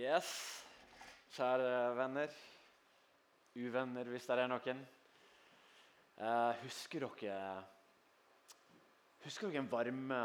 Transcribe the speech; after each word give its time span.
Yes, 0.00 0.28
kjære 1.36 1.96
venner. 1.96 2.32
Uvenner, 3.60 4.08
hvis 4.08 4.24
det 4.30 4.38
er 4.38 4.48
noen. 4.48 4.78
Eh, 6.16 6.62
husker 6.62 7.04
dere 7.04 7.34
Husker 9.26 9.50
dere 9.50 9.60
den 9.60 9.68
varme 9.68 10.20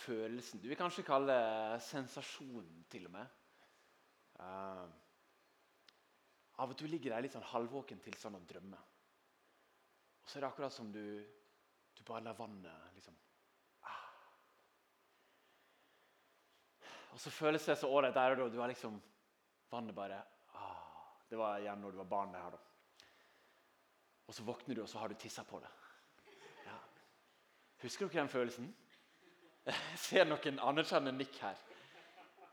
følelsen 0.00 0.62
Du 0.62 0.66
vil 0.66 0.80
kanskje 0.80 1.06
kalle 1.06 1.30
det 1.30 1.82
sensasjonen, 1.86 2.82
til 2.90 3.06
og 3.06 3.14
med. 3.14 3.38
Eh, 4.40 4.84
av 6.58 6.74
og 6.74 6.78
til 6.78 6.90
ligger 6.90 7.14
der 7.14 7.28
litt 7.28 7.36
sånn 7.38 7.50
halvvåken 7.52 8.02
tilstand 8.02 8.40
og 8.40 8.48
drømmer. 8.50 8.82
Og 10.24 10.26
så 10.26 10.40
er 10.40 10.48
det 10.48 10.50
akkurat 10.50 10.74
som 10.74 10.90
du, 10.90 11.22
du 11.94 12.02
bare 12.02 12.26
lar 12.26 12.40
vannet 12.40 12.98
liksom 12.98 13.23
Og 17.14 17.20
så 17.22 17.30
føles 17.30 17.66
det 17.66 17.76
så 17.78 17.88
ålreit 17.88 18.16
der 18.16 18.34
og 18.34 18.40
da. 18.42 18.48
Du 18.50 18.60
har 18.60 18.70
liksom 18.70 18.98
Vannet 19.70 19.94
bare 19.94 20.20
ah, 20.54 20.80
Det 21.30 21.38
var 21.38 21.62
igjen 21.62 21.80
når 21.82 21.94
du 21.94 22.00
var 22.02 22.10
barn. 22.10 22.32
det 22.34 22.42
her 22.42 22.56
da. 22.56 22.60
Og 24.26 24.34
så 24.34 24.42
våkner 24.42 24.74
du, 24.74 24.82
og 24.82 24.88
så 24.88 24.98
har 24.98 25.08
du 25.08 25.14
tissa 25.14 25.44
på 25.44 25.60
det. 25.60 25.70
Ja. 26.64 26.78
Husker 27.82 28.08
dere 28.08 28.22
den 28.22 28.32
følelsen? 28.32 28.74
Jeg 29.64 29.98
ser 30.00 30.26
noen 30.28 30.58
anerkjennende 30.60 31.16
nikk 31.18 31.38
her. 31.40 31.60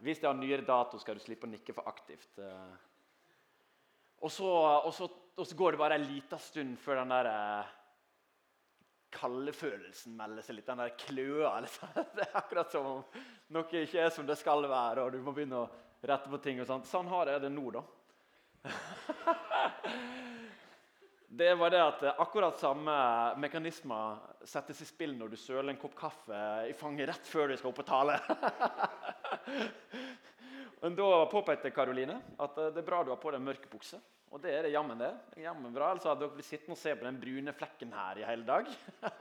Hvis 0.01 0.19
det 0.19 0.27
har 0.29 0.37
nyere 0.37 0.65
dato, 0.65 0.99
skal 0.99 1.17
du 1.17 1.23
slippe 1.23 1.47
å 1.47 1.51
nikke 1.51 1.73
for 1.77 1.87
aktivt. 1.89 2.39
Eh. 2.41 2.73
Og 4.21 4.31
så, 4.31 4.47
og 4.85 4.93
så, 4.93 5.07
og 5.37 5.47
så 5.47 5.57
går 5.57 5.75
det 5.75 5.81
bare 5.81 5.97
en 5.99 6.07
liten 6.07 6.39
stund 6.39 6.77
før 6.81 7.01
den 7.01 7.13
der 7.13 7.29
kaldefølelsen 9.13 10.15
melder 10.17 10.45
seg 10.45 10.57
litt. 10.57 10.67
Den 10.67 10.83
der 10.83 10.95
kløa. 10.99 11.53
Liksom. 11.65 11.95
Det 12.15 12.25
er 12.25 12.37
akkurat 12.39 12.71
som 12.73 12.89
om 12.95 13.23
noe 13.51 13.83
ikke 13.83 14.05
er 14.05 14.13
som 14.13 14.27
det 14.27 14.37
skal 14.39 14.65
være, 14.69 15.05
og 15.05 15.11
du 15.13 15.19
må 15.23 15.35
begynne 15.35 15.63
å 15.63 15.69
rette 16.07 16.31
på 16.31 16.41
ting. 16.43 16.61
og 16.61 16.69
sånt. 16.69 16.89
Sånn 16.89 17.09
har 17.11 17.33
jeg 17.33 17.43
det 17.45 17.53
nå, 17.53 17.67
da. 17.75 17.83
Det 21.31 21.53
var 21.55 21.71
det 21.71 21.79
at 21.79 22.01
akkurat 22.19 22.57
samme 22.59 22.93
mekanismer 23.39 24.17
settes 24.43 24.81
i 24.83 24.87
spill 24.89 25.13
når 25.15 25.31
du 25.31 25.37
søler 25.39 25.69
en 25.71 25.77
kopp 25.79 25.93
kaffe 25.95 26.41
i 26.67 26.73
fanget 26.75 27.07
rett 27.07 27.29
før 27.31 27.47
du 27.47 27.55
skal 27.55 27.71
opp 27.71 27.79
og 27.79 27.87
tale. 27.87 28.17
Men 30.81 30.97
da 30.99 31.07
påpekte 31.31 31.71
Karoline 31.71 32.17
at 32.35 32.59
det 32.59 32.83
er 32.83 32.87
bra 32.89 32.99
du 33.07 33.13
har 33.13 33.21
på 33.23 33.31
deg 33.31 33.45
mørk 33.47 33.69
bukse. 33.71 34.01
Og 34.31 34.39
det 34.39 34.53
er 34.55 34.63
det 34.63 34.71
jammen 34.71 34.99
det. 34.99 35.11
jammen 35.43 35.73
bra, 35.75 35.89
Ellers 35.91 36.07
hadde 36.07 36.23
dere 36.23 36.37
blitt 36.37 36.47
sittende 36.47 36.77
og 36.77 36.79
se 36.79 36.93
på 36.95 37.03
den 37.03 37.19
brune 37.19 37.53
flekken 37.55 37.91
her 37.91 38.21
i 38.21 38.23
hele 38.23 38.45
dag. 38.47 38.69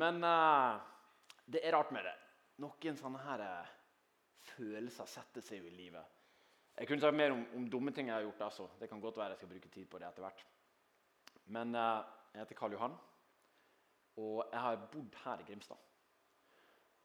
Men 0.00 0.20
uh, 0.20 0.76
det 1.48 1.62
er 1.64 1.72
rart 1.72 1.94
med 1.96 2.04
det. 2.04 2.12
Noen 2.60 2.98
sånne 3.00 3.22
her 3.24 3.44
uh, 3.46 3.70
følelser 4.52 5.08
setter 5.08 5.44
seg 5.44 5.62
jo 5.62 5.70
i 5.70 5.78
livet. 5.78 6.12
Jeg 6.76 6.90
kunne 6.90 7.00
sagt 7.00 7.16
mer 7.16 7.32
om, 7.32 7.40
om, 7.56 7.70
dumme 7.72 7.94
ting 7.96 8.10
jeg 8.10 8.18
har 8.18 8.26
gjort. 8.26 8.44
altså. 8.50 8.68
Det 8.80 8.90
kan 8.90 9.00
godt 9.00 9.16
være 9.16 9.32
jeg 9.32 9.40
skal 9.40 9.52
bruke 9.54 9.72
tid 9.72 9.88
på 9.88 10.02
det 10.02 10.10
etter 10.10 10.26
hvert. 10.26 10.44
Men 11.56 11.72
uh, 11.72 12.04
jeg 12.34 12.42
heter 12.42 12.60
Karl 12.60 12.76
Johan, 12.76 12.98
og 14.20 14.44
jeg 14.52 14.60
har 14.60 14.82
bodd 14.92 15.16
her 15.24 15.40
i 15.40 15.48
Grimstad. 15.48 15.80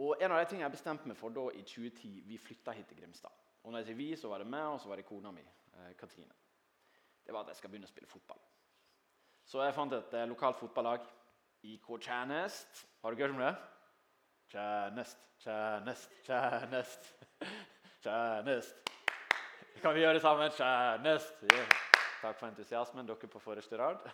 Og 0.01 0.17
En 0.19 0.33
av 0.33 0.41
de 0.41 0.49
tingene 0.49 0.65
jeg 0.65 0.75
bestemte 0.75 1.07
meg 1.07 1.15
for 1.15 1.31
da 1.31 1.47
i 1.55 1.63
2010, 1.63 2.13
vi 2.27 2.41
flytta 2.41 2.75
hit 2.75 2.89
til 2.89 2.99
Grimstad. 2.99 3.31
Og 3.63 3.71
når 3.71 3.83
jeg 3.83 3.91
sier 3.91 3.99
vi, 3.99 4.11
så 4.17 4.27
var 4.27 4.41
det 4.41 4.51
meg 4.51 4.73
og 4.73 4.79
så 4.81 4.89
var 4.89 4.99
det 4.99 5.07
kona 5.07 5.31
mi. 5.31 5.43
Eh, 5.81 5.95
Katrine, 5.97 6.33
det 7.25 7.33
var 7.33 7.45
at 7.45 7.53
jeg 7.53 7.61
skal 7.61 7.73
begynne 7.73 7.89
å 7.89 7.91
spille 7.91 8.09
fotball. 8.09 8.41
Så 9.47 9.63
jeg 9.65 9.75
fant 9.75 9.97
et 9.97 10.15
eh, 10.17 10.29
lokalt 10.29 10.59
fotballag. 10.61 11.05
IK 11.61 11.91
Tjernest. 12.01 12.85
Har 13.03 13.13
du 13.13 13.21
hørt 13.21 13.35
om 13.35 13.41
det? 13.41 13.51
Tjernest, 14.49 15.19
Tjernest, 15.43 16.15
Tjernest. 16.25 17.11
Tjernest. 18.03 18.91
Kan 19.81 19.93
vi 19.95 20.01
gjøre 20.01 20.17
det 20.17 20.23
sammen? 20.23 20.53
Tjernest. 20.57 21.43
Yeah. 21.53 21.75
Takk 22.21 22.37
for 22.37 22.49
entusiasmen, 22.49 23.05
dere 23.05 23.29
på 23.29 23.41
forreste 23.41 23.77
rad. 23.81 24.01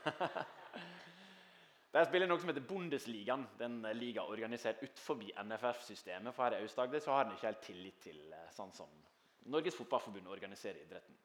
Der 1.96 2.06
spiller 2.08 2.30
noe 2.30 2.40
som 2.40 2.52
heter 2.52 2.66
Bundesligaen. 2.68 3.46
Den 3.60 3.80
liga 3.98 4.26
organisert 4.28 4.84
utenfor 4.84 5.24
NFF-systemet. 5.44 6.36
For 6.36 6.46
her 6.46 6.58
i 6.58 6.66
Aust-Agder 6.66 7.08
har 7.12 7.26
den 7.26 7.38
ikke 7.38 7.50
helt 7.50 7.64
tillit 7.64 8.02
til 8.04 8.20
eh, 8.36 8.52
sånn 8.56 8.74
som 8.76 8.92
Norges 9.48 9.78
Fotballforbund 9.80 10.28
organiserer 10.28 10.84
idretten. 10.84 11.16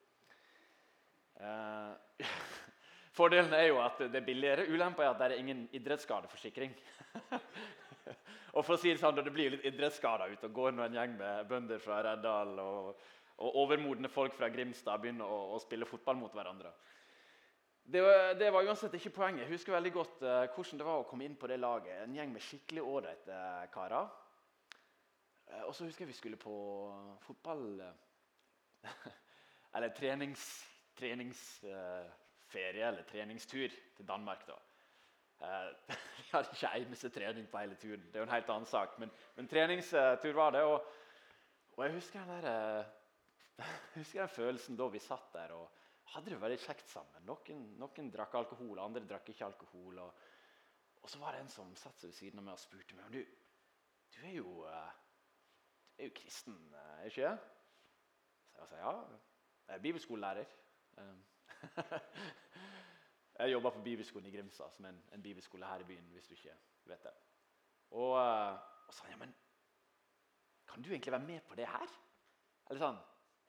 Eh, 1.41 2.27
fordelen 3.19 3.55
er 3.57 3.69
jo 3.71 3.81
at 3.83 4.03
det 4.05 4.21
er 4.21 4.27
billigere. 4.27 4.69
Ulempa 4.69 5.05
er 5.05 5.13
at 5.13 5.23
det 5.23 5.31
er 5.31 5.41
ingen 5.41 5.65
idrettsskadeforsikring. 5.73 6.75
og 8.57 8.65
for 8.65 8.77
å 8.77 8.81
si 8.81 8.93
Det 8.93 9.01
sånn, 9.01 9.19
det 9.19 9.35
blir 9.35 9.57
litt 9.57 9.67
idrettsskader 9.69 10.35
ute 10.35 10.49
og 10.49 10.57
går 10.57 10.77
når 10.77 10.89
en 10.89 11.01
gjeng 11.01 11.19
med 11.19 11.51
bønder 11.51 11.83
fra 11.83 12.03
Reddal 12.07 12.57
og, 12.63 13.05
og 13.43 13.61
overmodne 13.65 14.11
folk 14.13 14.35
fra 14.37 14.51
Grimstad 14.53 15.03
begynner 15.03 15.29
å, 15.29 15.45
å 15.57 15.63
spille 15.63 15.89
fotball 15.89 16.21
mot 16.21 16.35
hverandre. 16.35 16.73
Det, 17.83 18.01
det, 18.39 18.51
var 18.55 18.65
uansett 18.65 18.95
ikke 18.95 19.11
poenget. 19.11 19.43
Jeg 19.43 19.57
husker 19.57 19.75
veldig 19.75 19.93
godt 19.93 20.21
uh, 20.23 20.45
hvordan 20.55 20.79
det 20.79 20.87
var 20.87 21.01
å 21.01 21.07
komme 21.09 21.27
inn 21.27 21.35
på 21.37 21.49
det 21.51 21.59
laget. 21.59 21.97
En 22.05 22.15
gjeng 22.15 22.31
med 22.31 22.45
skikkelig 22.45 22.85
ålreite 22.87 23.35
uh, 23.35 23.65
karer. 23.75 24.07
Uh, 25.51 25.65
og 25.67 25.75
så 25.75 25.89
husker 25.89 26.07
jeg 26.07 26.13
vi 26.13 26.19
skulle 26.21 26.39
på 26.41 26.55
fotball 27.27 27.83
Eller 29.75 29.91
trenings 29.97 30.47
treningsferie 30.99 32.87
eller 32.89 33.03
treningstur 33.09 33.69
til 33.97 34.09
Danmark. 34.09 34.47
da. 34.47 34.59
Uh, 35.43 35.71
vi 36.19 36.29
hadde 36.31 36.49
ikke 36.55 36.73
eneste 36.79 37.11
trening 37.11 37.49
på 37.51 37.59
hele 37.59 37.75
turen. 37.75 38.03
Det 38.07 38.17
er 38.17 38.23
jo 38.23 38.29
en 38.29 38.35
helt 38.35 38.51
annen 38.55 38.67
sak. 38.71 38.99
Men, 39.03 39.11
men 39.37 39.49
treningstur 39.49 40.33
var 40.39 40.51
det. 40.55 40.63
Og, 40.63 40.85
og 41.73 41.85
jeg 41.85 41.95
husker 41.97 42.25
den, 42.25 42.43
der, 42.45 42.85
jeg 43.59 43.67
husker 44.03 44.21
den 44.21 44.29
følelsen 44.37 44.79
da 44.79 44.89
vi 44.93 44.99
satt 45.03 45.33
der 45.35 45.55
og 45.57 45.71
hadde 46.13 46.31
det 46.31 46.41
veldig 46.41 46.61
kjekt 46.63 46.91
sammen. 46.93 47.25
Noen, 47.27 47.65
noen 47.81 48.11
drakk 48.13 48.35
alkohol, 48.43 48.79
andre 48.83 49.05
drakk 49.09 49.33
ikke 49.33 49.49
alkohol. 49.49 49.99
Og, 50.05 50.27
og, 51.01 51.11
så 51.11 51.19
var 51.23 51.35
det 51.35 51.45
en 51.45 51.53
som 51.53 51.75
satt 51.79 51.99
seg 52.01 52.13
ved 52.13 52.19
siden 52.19 52.43
av 52.43 52.47
meg 52.47 52.59
og 52.59 52.63
spurte 52.63 52.99
meg 52.99 53.15
du, 53.15 53.23
du 54.13 54.21
er 54.29 54.37
jo, 54.37 54.63
uh, 54.69 54.91
du 55.97 56.05
er 56.05 56.11
jo 56.11 56.17
kristen, 56.21 56.59
er 57.01 57.09
ikke 57.09 57.31
det? 57.31 57.37
Så 58.53 58.63
jeg 58.63 58.71
sa 58.71 58.83
ja. 58.83 58.97
Jeg 59.67 59.79
er 59.79 59.85
bibelskolelærer. 59.87 60.59
Ehm, 60.99 61.25
jeg 63.39 63.53
jobber 63.53 63.71
på 63.71 63.83
bibelskolen 63.83 64.27
i 64.27 64.37
Grimstad, 64.37 64.71
som 64.71 64.85
er 64.85 64.95
en, 65.13 65.23
bibelskole 65.23 65.67
her 65.67 65.79
i 65.79 65.85
byen. 65.85 66.11
hvis 66.13 66.27
du 66.27 66.35
ikke 66.35 66.57
vet 66.85 67.03
det. 67.03 67.13
Og, 67.91 68.11
uh, 68.11 68.59
og 68.87 68.95
sa 68.95 69.09
ja, 69.11 69.17
men 69.17 69.35
kan 70.69 70.83
du 70.83 70.91
egentlig 70.91 71.13
være 71.13 71.27
med 71.27 71.41
på 71.41 71.55
det 71.55 71.67
her? 71.69 71.99
Eller 72.71 72.81
sånn, 72.81 73.01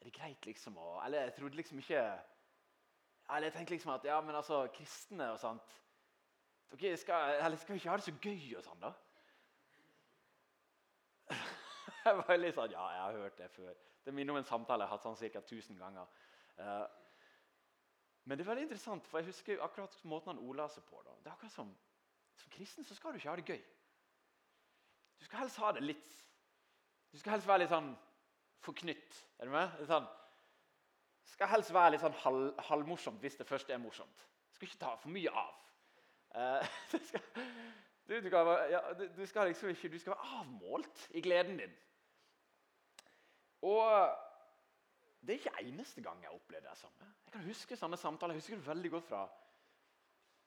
Er 0.02 0.10
det 0.10 0.18
greit 0.18 0.46
liksom 0.46 0.78
å 0.78 0.98
Eller 1.06 1.22
jeg 1.22 1.34
trodde 1.38 1.56
liksom 1.56 1.80
ikke 1.80 2.00
Eller 3.30 3.48
jeg 3.48 3.54
tenkte 3.54 3.74
liksom 3.74 3.94
at 3.94 4.06
ja, 4.06 4.18
men 4.22 4.36
altså, 4.36 4.68
kristne 4.76 5.30
og 5.32 5.40
sånt 5.40 5.78
okay, 6.74 6.98
skal, 6.98 7.38
eller 7.46 7.58
skal 7.58 7.76
ikke 7.76 7.90
ha 7.90 7.96
det 7.98 8.04
så 8.04 8.16
gøy 8.18 8.58
og 8.58 8.64
sånn, 8.66 8.82
da? 8.82 8.92
jeg 12.06 12.20
var 12.20 12.42
litt 12.42 12.58
sånn 12.58 12.76
Ja, 12.76 12.90
jeg 12.98 13.04
har 13.06 13.20
hørt 13.22 13.38
det 13.40 13.50
før. 13.54 13.74
Det 14.04 14.14
minner 14.14 14.36
om 14.36 14.42
en 14.42 14.50
samtale 14.50 14.84
jeg 14.84 14.92
har 14.92 14.98
hatt 14.98 15.06
sånn 15.08 15.32
ca. 15.38 15.44
1000 15.46 15.80
ganger. 15.80 16.10
Uh, 16.58 16.84
men 18.24 18.38
det 18.38 18.46
er 18.46 18.50
veldig 18.50 18.64
interessant, 18.64 19.08
for 19.08 19.20
jeg 19.20 19.34
husker 19.34 19.64
akkurat 19.64 19.96
måten 20.08 20.32
han 20.32 20.42
ordla 20.44 20.70
seg 20.72 20.86
på. 20.88 21.02
Da. 21.04 21.16
Det 21.20 21.30
er 21.30 21.36
akkurat 21.36 21.56
som, 21.56 21.72
som 22.40 22.52
kristen 22.56 22.88
så 22.88 22.96
skal 22.96 23.12
du 23.12 23.20
ikke 23.20 23.30
ha 23.30 23.36
det 23.40 23.48
gøy. 23.48 23.62
Du 25.20 25.26
skal 25.28 25.44
helst 25.44 25.60
ha 25.64 25.72
det 25.72 25.84
litt 25.84 26.20
Du 27.14 27.20
skal 27.20 27.36
helst 27.36 27.48
være 27.48 27.62
litt 27.62 27.70
sånn 27.70 27.92
forknytt. 28.66 29.18
Er 29.38 29.48
du 29.48 29.54
med? 29.54 29.76
Litt 29.78 29.92
sånn, 29.92 30.08
det 31.24 31.36
skal 31.36 31.52
helst 31.52 31.74
være 31.76 31.94
litt 31.94 32.02
sånn 32.02 32.16
halv, 32.24 32.48
halvmorsomt 32.70 33.22
hvis 33.22 33.38
det 33.38 33.46
først 33.48 33.70
er 33.70 33.82
morsomt. 33.82 34.24
Du 34.50 34.58
skal 34.58 34.70
ikke 34.70 34.82
ta 34.82 34.96
for 35.02 35.14
mye 35.14 35.30
av. 35.30 35.60
Skal, 36.90 37.22
du, 38.10 38.16
skal, 38.26 38.48
du, 39.16 39.26
skal 39.30 39.48
liksom 39.48 39.70
ikke, 39.70 39.90
du 39.94 40.00
skal 40.02 40.16
være 40.16 40.40
avmålt 40.40 41.04
i 41.14 41.22
gleden 41.22 41.60
din. 41.62 41.76
Og 43.62 44.10
det 45.24 45.34
er 45.34 45.40
ikke 45.40 45.64
eneste 45.64 46.02
gang 46.04 46.20
jeg 46.22 46.28
har 46.28 46.36
opplevd 46.36 46.66
det 46.68 46.78
samme. 46.78 47.10
Jeg 47.26 47.34
kan 47.34 47.46
huske 47.48 47.78
sånne 47.80 47.98
samtaler, 47.98 48.36
jeg 48.36 48.44
husker 48.44 48.60
det 48.60 48.68
veldig 48.68 48.92
godt 48.92 49.06
fra 49.08 49.24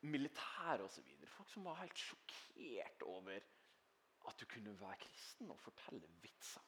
militæret 0.05 0.84
osv. 0.84 1.12
Folk 1.32 1.50
som 1.50 1.64
var 1.64 1.81
helt 1.81 1.99
sjokkert 1.99 3.05
over 3.08 3.38
at 4.26 4.40
du 4.40 4.44
kunne 4.50 4.75
være 4.81 4.99
kristen 5.00 5.50
og 5.50 5.58
fortelle 5.61 6.08
vitser. 6.23 6.61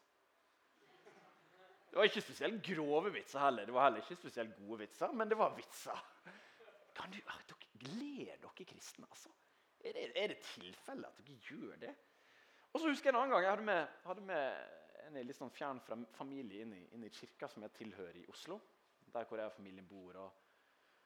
Det 1.91 1.97
var 1.97 2.09
ikke 2.09 2.21
spesielt 2.21 2.65
grove 2.65 3.13
vitser 3.13 3.41
heller. 3.41 3.65
Det 3.65 3.75
var 3.75 3.85
heller 3.85 4.03
ikke 4.03 4.17
spesielt 4.17 4.57
gode 4.57 4.79
vitser, 4.79 5.13
men 5.13 5.29
det 5.29 5.39
var 5.39 5.55
vitser. 5.57 6.05
Kan 6.97 7.13
du, 7.13 7.21
ah, 7.27 7.41
dere, 7.49 7.93
ler 7.95 8.37
dere 8.43 8.65
kristne, 8.65 9.07
altså? 9.11 9.29
Er 9.81 9.93
det, 9.93 10.13
er 10.17 10.27
det 10.33 10.39
tilfelle 10.39 11.07
at 11.07 11.21
dere 11.27 11.37
gjør 11.49 11.77
det? 11.77 11.95
Og 12.73 12.81
så 12.81 12.89
husker 12.89 13.09
jeg 13.09 13.15
en 13.15 13.21
annen 13.21 13.35
gang 13.35 13.45
jeg 13.45 13.51
hadde 13.51 13.69
med, 13.69 13.87
hadde 14.05 14.21
med 14.21 14.78
en 15.09 15.27
litt 15.27 15.39
sånn 15.39 15.53
fjern 15.55 15.81
fra 15.85 15.97
familie 16.17 16.65
inn 16.65 16.75
i, 16.77 16.83
inn 16.95 17.07
i 17.07 17.13
kirka 17.13 17.49
som 17.49 17.65
jeg 17.65 17.75
tilhører 17.79 18.21
i 18.21 18.27
Oslo. 18.33 18.59
Der 19.13 19.25
hvor 19.25 19.41
jeg 19.41 19.49
og 19.49 19.57
familien 19.57 19.87
bor. 19.89 20.19
Og, 20.21 20.43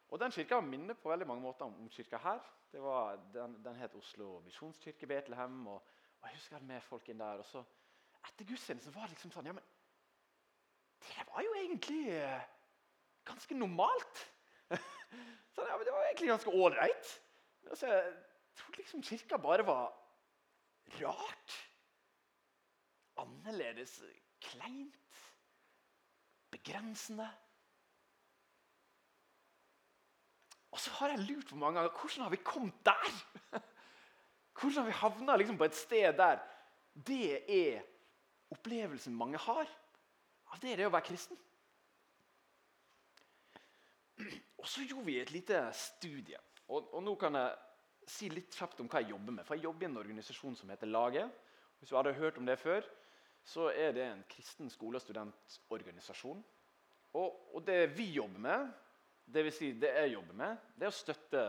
og 0.08 0.20
Den 0.20 0.34
kirka 0.34 0.60
minner 0.60 0.98
på 0.98 1.12
veldig 1.12 1.28
mange 1.28 1.44
måter 1.44 1.68
om, 1.68 1.76
om 1.84 1.90
kirka 1.92 2.18
her. 2.22 2.42
Var, 2.72 3.20
den, 3.34 3.58
den, 3.64 3.76
het 3.76 3.94
Oslo 3.94 4.40
misjonskirke 4.46 5.06
Betlehem. 5.06 5.66
Og, 5.66 5.78
og, 6.18 6.26
jeg 6.28 6.38
husker 6.38 6.56
jeg 6.58 6.68
med 6.70 6.84
folk 6.88 7.08
inn 7.12 7.22
der. 7.22 7.44
og 7.44 7.46
så 7.46 7.64
Etter 8.22 8.46
gudstjenesten 8.46 8.94
var 8.94 9.08
det 9.08 9.16
liksom 9.16 9.32
sånn 9.34 9.48
ja, 9.50 9.54
men 9.56 9.64
Det 11.02 11.24
var 11.26 11.42
jo 11.42 11.54
egentlig 11.58 12.02
eh, 12.14 12.44
ganske 13.26 13.56
normalt. 13.58 14.20
Så 15.52 15.64
ja, 15.66 15.74
Det 15.78 15.92
var 15.92 16.06
egentlig 16.06 16.30
ganske 16.30 16.54
ålreit. 16.54 17.08
Altså, 17.70 17.88
jeg 17.90 18.12
trodde 18.56 18.78
liksom 18.78 19.02
kirka 19.02 19.36
bare 19.42 19.66
var 19.66 19.90
rart. 21.02 21.56
Annerledes, 23.20 23.98
kleint, 24.40 24.96
begrensende. 26.50 27.28
Og 30.72 30.80
så 30.80 30.90
har 30.90 31.08
jeg 31.12 31.18
lurt 31.18 31.48
på 31.48 31.56
mange 31.56 31.80
ganger 31.80 31.98
hvordan 32.00 32.22
har 32.22 32.30
vi 32.30 32.36
kommet 32.36 32.84
der? 32.84 33.12
Hvordan 34.60 34.76
har 34.76 34.84
vi 34.84 34.92
havna 34.92 35.36
liksom 35.36 35.58
på 35.58 35.64
et 35.64 35.76
sted 35.76 36.12
der 36.16 36.38
det 36.92 37.40
er 37.48 37.82
opplevelsen 38.52 39.14
mange 39.14 39.38
har 39.38 39.68
av 40.52 40.60
det 40.60 40.76
det 40.76 40.86
å 40.86 40.92
være 40.92 41.06
kristen? 41.06 41.38
Og 44.60 44.68
så 44.68 44.84
gjorde 44.84 45.06
vi 45.08 45.18
et 45.20 45.32
lite 45.32 45.64
studie. 45.74 46.38
Og, 46.68 46.94
og, 46.94 47.02
nå 47.02 47.14
kan 47.20 47.34
jeg 47.34 48.08
si 48.08 48.28
litt 48.30 48.54
kjapt 48.54 48.80
om 48.80 48.88
hva 48.92 49.00
jeg 49.02 49.10
jobber 49.12 49.32
med. 49.38 49.44
For 49.46 49.56
Jeg 49.56 49.64
jobber 49.64 49.86
i 49.86 49.90
en 49.90 50.00
organisasjon 50.00 50.56
som 50.56 50.70
heter 50.70 50.90
Laget. 50.90 51.32
Hvis 51.78 51.90
du 51.90 51.96
hadde 51.96 52.14
hørt 52.14 52.38
om 52.38 52.46
det 52.46 52.58
før, 52.60 52.86
så 53.44 53.70
er 53.74 53.92
det 53.96 54.04
en 54.06 54.24
kristen 54.30 54.70
skole- 54.70 55.00
og 55.00 55.02
studentorganisasjon. 55.02 56.44
Og, 57.18 57.54
og 57.54 57.66
det 57.66 57.96
vi 57.96 58.12
jobber 58.12 58.38
med, 58.38 58.70
det 59.26 59.44
vil 59.44 59.52
si 59.54 59.72
det 59.72 59.90
jeg 59.96 60.14
jobber 60.14 60.38
med, 60.38 60.56
det 60.76 60.86
er 60.86 60.92
å 60.92 60.96
støtte 60.96 61.42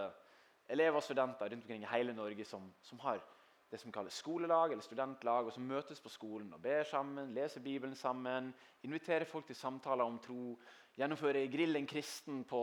elever 0.74 1.00
og 1.00 1.04
studenter 1.04 1.52
rundt 1.52 1.64
omkring 1.64 1.84
i 1.84 1.92
hele 1.92 2.16
Norge 2.16 2.46
som, 2.46 2.68
som 2.82 3.00
har 3.04 3.22
det 3.74 3.80
som 3.82 3.92
kalles 3.92 4.14
skolelag 4.22 4.72
eller 4.72 4.86
studentlag, 4.86 5.48
og 5.48 5.54
som 5.54 5.66
møtes 5.66 6.02
på 6.02 6.12
skolen 6.14 6.52
og 6.54 6.62
ber 6.62 6.84
sammen, 6.86 7.32
leser 7.34 7.64
Bibelen 7.66 7.96
sammen, 7.98 8.52
inviterer 8.86 9.26
folk 9.26 9.48
til 9.48 9.58
samtaler 9.58 10.06
om 10.06 10.20
tro, 10.22 10.60
gjennomfører 10.94 11.50
Grill 11.50 11.80
en 11.80 11.90
kristen 11.90 12.44
på 12.46 12.62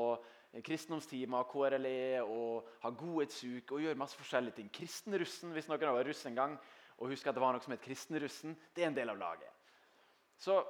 kristendomstimer, 0.63 1.49
KRLE 1.51 2.23
og 2.23 2.69
har 2.85 2.95
godhetsuke 2.99 3.75
og 3.75 3.83
gjør 3.83 3.99
masse 3.99 4.19
forskjellige 4.19 4.61
ting. 4.61 4.71
Kristenrussen, 4.75 5.51
hvis 5.55 5.67
noen 5.67 5.83
har 5.83 5.99
vært 5.99 6.13
russ 6.13 6.23
en 6.31 6.39
gang 6.39 6.55
og 7.01 7.09
husk 7.09 7.27
at 7.31 7.37
det 7.37 7.43
var 7.43 7.57
noe 7.57 7.65
som 7.65 7.73
het 7.73 7.83
Kristenrussen, 7.85 8.55
det 8.77 8.85
er 8.85 8.91
en 8.91 8.97
del 8.97 9.13
av 9.13 9.19
laget. 9.21 9.57
Så 10.41 10.61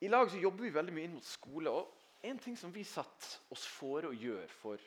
I 0.00 0.08
lag 0.08 0.30
så 0.32 0.40
jobber 0.40 0.66
vi 0.66 0.74
veldig 0.74 0.94
mye 0.96 1.08
inn 1.08 1.16
mot 1.16 1.26
skole. 1.26 1.72
og 1.72 2.24
En 2.24 2.38
ting 2.40 2.56
som 2.56 2.72
vi 2.72 2.84
satte 2.84 3.52
oss 3.52 3.64
for 3.68 4.08
å 4.08 4.12
gjøre 4.12 4.48
for 4.52 4.80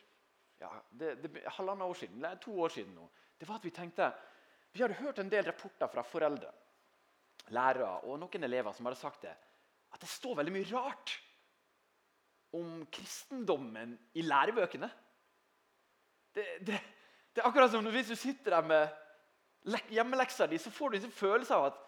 ja, 0.61 0.69
det, 0.89 1.15
det, 1.21 1.43
halvannet 1.57 1.89
år 1.89 1.97
siden, 1.97 2.21
eller 2.21 2.41
to 2.41 2.53
år 2.61 2.73
siden 2.73 2.93
nå, 2.95 3.07
det 3.37 3.49
var 3.49 3.59
at 3.59 3.65
vi 3.65 3.73
tenkte 3.75 4.13
Vi 4.73 4.81
hadde 4.81 5.01
hørt 5.01 5.19
en 5.21 5.29
del 5.29 5.45
rapporter 5.45 5.89
fra 5.91 6.05
foreldre, 6.07 6.49
lærere 7.53 7.99
og 8.09 8.17
noen 8.21 8.47
elever 8.47 8.73
som 8.73 8.87
hadde 8.87 9.01
sagt 9.01 9.25
det, 9.25 9.33
at 9.93 10.01
det 10.01 10.09
står 10.09 10.39
veldig 10.39 10.53
mye 10.55 10.69
rart 10.71 11.13
om 12.57 12.81
kristendommen 12.93 13.93
i 14.17 14.23
lærebøkene. 14.25 14.89
Det, 16.33 16.45
det, 16.65 16.79
det 17.33 17.41
er 17.41 17.49
akkurat 17.49 17.73
som 17.73 17.85
hvis 17.93 18.09
du 18.09 18.17
sitter 18.17 18.55
der 18.55 18.69
med 18.69 19.02
hjemmeleksa 19.93 20.47
di, 20.47 20.59
så 20.59 20.71
får 20.73 20.93
du 20.93 20.97
en 20.99 21.15
følelse 21.15 21.55
av 21.55 21.69
at 21.71 21.79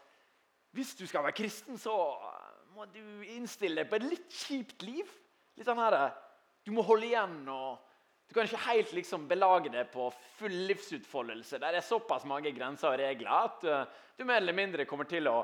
hvis 0.76 0.94
du 1.00 1.06
skal 1.08 1.24
være 1.24 1.38
kristen, 1.38 1.78
så 1.80 1.94
må 2.76 2.88
du 2.92 3.02
innstille 3.32 3.84
deg 3.84 3.90
på 3.90 4.00
et 4.00 4.08
litt 4.10 4.32
kjipt 4.44 4.84
liv. 4.84 5.12
Litt 5.56 5.68
sånn 5.68 5.80
her, 5.80 6.12
Du 6.66 6.72
må 6.74 6.82
holde 6.82 7.06
igjen 7.06 7.44
og 7.48 7.78
du 8.26 8.34
kan 8.34 8.48
ikke 8.48 8.64
helt 8.66 8.94
liksom 8.98 9.28
belage 9.30 9.70
deg 9.70 9.92
på 9.94 10.08
full 10.40 10.56
livsutfoldelse. 10.70 11.60
Der 11.62 11.78
er 11.78 11.86
såpass 11.86 12.26
mange 12.26 12.52
grenser 12.56 12.90
og 12.90 13.00
regler 13.00 13.30
at 13.30 13.66
uh, 13.70 13.84
du 14.18 14.26
mer 14.26 14.42
eller 14.42 14.58
mindre 14.58 14.88
kommer 14.90 15.06
til 15.06 15.30
å, 15.30 15.44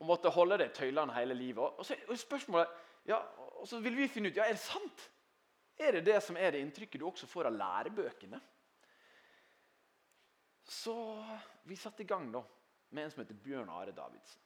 å 0.00 0.08
måtte 0.08 0.32
holde 0.32 0.56
deg 0.62 0.72
tøylene 0.72 1.14
hele 1.18 1.36
livet. 1.36 1.76
Og 1.76 1.84
så 1.84 1.98
og 2.08 2.16
spørsmålet, 2.18 2.72
ja, 3.10 3.20
og 3.60 3.68
så 3.68 3.80
vil 3.84 3.98
vi 3.98 4.08
finne 4.08 4.32
ut 4.32 4.40
ja, 4.40 4.48
er 4.48 4.56
det 4.56 4.64
sant. 4.64 5.04
Er 5.76 5.98
det 5.98 6.06
det 6.08 6.22
som 6.24 6.38
er 6.40 6.54
det 6.54 6.62
inntrykket 6.64 7.02
du 7.02 7.06
også 7.10 7.28
får 7.28 7.50
av 7.50 7.58
lærebøkene? 7.58 8.40
Så 10.64 11.26
vi 11.62 11.76
satte 11.76 12.02
i 12.02 12.08
gang 12.08 12.30
da, 12.32 12.42
med 12.88 13.04
en 13.04 13.12
som 13.12 13.22
heter 13.22 13.38
Bjørn 13.44 13.70
Are 13.72 13.92
Davidsen. 13.92 14.40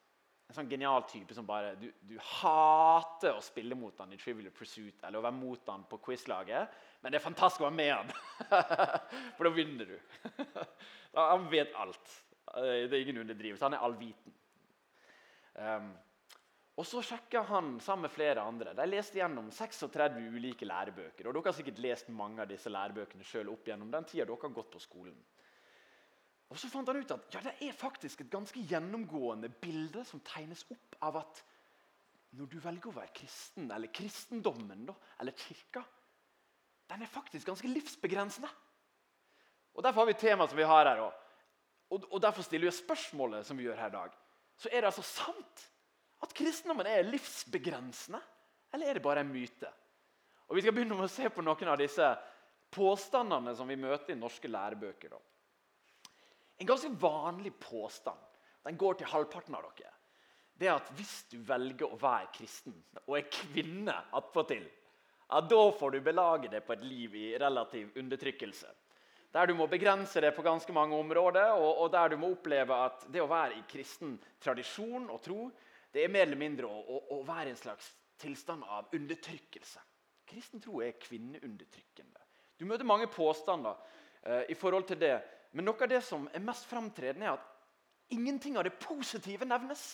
En 0.48 0.56
sånn 0.56 0.70
genial 0.70 1.02
type 1.04 1.34
som 1.36 1.44
bare 1.44 1.74
Du, 1.76 1.90
du 2.08 2.14
hater 2.40 3.36
å 3.36 3.44
spille 3.44 3.76
mot 3.76 3.98
han 4.00 4.14
i 4.14 4.18
Trivial 4.20 4.48
Pursuit 4.56 5.02
eller 5.04 5.20
å 5.20 5.26
være 5.26 5.36
mot 5.36 5.68
han 5.68 5.84
på 5.90 5.98
quizlaget, 6.06 6.78
men 7.02 7.12
det 7.12 7.20
er 7.20 7.26
fantastisk 7.26 7.62
å 7.62 7.68
være 7.68 7.76
med 7.76 7.92
han. 7.92 8.12
For 9.36 9.44
da 9.44 9.52
vinner 9.52 9.92
du. 9.92 9.98
han 11.18 11.46
vet 11.52 11.76
alt. 11.76 12.14
Det 12.48 12.88
er 12.88 13.02
ingen 13.02 13.20
underdrivelse. 13.26 13.66
Han 13.66 13.76
er 13.76 13.84
allviten. 13.84 14.34
Um, 15.58 15.90
og 16.78 16.86
så 16.86 17.02
sjekka 17.02 17.42
han 17.50 17.74
sammen 17.82 18.06
med 18.06 18.14
flere 18.14 18.42
andre. 18.46 18.72
De 18.78 18.84
leste 18.86 19.18
gjennom 19.18 19.50
36 19.50 20.20
ulike 20.32 20.66
lærebøker. 20.66 21.26
og 21.26 21.34
Dere 21.34 21.50
har 21.50 21.56
sikkert 21.56 21.80
lest 21.82 22.10
mange 22.14 22.44
av 22.44 22.50
disse 22.50 22.70
lærebøkene 22.70 23.26
selv 23.26 23.52
opp 23.56 23.66
gjennom 23.66 23.90
den 23.90 24.06
tida 24.06 24.24
dere 24.24 24.38
har 24.44 24.54
gått 24.54 24.70
på 24.72 24.82
skolen. 24.82 25.16
Og 26.48 26.56
Så 26.56 26.70
fant 26.72 26.88
han 26.88 26.96
ut 26.96 27.12
at 27.12 27.34
ja, 27.34 27.42
det 27.44 27.54
er 27.66 27.76
faktisk 27.76 28.22
et 28.24 28.32
ganske 28.32 28.60
gjennomgående 28.70 29.50
bilde 29.60 30.04
som 30.08 30.22
tegnes 30.24 30.64
opp 30.72 30.96
av 31.04 31.20
at 31.20 31.42
når 32.38 32.48
du 32.48 32.58
velger 32.60 32.90
å 32.90 32.96
være 32.96 33.14
kristen, 33.16 33.70
eller 33.72 33.92
kristendommen 33.92 34.86
da, 34.88 34.94
eller 35.20 35.36
kirka, 35.36 35.82
den 36.88 37.04
er 37.04 37.10
faktisk 37.12 37.48
ganske 37.48 37.68
livsbegrensende. 37.68 38.48
Og 39.76 39.84
Derfor 39.84 40.02
har 40.02 40.10
vi 40.10 40.20
temaet 40.20 40.52
som 40.52 40.58
vi 40.58 40.68
har 40.68 40.88
her. 40.88 41.02
Og, 41.88 42.04
og 42.10 42.20
derfor 42.20 42.44
stiller 42.44 42.68
vi 42.68 42.76
spørsmålet 42.76 43.46
som 43.46 43.56
vi 43.56 43.68
gjør 43.68 43.80
her 43.80 43.92
i 43.92 43.96
dag. 43.96 44.16
Så 44.58 44.72
er 44.72 44.80
det 44.80 44.90
altså 44.90 45.04
sant 45.06 45.66
at 46.24 46.34
kristendommen 46.34 46.88
er 46.88 47.06
livsbegrensende, 47.06 48.20
eller 48.74 48.88
er 48.88 48.98
det 48.98 49.04
bare 49.04 49.22
en 49.22 49.30
myte? 49.32 49.70
Og 50.48 50.56
Vi 50.56 50.64
skal 50.64 50.74
begynne 50.74 50.96
med 50.96 51.06
å 51.06 51.12
se 51.12 51.28
på 51.30 51.44
noen 51.44 51.70
av 51.70 51.78
disse 51.78 52.08
påstandene 52.72 53.54
som 53.56 53.68
vi 53.68 53.76
møter 53.80 54.14
i 54.14 54.18
norske 54.18 54.48
lærebøker. 54.48 55.12
da. 55.12 55.20
En 56.58 56.66
ganske 56.66 56.90
vanlig 57.00 57.54
påstand 57.60 58.18
den 58.66 58.76
går 58.76 58.98
til 58.98 59.08
halvparten 59.08 59.54
av 59.56 59.64
dere. 59.78 59.92
Det 60.58 60.66
er 60.66 60.74
at 60.74 60.90
Hvis 60.98 61.22
du 61.30 61.38
velger 61.46 61.86
å 61.86 62.00
være 62.00 62.32
kristen 62.34 62.74
og 63.04 63.14
er 63.16 63.30
kvinne 63.30 63.94
attpåtil, 64.18 64.66
ja, 65.28 65.40
da 65.40 65.62
får 65.78 65.94
du 65.94 66.00
belage 66.02 66.50
deg 66.50 66.64
på 66.66 66.74
et 66.74 66.84
liv 66.88 67.14
i 67.14 67.26
relativ 67.38 67.96
undertrykkelse. 68.00 68.68
Der 69.32 69.46
du 69.46 69.54
må 69.54 69.66
begrense 69.68 70.20
det 70.24 70.32
på 70.34 70.42
ganske 70.42 70.72
mange 70.72 70.96
områder, 70.96 71.52
og, 71.52 71.82
og, 71.84 71.90
der 71.92 72.08
du 72.08 72.16
må 72.16 72.32
oppleve 72.32 72.74
at 72.88 73.04
det 73.12 73.20
å 73.20 73.28
være 73.28 73.58
i 73.58 73.64
kristen 73.68 74.16
tradisjon 74.40 75.10
og 75.12 75.20
tro 75.22 75.50
det 75.92 76.04
er 76.04 76.12
mer 76.12 76.26
eller 76.26 76.40
mindre 76.40 76.68
å, 76.68 76.80
å, 76.80 76.98
å 77.16 77.22
være 77.28 77.50
i 77.50 77.54
en 77.54 77.60
slags 77.60 77.92
tilstand 78.20 78.64
av 78.68 78.90
undertrykkelse. 78.96 79.80
Kristen 80.28 80.60
tro 80.60 80.82
er 80.84 80.98
kvinneundertrykkende. 81.00 82.24
Du 82.58 82.66
møter 82.68 82.88
mange 82.88 83.06
påstander 83.08 83.76
uh, 84.26 84.42
i 84.48 84.56
forhold 84.58 84.88
til 84.90 85.00
det. 85.00 85.14
Men 85.56 85.68
noe 85.68 85.80
av 85.84 85.90
det 85.90 86.00
som 86.04 86.26
er 86.34 86.44
mest 86.44 86.68
framtredende, 86.68 87.26
er 87.26 87.38
at 87.38 88.14
ingenting 88.14 88.58
av 88.58 88.66
det 88.66 88.76
positive 88.80 89.48
nevnes. 89.48 89.84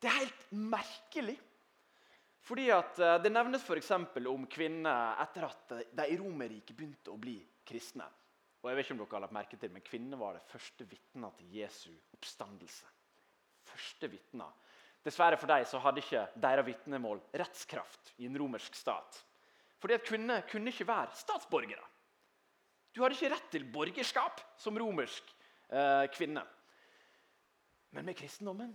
Det 0.00 0.10
er 0.10 0.22
helt 0.22 0.46
merkelig. 0.52 1.36
Fordi 2.44 2.66
at 2.74 2.98
eh, 3.00 3.20
Det 3.24 3.32
nevnes 3.32 3.64
f.eks. 3.64 3.90
om 4.28 4.46
kvinner 4.50 5.16
etter 5.22 5.48
at 5.48 5.78
de 5.96 6.08
i 6.10 6.18
Romerriket 6.20 6.76
begynte 6.76 7.12
å 7.12 7.20
bli 7.20 7.38
kristne. 7.64 8.08
Og 8.64 8.70
jeg 8.70 8.76
vet 8.76 8.86
ikke 8.86 8.94
om 8.96 9.00
dere 9.02 9.16
har 9.16 9.24
lagt 9.26 9.36
merke 9.36 9.56
til, 9.60 9.72
men 9.72 9.84
Kvinner 9.84 10.20
var 10.20 10.36
det 10.36 10.46
første 10.48 10.86
vitna 10.88 11.28
til 11.36 11.56
Jesu 11.58 11.90
oppstandelse. 12.16 12.86
Første 13.68 14.08
vitna. 14.08 14.46
Dessverre 15.04 15.36
for 15.36 15.52
dem 15.52 15.66
så 15.68 15.80
hadde 15.84 16.00
ikke 16.00 16.22
deres 16.40 16.64
vitnemål 16.64 17.20
rettskraft 17.36 18.14
i 18.24 18.28
en 18.28 18.38
romersk 18.40 18.76
stat. 18.76 19.18
Fordi 19.80 19.98
at 19.98 20.06
Kvinner 20.08 20.46
kunne 20.48 20.72
ikke 20.72 20.88
være 20.88 21.12
statsborgere. 21.20 21.84
Du 22.94 23.02
hadde 23.02 23.16
ikke 23.18 23.32
rett 23.32 23.48
til 23.50 23.66
borgerskap 23.74 24.40
som 24.60 24.78
romersk 24.78 25.30
eh, 25.74 26.06
kvinne. 26.14 26.44
Men 27.94 28.06
med 28.06 28.16
kristendommen 28.18 28.70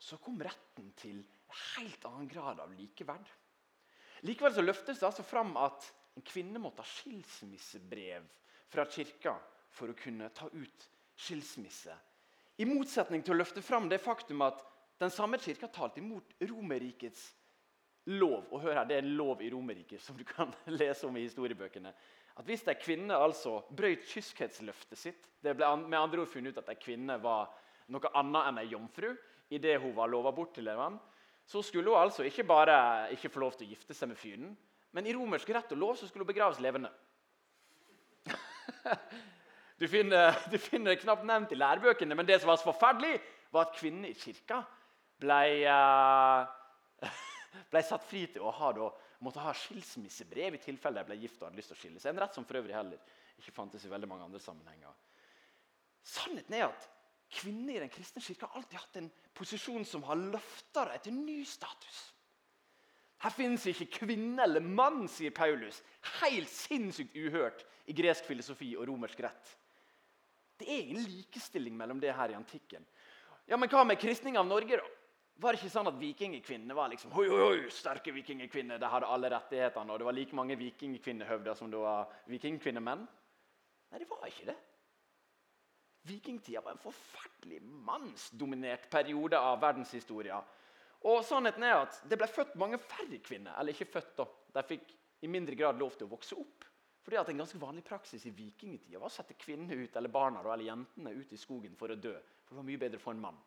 så 0.00 0.16
kom 0.22 0.38
retten 0.42 0.92
til 0.98 1.18
en 1.18 1.56
helt 1.74 2.06
annen 2.06 2.30
grad 2.30 2.62
av 2.62 2.70
likeverd. 2.72 3.26
Likevel 4.26 4.54
så 4.54 4.62
løftes 4.64 5.00
det 5.00 5.08
altså 5.08 5.24
fram 5.26 5.56
at 5.58 5.88
en 6.16 6.24
kvinne 6.26 6.62
måtte 6.62 6.84
ha 6.84 6.90
skilsmissebrev 6.90 8.28
fra 8.70 8.86
kirka 8.86 9.34
for 9.74 9.90
å 9.90 9.98
kunne 9.98 10.30
ta 10.34 10.46
ut 10.52 10.86
skilsmisse. 11.20 11.94
I 12.60 12.66
motsetning 12.68 13.24
til 13.24 13.34
å 13.34 13.40
løfte 13.40 13.62
fram 13.64 13.88
det 13.90 14.00
faktum 14.02 14.42
at 14.46 14.62
den 15.00 15.12
samme 15.12 15.38
kirka 15.40 15.70
talte 15.72 16.02
imot 16.02 16.34
Romerrikets 16.44 17.30
lov. 18.12 18.46
Og 18.52 18.60
hør 18.60 18.80
her, 18.80 18.84
Det 18.84 18.96
er 18.96 19.04
en 19.04 19.16
lov 19.16 19.42
i 19.42 19.50
Romerriket 19.50 20.02
som 20.02 20.16
du 20.16 20.24
kan 20.24 20.52
lese 20.80 21.06
om 21.06 21.16
i 21.16 21.24
historiebøkene 21.24 21.94
at 22.38 22.46
hvis 22.46 22.62
ei 22.70 22.78
kvinne 22.78 23.16
altså 23.16 23.58
brøt 23.76 24.06
kyskhetsløftet 24.08 24.98
sitt 24.98 25.26
Det 25.42 25.54
ble 25.56 25.66
med 25.82 25.98
andre 25.98 26.22
ord 26.22 26.30
funnet 26.30 26.54
ut 26.54 26.62
at 26.62 26.70
ei 26.72 26.78
kvinne 26.80 27.16
var 27.22 27.50
noe 27.90 28.12
annet 28.14 28.48
enn 28.50 28.60
ei 28.62 28.70
jomfru 28.70 29.10
idet 29.50 29.80
hun 29.82 29.94
var 29.96 30.10
lova 30.10 30.30
bort 30.32 30.52
til 30.54 30.68
en 30.70 30.78
mann, 30.78 30.98
så 31.46 31.62
skulle 31.62 31.90
hun 31.90 31.98
altså 31.98 32.22
ikke 32.22 32.44
bare 32.46 33.10
ikke 33.14 33.32
få 33.34 33.40
lov 33.42 33.56
til 33.58 33.66
å 33.66 33.70
gifte 33.72 33.96
seg 33.96 34.12
med 34.12 34.20
fyren, 34.20 34.52
men 34.94 35.06
i 35.06 35.14
romersk 35.14 35.50
rett 35.50 35.72
og 35.74 35.80
lov 35.80 35.96
så 35.98 36.06
skulle 36.06 36.22
hun 36.22 36.32
begraves 36.32 36.62
levende. 36.62 36.92
Du 39.80 39.86
finner, 39.88 40.34
du 40.52 40.58
finner 40.60 40.92
det 40.92 41.00
knapt 41.00 41.22
nevnt 41.24 41.52
i 41.54 41.56
lærebøkene, 41.56 42.12
men 42.12 42.26
det 42.28 42.36
som 42.42 42.50
var 42.50 42.58
så 42.60 42.66
forferdelig, 42.66 43.14
var 43.48 43.64
at 43.64 43.78
kvinner 43.78 44.10
i 44.10 44.18
kirka 44.18 44.58
ble, 45.24 45.38
uh, 45.72 46.44
ble 47.72 47.82
satt 47.88 48.04
fri 48.04 48.26
til 48.28 48.44
å 48.44 48.52
ha, 48.58 48.74
da, 48.76 48.90
måtte 49.24 49.42
ha 49.44 49.52
skilsmissebrev 49.56 50.56
i 50.56 50.62
tilfelle 50.62 51.02
de 51.02 51.10
ble 51.10 51.18
gift 51.20 51.40
og 51.40 51.48
hadde 51.48 51.60
lyst 51.60 51.72
til 51.72 51.76
å 51.78 51.80
skille 51.80 52.00
seg. 52.00 52.14
En 52.14 52.22
rett 52.24 52.36
som 52.36 52.46
for 52.48 52.60
øvrig 52.60 52.76
heller 52.76 53.18
ikke 53.40 53.54
fantes 53.56 53.84
i 53.84 53.92
veldig 53.92 54.08
mange 54.08 54.26
andre 54.28 54.40
sammenhenger. 54.42 54.94
Sannheten 56.06 56.56
er 56.56 56.68
at 56.70 56.86
kvinner 57.30 57.76
i 57.76 57.82
den 57.84 57.92
kristne 57.92 58.22
kirka 58.24 58.48
har 58.48 58.60
alltid 58.60 58.80
hatt 58.80 58.96
en 59.00 59.10
posisjon 59.36 59.84
som 59.86 60.04
har 60.08 60.18
løfta 60.18 60.86
dem 60.88 61.04
til 61.04 61.18
ny 61.20 61.36
status. 61.48 62.00
Her 63.20 63.34
finnes 63.36 63.66
ikke 63.68 63.90
kvinne 64.00 64.46
eller 64.46 64.64
mann, 64.64 65.04
sier 65.12 65.32
Paulus. 65.36 65.82
Helt 66.22 66.48
sinnssykt 66.48 67.16
uhørt 67.20 67.66
i 67.90 67.96
gresk 67.96 68.24
filosofi 68.24 68.72
og 68.78 68.88
romersk 68.88 69.20
rett. 69.26 69.50
Det 70.60 70.68
er 70.68 70.88
ingen 70.88 71.04
likestilling 71.04 71.76
mellom 71.76 72.00
det 72.00 72.14
her 72.16 72.32
i 72.32 72.38
antikken. 72.38 72.84
Ja, 73.48 73.56
Men 73.56 73.68
hva 73.68 73.84
med 73.84 74.00
kristning 74.00 74.38
av 74.40 74.48
Norge, 74.48 74.80
da? 74.80 74.99
Var 75.40 75.56
det 75.56 75.60
ikke 75.62 75.72
sånn 75.72 75.88
at 75.88 75.96
vikingkvinnene 75.96 76.74
var 76.76 76.90
liksom, 76.92 77.14
oi, 77.16 77.24
oi, 77.32 77.44
oi, 77.46 77.68
sterke 77.72 78.12
vikingkvinner? 78.12 78.80
De 78.80 78.88
hadde 78.92 79.08
alle 79.08 79.30
rettighetene, 79.32 79.94
og 79.94 80.02
det 80.02 80.08
var 80.08 80.16
like 80.16 80.36
mange 80.36 80.56
vikingkvinnehøvder 80.60 81.56
som 81.56 81.70
det 81.72 81.80
var 81.80 82.10
vikingkvinnemenn? 82.28 83.06
Nei, 83.90 84.00
det 84.02 84.08
var 84.10 84.26
ikke 84.28 84.50
det. 84.50 84.56
Vikingtida 86.10 86.60
var 86.64 86.76
en 86.76 86.82
forferdelig 86.82 87.60
mannsdominert 87.62 88.88
periode 88.92 89.38
av 89.38 89.60
verdenshistoria. 89.60 90.38
Og 91.08 91.22
sannheten 91.24 91.64
er 91.64 91.78
at 91.78 92.00
Det 92.08 92.18
ble 92.20 92.28
født 92.28 92.56
mange 92.60 92.78
færre 92.80 93.20
kvinner. 93.24 93.54
Eller 93.60 93.72
ikke 93.76 93.88
født, 93.88 94.16
da. 94.16 94.26
De 94.56 94.64
fikk 94.74 94.92
i 95.24 95.28
mindre 95.28 95.56
grad 95.56 95.78
lov 95.80 95.96
til 95.96 96.08
å 96.08 96.14
vokse 96.14 96.36
opp. 96.36 96.64
Fordi 97.04 97.16
at 97.16 97.28
En 97.32 97.40
ganske 97.40 97.60
vanlig 97.60 97.84
praksis 97.84 98.26
i 98.26 98.34
vikingtida 98.36 98.98
var 98.98 99.08
å 99.08 99.14
sette 99.14 99.36
kvinnene 99.40 99.84
ut, 99.84 99.96
eller 99.96 100.12
barna 100.12 100.40
eller 100.40 100.68
jentene 100.68 101.12
ut 101.16 101.32
i 101.32 101.40
skogen 101.40 101.76
for 101.76 101.92
å 101.92 101.96
dø. 101.96 102.16
For 102.44 102.54
det 102.54 102.60
var 102.60 102.68
mye 102.68 102.84
bedre 102.84 103.00
for 103.00 103.16
en 103.16 103.24
mann. 103.24 103.40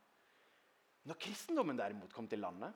Når 1.10 1.20
kristendommen 1.20 1.78
derimot 1.78 2.14
kom 2.16 2.28
til 2.32 2.40
landet, 2.40 2.74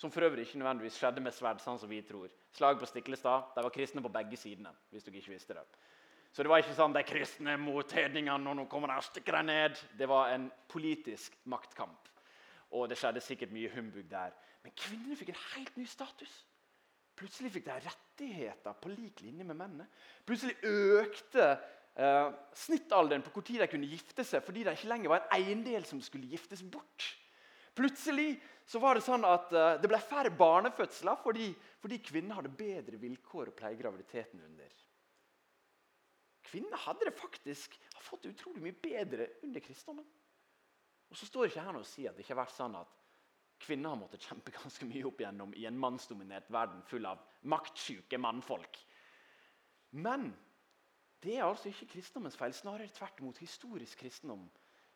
som 0.00 0.10
for 0.10 0.24
øvrig 0.24 0.46
ikke 0.46 0.58
nødvendigvis 0.58 0.96
skjedde 0.98 1.22
med 1.22 1.34
sverd, 1.36 1.60
sånn 1.60 1.78
som 1.78 1.90
vi 1.90 2.00
tror 2.02 2.30
Slag 2.56 2.78
på 2.80 2.88
Stiklestad, 2.88 3.52
de 3.54 3.62
var 3.62 3.72
kristne 3.74 4.02
på 4.02 4.10
begge 4.10 4.36
sidene. 4.40 4.72
hvis 4.90 5.04
dere 5.04 5.20
ikke 5.20 5.34
visste 5.34 5.54
det. 5.54 5.64
Så 6.32 6.42
det 6.42 6.50
var 6.50 6.62
ikke 6.62 6.74
sånn 6.74 6.94
de 6.94 7.02
kristne 7.06 7.56
mot 7.58 7.92
hedningene, 7.92 8.50
og 8.50 8.56
nå 8.56 8.64
kommer 8.70 8.88
de 8.90 8.96
og 8.98 9.06
stikker 9.06 9.36
dem 9.38 9.46
ned. 9.50 9.78
Det 9.98 10.08
var 10.08 10.30
en 10.34 10.50
politisk 10.70 11.36
maktkamp. 11.44 12.08
Og 12.70 12.88
det 12.88 12.98
skjedde 12.98 13.22
sikkert 13.22 13.52
mye 13.54 13.70
humbug 13.74 14.06
der. 14.10 14.34
Men 14.62 14.74
kvinnene 14.78 15.18
fikk 15.18 15.32
en 15.34 15.42
helt 15.54 15.76
ny 15.76 15.86
status. 15.90 16.32
Plutselig 17.18 17.50
fikk 17.52 17.66
de 17.66 17.78
rettigheter 17.84 18.76
på 18.80 18.92
lik 18.94 19.20
linje 19.20 19.44
med 19.44 19.58
mennene. 19.58 19.88
Plutselig 20.24 20.56
økte 20.64 21.48
eh, 21.98 22.30
snittalderen 22.56 23.26
på 23.26 23.42
tid 23.42 23.60
de 23.60 23.68
kunne 23.70 23.90
gifte 23.90 24.24
seg, 24.24 24.44
fordi 24.46 24.64
det 24.64 24.78
ikke 24.78 24.92
lenger 24.92 25.12
var 25.12 25.24
en 25.24 25.34
eiendel 25.40 25.84
som 25.88 26.00
skulle 26.00 26.30
giftes 26.30 26.62
bort. 26.62 27.10
Plutselig 27.74 28.34
så 28.66 28.80
var 28.82 28.96
det 28.96 29.04
sånn 29.06 29.24
at 29.26 29.52
eh, 29.54 29.76
det 29.82 29.90
ble 29.90 29.98
færre 30.02 30.32
barnefødsler 30.34 31.18
fordi, 31.22 31.50
fordi 31.82 32.00
kvinner 32.04 32.38
hadde 32.38 32.52
bedre 32.54 33.00
vilkår 33.00 33.50
å 33.50 33.56
pleie 33.56 33.78
graviditeten 33.78 34.42
under. 34.46 34.74
Kvinner 36.50 36.82
hadde 36.86 37.06
det 37.06 37.18
faktisk 37.18 37.76
fått 38.02 38.24
det 38.24 38.34
utrolig 38.34 38.62
mye 38.64 38.78
bedre 38.82 39.28
under 39.46 39.62
kristendommen. 39.62 40.06
Og 41.10 41.18
så 41.18 41.26
står 41.26 41.50
ikke 41.50 41.64
her 41.66 41.78
og 41.78 41.86
sier 41.86 42.06
si 42.06 42.08
at 42.10 42.16
det 42.16 42.24
ikke 42.24 42.34
har 42.36 42.44
vært 42.44 42.56
sånn 42.56 42.78
at 42.78 42.96
kvinner 43.60 43.92
har 43.92 43.98
måttet 44.00 44.24
kjempe 44.24 44.54
ganske 44.54 44.86
mye 44.88 45.04
opp 45.08 45.20
igjennom 45.20 45.52
i 45.58 45.66
en 45.68 45.78
mannsdominert 45.78 46.48
verden 46.50 46.80
full 46.88 47.06
av 47.10 47.20
maktsjuke 47.50 48.18
mannfolk. 48.22 48.78
Men 49.98 50.30
det 51.20 51.36
er 51.36 51.44
altså 51.44 51.68
ikke 51.68 51.90
kristendommens 51.96 52.38
feil. 52.38 52.54
Snarere 52.56 52.94
tvert 52.94 53.20
imot. 53.20 53.42
Historisk 53.42 54.00
kristendom 54.00 54.46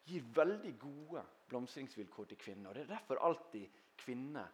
gir 0.05 0.25
veldig 0.37 0.75
gode 0.79 1.23
blomstringsvilkår 1.49 2.31
til 2.31 2.41
kvinner. 2.41 2.69
og 2.69 2.75
Det 2.75 2.83
er 2.85 2.95
derfor 2.97 3.23
alltid 3.25 3.81
kvinner 3.97 4.49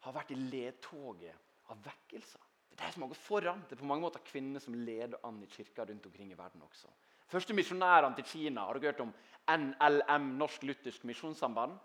har 0.00 0.12
vært 0.14 0.30
i 0.30 0.38
ledtoget 0.38 1.70
av 1.72 1.82
vekkelser. 1.84 2.40
Det 2.70 2.76
er 2.76 2.86
de 2.86 2.92
som 2.92 3.02
har 3.02 3.10
gått 3.12 3.24
foran. 3.24 3.64
Det 3.68 3.76
er 3.76 3.80
på 3.80 3.88
mange 3.88 4.04
måter 4.04 4.24
kvinner 4.24 4.60
som 4.60 4.74
leder 4.74 5.18
an 5.24 5.42
i 5.42 5.50
kirka 5.50 5.84
rundt 5.84 6.06
omkring 6.06 6.32
i 6.32 6.38
verden 6.38 6.62
også. 6.62 6.88
Første 7.26 7.54
misjonærene 7.54 8.14
til 8.16 8.24
Kina 8.24 8.66
har 8.68 8.74
du 8.74 8.86
hørt 8.86 9.00
om 9.02 9.12
NLM, 9.50 10.28
Norsk 10.38 10.62
Luthersk 10.62 11.04
Misjonssamband. 11.04 11.78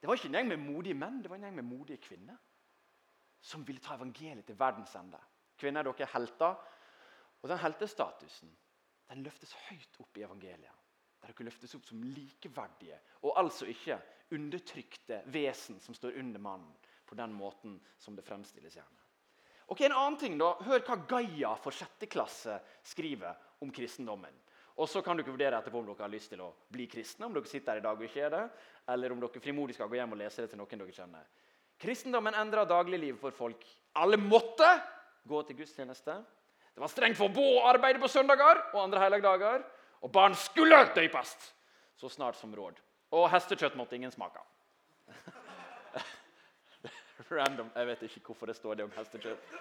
Det 0.00 0.08
var 0.08 0.18
ikke 0.18 0.28
en 0.28 0.38
gjeng 0.38 0.48
med 0.48 0.64
modige 0.64 0.98
menn, 0.98 1.22
det 1.22 1.30
var 1.30 1.38
en 1.38 1.46
gjeng 1.46 1.60
med 1.60 1.68
modige 1.68 2.02
kvinner. 2.02 2.36
Som 3.40 3.66
ville 3.66 3.80
ta 3.80 3.94
evangeliet 3.94 4.46
til 4.48 4.58
verdens 4.58 4.94
ende. 4.98 5.20
Kvinner 5.60 5.84
er 5.84 5.92
dere 5.92 6.10
helter. 6.14 6.56
Og 7.42 7.48
den 7.48 7.60
heltestatusen 7.60 8.50
den 9.10 9.22
løftes 9.22 9.52
høyt 9.68 10.00
opp 10.00 10.16
i 10.16 10.24
evangeliet. 10.24 10.83
Der 11.24 11.32
dere 11.32 11.46
løftes 11.48 11.72
opp 11.78 11.86
som 11.88 12.02
likeverdige 12.04 12.98
og 13.24 13.38
altså 13.40 13.66
ikke 13.70 13.96
undertrykte 14.36 15.22
vesen 15.32 15.80
som 15.80 15.96
står 15.96 16.18
under 16.20 16.42
mannen 16.42 16.74
på 17.08 17.16
den 17.16 17.32
måten 17.32 17.78
som 17.98 18.16
det 18.16 18.24
fremstilles 18.26 18.76
gjerne. 18.76 19.00
Ok, 19.72 19.80
En 19.80 19.96
annen 19.96 20.18
ting 20.20 20.36
da, 20.36 20.50
Hør 20.66 20.82
hva 20.84 20.98
Gaia 21.08 21.54
for 21.56 21.72
sjette 21.72 22.08
klasse 22.10 22.58
skriver 22.84 23.32
om 23.64 23.72
kristendommen. 23.72 24.34
Og 24.76 24.88
så 24.90 25.00
kan 25.06 25.16
dere 25.16 25.30
vurdere 25.30 25.56
etterpå 25.62 25.80
om 25.80 25.86
dere 25.86 26.04
har 26.04 26.12
lyst 26.12 26.32
til 26.34 26.42
å 26.44 26.50
bli 26.68 26.84
kristne, 26.90 27.28
om 27.28 27.32
dere 27.32 27.48
sitter 27.48 27.72
her 27.72 27.80
i 27.80 27.84
dag 27.84 27.96
og 27.96 28.04
ikke 28.04 28.24
er 28.26 28.32
det, 28.34 28.44
eller 28.92 29.14
om 29.14 29.22
dere 29.22 29.40
frimodig 29.40 29.76
skal 29.78 29.88
gå 29.88 29.96
hjem 30.00 30.16
og 30.16 30.20
lese 30.20 30.44
det 30.44 30.52
til 30.52 30.60
noen 30.60 30.82
dere 30.82 30.96
kjenner. 30.96 31.28
Kristendommen 31.80 32.36
endra 32.38 32.66
dagliglivet 32.68 33.20
for 33.22 33.34
folk. 33.34 33.64
Alle 33.96 34.18
måtte 34.20 34.68
gå 35.24 35.40
til 35.46 35.62
gudstjeneste. 35.62 36.18
Det 36.74 36.82
var 36.82 36.90
strengt 36.90 37.18
forbudt 37.18 37.60
å 37.62 37.68
arbeide 37.70 38.02
på 38.02 38.10
søndager 38.10 38.60
og 38.74 38.80
andre 38.82 39.02
helligdager. 39.04 39.62
Og 40.04 40.12
barn 40.12 40.34
skulle 40.36 40.82
døypes 40.92 41.30
så 41.96 42.10
snart 42.12 42.36
som 42.36 42.52
råd. 42.52 42.76
Og 43.16 43.30
hestekjøtt 43.32 43.76
måtte 43.78 43.96
ingen 43.96 44.12
smake. 44.12 44.42
Random. 47.30 47.70
Jeg 47.72 47.88
vet 47.88 48.02
ikke 48.08 48.20
hvorfor 48.28 48.50
det 48.50 48.56
står 48.58 48.76
det 48.76 48.84
om 48.84 48.92
hestekjøtt. 48.96 49.54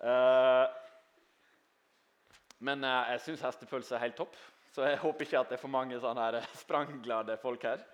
Uh, 0.00 0.66
men 2.60 2.84
uh, 2.84 3.08
jeg 3.14 3.24
syns 3.24 3.44
hestepølse 3.44 3.96
er 3.96 4.04
helt 4.04 4.18
topp, 4.20 4.36
så 4.74 4.84
jeg 4.88 5.00
håper 5.00 5.26
ikke 5.26 5.40
at 5.40 5.52
det 5.52 5.56
er 5.56 5.62
for 5.62 5.72
mange 5.72 6.00
sånne 6.00 6.26
her 6.26 6.40
sprangglade 6.64 7.36
folk 7.40 7.64
her. 7.64 7.86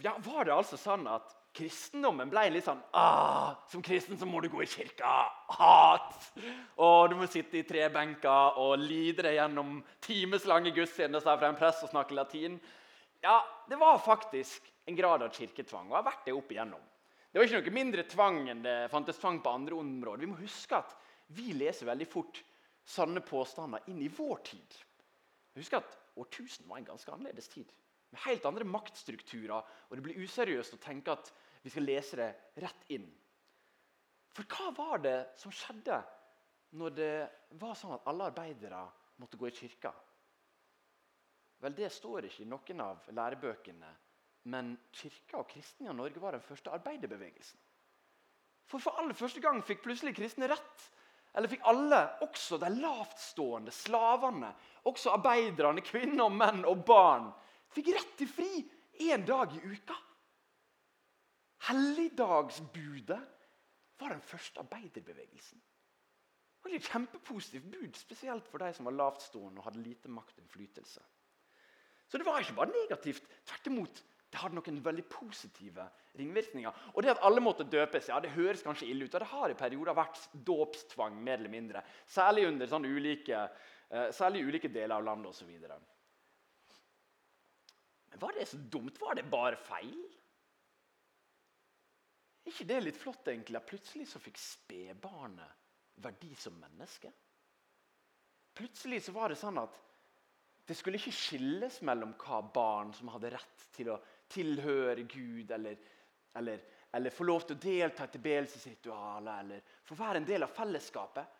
Ja, 0.00 0.14
Var 0.24 0.46
det 0.48 0.54
altså 0.54 0.78
sånn 0.80 1.04
at 1.10 1.34
kristendommen 1.56 2.30
ble 2.30 2.44
litt 2.54 2.66
sånn 2.66 2.80
ah, 2.96 3.56
Som 3.70 3.82
kristen 3.82 4.18
så 4.18 4.26
må 4.28 4.40
du 4.42 4.48
gå 4.52 4.62
i 4.62 4.68
kirka. 4.70 5.12
Hat! 5.56 6.28
Og 6.82 7.10
du 7.10 7.16
må 7.18 7.28
sitte 7.30 7.60
i 7.60 7.66
tre 7.66 7.88
benker 7.92 8.60
og 8.60 8.78
lide 8.80 9.26
deg 9.26 9.38
gjennom 9.38 9.80
timeslange 10.04 10.72
gudstjenester 10.76 11.40
fra 11.40 11.50
en 11.50 11.58
prest 11.58 11.86
og 11.86 11.92
snakke 11.92 12.16
latin. 12.16 12.58
Ja, 13.24 13.40
det 13.68 13.80
var 13.80 13.98
faktisk 14.00 14.70
en 14.88 14.96
grad 14.96 15.22
av 15.22 15.34
kirketvang, 15.34 15.90
og 15.90 15.98
har 15.98 16.06
vært 16.06 16.24
det 16.26 16.34
opp 16.34 16.52
igjennom. 16.54 16.82
Det 17.30 17.38
var 17.38 17.46
ikke 17.46 17.60
noe 17.60 17.74
mindre 17.76 18.04
tvang 18.10 18.38
enn 18.50 18.62
det 18.64 18.76
fantes 18.90 19.20
tvang 19.20 19.38
på 19.44 19.52
andre 19.54 19.76
områder. 19.78 20.24
Vi 20.24 20.30
må 20.32 20.38
huske 20.40 20.78
at 20.80 20.96
vi 21.36 21.52
leser 21.54 21.86
veldig 21.86 22.08
fort 22.10 22.40
sanne 22.90 23.22
påstander 23.22 23.84
inn 23.92 24.00
i 24.02 24.10
vår 24.10 24.40
tid. 24.48 24.78
Husk 25.58 25.76
at 25.78 25.94
årtusen 26.18 26.66
var 26.66 26.80
en 26.80 26.88
ganske 26.88 27.12
annerledes 27.12 27.50
tid. 27.52 27.70
Med 28.10 28.22
helt 28.26 28.46
andre 28.48 28.66
maktstrukturer. 28.66 29.66
Og 29.88 29.96
det 29.96 30.04
blir 30.04 30.20
useriøst 30.22 30.76
å 30.76 30.82
tenke 30.82 31.14
at 31.14 31.32
vi 31.62 31.72
skal 31.72 31.86
lese 31.86 32.18
det 32.18 32.30
rett 32.64 32.86
inn. 32.94 33.06
For 34.34 34.46
hva 34.46 34.70
var 34.76 35.02
det 35.04 35.16
som 35.38 35.52
skjedde 35.54 35.98
når 36.78 36.94
det 36.94 37.14
var 37.58 37.74
sånn 37.78 37.96
at 37.96 38.06
alle 38.10 38.30
arbeidere 38.30 38.84
måtte 39.20 39.38
gå 39.38 39.50
i 39.50 39.56
kirka? 39.56 39.92
Vel, 41.60 41.74
Det 41.74 41.90
står 41.92 42.28
ikke 42.28 42.44
i 42.44 42.48
noen 42.48 42.80
av 42.80 43.10
lærebøkene. 43.12 43.90
Men 44.48 44.72
kirka 44.96 45.42
og 45.42 45.50
kristne 45.50 45.90
i 45.90 45.96
Norge 45.96 46.22
var 46.22 46.32
den 46.32 46.46
første 46.46 46.72
arbeiderbevegelsen. 46.72 47.58
For 48.70 48.80
for 48.80 48.96
aller 49.02 49.18
første 49.18 49.42
gang 49.42 49.58
fikk 49.66 49.82
plutselig 49.84 50.14
kristne 50.16 50.48
rett 50.48 50.86
eller 51.34 51.50
fikk 51.50 51.66
alle, 51.70 51.98
også 52.26 52.58
de 52.58 52.70
lavtstående, 52.74 53.70
slavene, 53.74 54.50
også 54.90 55.12
arbeiderne, 55.14 55.82
kvinner, 55.86 56.30
menn 56.32 56.64
og 56.66 56.82
barn, 56.86 57.28
fikk 57.74 57.92
rett 57.94 58.14
til 58.18 58.30
fri 58.30 58.50
én 59.10 59.26
dag 59.26 59.52
i 59.56 59.62
uka? 59.64 59.96
Helligdagsbudet 61.70 63.20
var 64.00 64.14
den 64.14 64.22
første 64.24 64.62
arbeiderbevegelsen. 64.62 65.60
Det 65.60 66.68
var 66.68 66.76
et 66.76 66.90
kjempepositivt 66.92 67.70
bud, 67.72 67.96
spesielt 67.96 68.48
for 68.48 68.60
de 68.60 68.72
som 68.76 68.88
var 68.88 68.96
lavtstående 68.96 69.60
og 69.60 69.68
hadde 69.68 69.84
lite 69.84 70.12
makt 70.12 70.38
og 70.38 70.44
innflytelse. 70.44 71.02
Så 72.10 72.18
det 72.18 72.26
var 72.26 72.40
ikke 72.42 72.58
bare 72.58 72.74
negativt. 72.74 73.28
Tvert 73.46 73.70
imot, 73.70 74.02
det 74.30 74.38
hadde 74.38 74.58
noen 74.58 74.80
veldig 74.84 75.04
positive 75.10 75.86
ringvirkninger. 76.18 76.82
Og 76.94 77.02
det 77.02 77.12
at 77.14 77.22
alle 77.26 77.42
måtte 77.42 77.66
døpes, 77.70 78.10
ja, 78.10 78.18
det 78.22 78.32
høres 78.34 78.64
kanskje 78.66 78.88
ille 78.90 79.06
ut. 79.06 79.14
Og 79.14 79.22
det 79.22 79.30
har 79.30 79.52
i 79.52 79.58
perioder 79.58 79.96
vært 79.96 80.20
dåpstvang, 80.46 81.16
mer 81.22 81.38
eller 81.38 81.52
mindre. 81.52 81.84
Særlig 82.06 82.48
under 82.50 82.70
sånne 82.70 82.90
ulike, 82.90 83.44
eh, 83.90 84.10
særlig 84.14 84.44
ulike 84.46 84.68
deler 84.68 84.96
av 84.96 85.06
landet 85.06 85.32
osv. 85.32 85.50
Men 88.10 88.22
var 88.22 88.32
det 88.36 88.46
så 88.50 88.56
dumt? 88.56 89.00
Var 89.00 89.14
det 89.14 89.30
bare 89.30 89.56
feil? 89.56 90.00
Er 92.44 92.52
ikke 92.52 92.68
det 92.70 92.80
litt 92.82 92.98
flott, 92.98 93.28
egentlig? 93.28 93.58
At 93.60 93.68
plutselig 93.68 94.08
så 94.10 94.20
fikk 94.22 94.40
spedbarnet 94.40 96.00
verdi 96.02 96.32
som 96.38 96.56
menneske? 96.58 97.12
Plutselig 98.56 99.04
så 99.06 99.14
var 99.14 99.30
det 99.30 99.38
sånn 99.40 99.60
at 99.60 99.76
det 100.66 100.76
skulle 100.78 101.00
ikke 101.00 101.14
skilles 101.14 101.80
mellom 101.86 102.12
hva 102.20 102.40
barn 102.54 102.92
som 102.94 103.10
hadde 103.14 103.32
rett 103.34 103.64
til 103.74 103.90
å 103.90 103.98
tilhøre 104.30 105.02
Gud, 105.10 105.50
eller, 105.50 105.78
eller, 106.38 106.62
eller 106.94 107.14
få 107.14 107.26
lov 107.26 107.46
til 107.46 107.56
å 107.56 107.62
delta 107.62 108.06
i 108.06 108.12
tilbedelsesritualer, 108.14 109.44
eller 109.44 109.76
få 109.86 109.98
være 109.98 110.20
en 110.20 110.28
del 110.28 110.46
av 110.46 110.54
fellesskapet. 110.54 111.38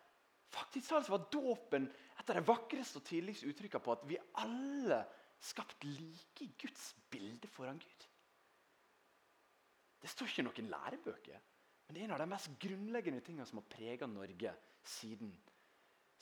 Faktisk 0.51 0.91
var 1.07 1.27
dåpen 1.31 1.87
et 2.19 2.29
av 2.29 2.35
de 2.35 2.43
vakreste 2.43 2.99
og 2.99 3.07
tidligste 3.07 3.47
uttrykkene 3.47 3.85
på 3.85 3.95
at 3.95 4.03
vi 4.09 4.19
alle 4.43 4.99
skapt 5.41 5.83
like 5.87 6.47
Guds 6.61 6.91
bilde 7.09 7.49
foran 7.49 7.79
Gud. 7.81 8.07
Det 10.01 10.09
står 10.09 10.29
ikke 10.31 10.45
noen 10.47 10.69
lærebøker, 10.71 11.41
men 11.85 11.95
det 11.95 12.01
er 12.01 12.07
en 12.07 12.15
av 12.15 12.21
de 12.21 12.29
mest 12.31 12.53
grunnleggende 12.61 13.21
tingene 13.25 13.45
som 13.49 13.59
har 13.61 13.69
prega 13.69 14.07
Norge 14.09 14.53
siden. 14.87 15.33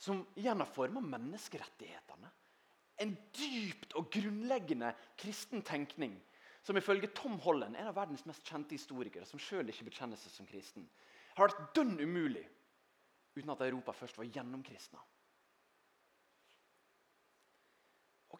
Som 0.00 0.24
igjen 0.40 0.60
har 0.60 0.68
forma 0.68 1.02
menneskerettighetene. 1.04 2.32
En 3.00 3.14
dypt 3.36 3.94
og 3.96 4.10
grunnleggende 4.12 4.92
kristen 5.20 5.64
tenkning 5.64 6.18
som 6.62 6.76
ifølge 6.76 7.08
Tom 7.16 7.38
Holland, 7.40 7.76
en 7.76 7.88
av 7.88 7.96
verdens 7.96 8.26
mest 8.28 8.44
kjente 8.44 8.76
historikere, 8.76 9.24
som 9.24 9.40
sjøl 9.40 9.72
ikke 9.72 9.86
bekjenner 9.88 10.20
seg 10.20 10.34
som 10.34 10.48
kristen, 10.48 10.84
har 11.36 11.48
vært 11.48 11.70
dønn 11.76 11.96
umulig 12.02 12.44
uten 13.36 13.52
at 13.54 13.62
Europa 13.64 13.94
først 13.96 14.18
var 14.18 14.28
gjennomkristna. 14.28 15.00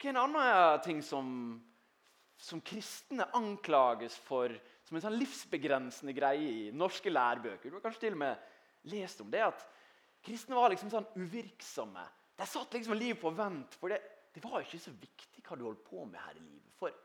Og 0.00 0.07
En 0.09 0.16
annen 0.16 0.80
ting 0.85 1.02
som, 1.04 1.26
som 2.40 2.61
kristne 2.64 3.26
anklages 3.37 4.16
for 4.25 4.54
som 4.88 4.97
en 4.97 5.04
sånn 5.04 5.19
livsbegrensende 5.21 6.14
greie 6.16 6.47
i 6.50 6.71
norske 6.75 7.12
lærebøker 7.12 7.71
Du 7.71 7.76
har 7.76 7.85
kanskje 7.85 8.09
til 8.09 8.16
og 8.16 8.23
med 8.25 8.49
lest 8.90 9.21
om 9.21 9.28
det 9.30 9.42
at 9.45 9.66
kristne 10.25 10.57
var 10.57 10.73
liksom 10.73 10.88
sånn 10.92 11.07
uvirksomme. 11.21 12.02
De 12.37 12.47
satt 12.49 12.73
liksom 12.75 12.97
livet 12.97 13.21
på 13.21 13.30
vent. 13.37 13.76
For 13.76 13.92
det, 13.92 14.00
det 14.33 14.42
var 14.45 14.64
ikke 14.64 14.80
så 14.80 14.92
viktig 14.97 15.45
hva 15.45 15.59
du 15.59 15.66
holdt 15.66 15.85
på 15.85 16.02
med 16.09 16.16
her 16.21 16.40
i 16.40 16.42
livet. 16.42 16.73
For 16.80 16.97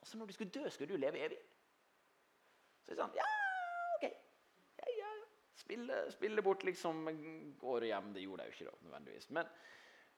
altså 0.00 0.18
når 0.18 0.30
du 0.30 0.36
skulle 0.36 0.54
dø, 0.56 0.64
skulle 0.72 0.96
du 0.96 1.00
leve 1.00 1.20
evig. 1.26 1.38
Så 2.84 2.92
det 2.92 2.96
er 2.96 3.02
sånn 3.04 3.16
Ja, 3.20 3.28
OK. 3.98 4.08
Ja, 4.80 4.96
ja. 4.98 5.12
Spille, 5.60 6.00
spille 6.12 6.44
bort 6.44 6.64
liksom 6.66 7.04
går 7.60 7.88
hjem. 7.92 8.10
Det 8.16 8.24
gjorde 8.24 8.48
jeg 8.48 8.52
jo 8.52 8.58
ikke 8.58 8.72
da, 8.72 8.76
nødvendigvis. 8.88 9.30
Men, 9.36 9.52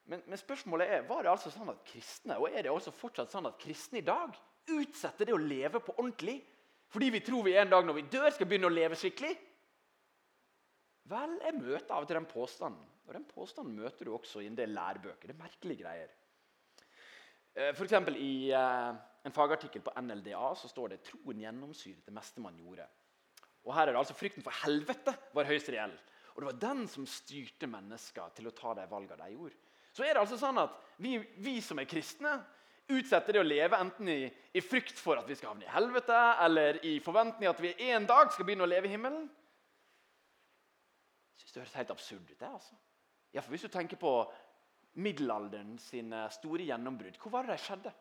men, 0.07 0.23
men, 0.27 0.39
spørsmålet 0.39 0.93
er 0.93 1.07
var 1.09 1.25
det 1.25 1.33
altså 1.33 1.51
sånn 1.51 1.73
at 1.73 1.83
kristne 1.89 2.37
og 2.39 2.51
er 2.51 2.67
det 2.67 2.73
også 2.73 2.95
fortsatt 2.95 3.33
sånn 3.33 3.49
at 3.51 3.59
kristne 3.59 4.01
i 4.01 4.07
dag 4.07 4.37
utsetter 4.77 5.29
det 5.29 5.35
å 5.35 5.41
leve 5.43 5.81
på 5.83 5.95
ordentlig 5.99 6.41
fordi 6.93 7.11
vi 7.11 7.23
tror 7.27 7.47
vi 7.47 7.57
en 7.59 7.71
dag 7.71 7.87
når 7.87 7.99
vi 7.99 8.05
dør, 8.11 8.29
skal 8.35 8.49
begynne 8.49 8.69
å 8.71 8.75
leve 8.75 8.99
skikkelig? 8.99 9.33
Vel, 11.11 11.35
jeg 11.43 11.59
møter 11.59 11.95
av 11.95 12.05
og 12.05 12.09
til 12.09 12.19
den 12.19 12.29
påstanden. 12.31 12.87
Og 13.07 13.13
den 13.15 13.27
påstanden 13.31 13.75
møter 13.79 14.07
du 14.07 14.13
også 14.15 14.43
i 14.43 14.49
en 14.51 14.59
del 14.59 14.73
lærebøker. 14.75 15.29
Det 15.29 15.35
er 15.35 15.43
merkelige 15.43 15.83
greier. 15.83 16.15
F.eks. 17.57 17.95
for 17.95 18.19
I 18.21 18.33
eh, 18.55 18.97
en 19.27 19.35
fagartikkel 19.35 19.85
på 19.87 19.95
NLDA 20.03 20.49
så 20.59 20.69
står 20.71 20.93
det 20.93 21.03
'troen 21.07 21.41
gjennomsyret 21.41 22.07
det 22.07 22.15
meste 22.15 22.43
man 22.43 22.59
gjorde'. 22.59 22.89
Og 23.65 23.75
Her 23.75 23.89
er 23.89 23.93
det 23.95 24.03
altså 24.03 24.15
frykten 24.15 24.45
for 24.47 24.55
helvete 24.63 25.15
var 25.35 25.49
høyst 25.49 25.71
reell. 25.75 25.95
Og 26.35 26.43
det 26.43 26.51
var 26.51 26.61
den 26.67 26.89
som 26.89 27.07
styrte 27.07 27.67
mennesker 27.67 28.35
til 28.37 28.51
å 28.51 28.55
ta 28.55 28.75
de 28.75 28.85
valgene 28.91 29.25
de 29.25 29.33
gjorde. 29.33 29.57
Så 29.97 30.05
er 30.05 30.13
det 30.13 30.21
altså 30.21 30.37
sånn 30.37 30.59
at 30.61 30.77
vi, 31.01 31.17
vi 31.41 31.57
som 31.65 31.79
er 31.81 31.89
kristne, 31.89 32.35
utsetter 32.93 33.35
det 33.35 33.41
å 33.41 33.47
leve 33.47 33.79
enten 33.81 34.09
i, 34.13 34.21
i, 34.29 34.63
frykt 34.63 34.99
for 35.01 35.17
at 35.19 35.29
vi 35.29 35.37
skal 35.39 35.55
havne 35.55 35.65
i 35.65 35.73
helvete, 35.73 36.19
eller 36.45 36.79
i 36.87 36.99
forventning 37.03 37.49
at 37.49 37.63
vi 37.63 37.73
en 37.89 38.05
dag 38.09 38.29
skal 38.33 38.47
begynne 38.47 38.67
å 38.67 38.71
leve 38.71 38.91
i 38.91 38.93
himmelen. 38.93 39.25
Jeg 41.33 41.41
synes 41.41 41.55
det 41.55 41.63
høres 41.63 41.79
helt 41.81 41.95
absurd 41.97 42.29
ut. 42.29 42.39
det 42.39 42.51
altså. 42.51 42.77
Ja, 43.33 43.41
for 43.41 43.55
Hvis 43.55 43.65
du 43.65 43.73
tenker 43.73 43.99
på 44.01 44.13
middelalderen 45.01 45.79
sine 45.81 46.27
store 46.33 46.69
gjennombrudd, 46.69 47.17
hvor 47.21 47.33
var 47.33 47.49
det 47.49 47.57
de 47.57 47.65
skjedde? 47.65 47.95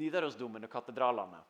Nidarosdomen 0.00 0.64
og 0.64 0.72
katedralene. 0.72 1.42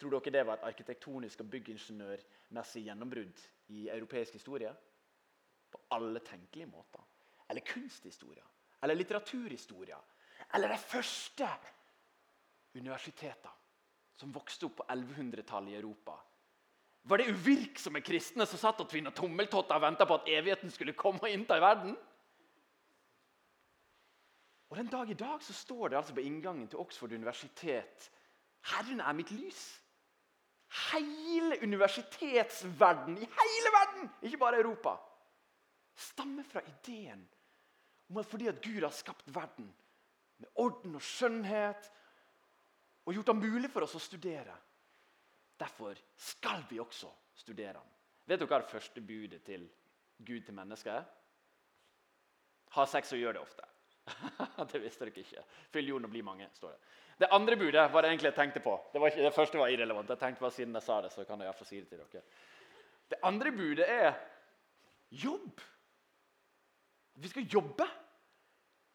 Tror 0.00 0.16
dere 0.16 0.32
det 0.34 0.46
var 0.48 0.58
et 0.58 0.66
arkitektonisk 0.72 1.44
og 1.44 1.52
byggingeniørmessig 1.52 2.86
gjennombrudd 2.88 3.44
i 3.76 3.86
europeisk 3.92 4.40
historie? 4.40 4.72
På 5.70 5.84
alle 5.94 6.24
tenkelige 6.24 6.72
måter. 6.72 7.04
Eller 7.48 7.64
kunsthistorie. 7.68 8.42
Eller 8.84 8.98
litteraturhistorie. 9.00 9.96
Eller 10.54 10.68
de 10.68 10.78
første 10.78 11.48
universitetene 12.76 13.60
som 14.14 14.32
vokste 14.34 14.68
opp 14.68 14.76
på 14.78 14.86
1100-tallet 14.92 15.72
i 15.72 15.78
Europa. 15.80 16.14
Var 17.04 17.20
det 17.20 17.32
uvirksomme 17.34 18.00
kristne 18.04 18.46
som 18.48 18.60
satt 18.60 18.80
og 18.80 18.88
tvinna 18.88 19.10
tommeltotter 19.12 19.76
og 19.76 19.82
venta 19.84 20.06
på 20.08 20.16
at 20.20 20.28
evigheten 20.32 20.72
skulle 20.72 20.94
komme 20.96 21.24
og 21.24 21.32
innta 21.32 21.58
i 21.58 21.64
verden? 21.64 21.96
Og 24.70 24.76
Den 24.78 24.88
dag 24.90 25.10
i 25.10 25.18
dag 25.18 25.42
så 25.42 25.52
står 25.52 25.88
det 25.88 25.98
altså 25.98 26.14
på 26.14 26.24
inngangen 26.24 26.68
til 26.68 26.80
Oxford 26.82 27.12
universitet 27.12 28.10
Herren 28.70 29.00
er 29.00 29.12
mitt 29.12 29.30
lys. 29.30 29.60
Hele 30.92 31.58
universitetsverden 31.62 33.18
i 33.20 33.28
hele 33.28 33.72
verden, 33.74 34.08
ikke 34.22 34.40
bare 34.40 34.58
Europa, 34.62 34.96
stammer 35.94 36.46
fra 36.48 36.62
ideen 36.64 37.26
om 38.10 38.20
at 38.20 38.28
fordi 38.28 38.48
at 38.50 38.62
Gud 38.62 38.82
har 38.82 38.94
skapt 38.94 39.28
verden 39.34 39.68
med 40.42 40.48
orden 40.60 40.96
og 40.98 41.04
skjønnhet 41.04 41.90
og 43.04 43.14
gjort 43.16 43.32
det 43.32 43.36
mulig 43.40 43.70
for 43.72 43.86
oss 43.86 43.96
å 43.98 44.02
studere, 44.02 44.54
derfor 45.60 45.98
skal 46.16 46.64
vi 46.70 46.80
også 46.80 47.10
studere 47.36 47.78
ham. 47.78 47.90
Vet 48.24 48.40
dere 48.40 48.48
hva 48.48 48.62
det 48.62 48.72
første 48.72 49.02
budet 49.04 49.42
til 49.44 49.66
Gud 50.24 50.46
til 50.46 50.56
mennesket 50.56 50.94
er? 50.94 51.06
Ha 52.74 52.86
sex 52.88 53.12
og 53.12 53.20
gjør 53.20 53.36
det 53.36 53.42
ofte. 53.44 53.66
det 54.72 54.80
visste 54.82 55.06
dere 55.06 55.24
ikke. 55.24 55.44
Fyll 55.72 55.90
jorden 55.92 56.08
og 56.08 56.14
bli 56.14 56.22
mange, 56.24 56.48
står 56.56 56.74
det. 56.74 56.80
Det 57.20 57.28
andre 57.30 57.56
budet 57.56 57.84
var 57.92 58.02
det 58.02 58.10
egentlig 58.10 58.30
jeg 58.32 58.38
tenkte 58.38 58.62
på. 58.64 58.74
Det, 58.92 59.02
ikke, 59.06 59.22
det 59.22 59.34
første 59.36 59.60
var 59.60 59.70
irrelevant. 59.70 60.10
Jeg 60.10 60.18
tenkte 60.18 60.42
bare 60.42 60.56
Siden 60.56 60.74
jeg 60.74 60.86
sa 60.86 60.98
det, 61.04 61.12
så 61.14 61.24
kan 61.28 61.40
jeg 61.40 61.50
iallfall 61.50 61.68
si 61.68 61.80
det 61.82 61.88
til 61.92 62.02
dere. 62.02 62.24
Det 63.12 63.20
andre 63.22 63.52
budet 63.54 63.86
er 63.90 64.16
jobb. 65.14 65.60
Vi 67.20 67.30
skal 67.30 67.46
jobbe. 67.50 67.86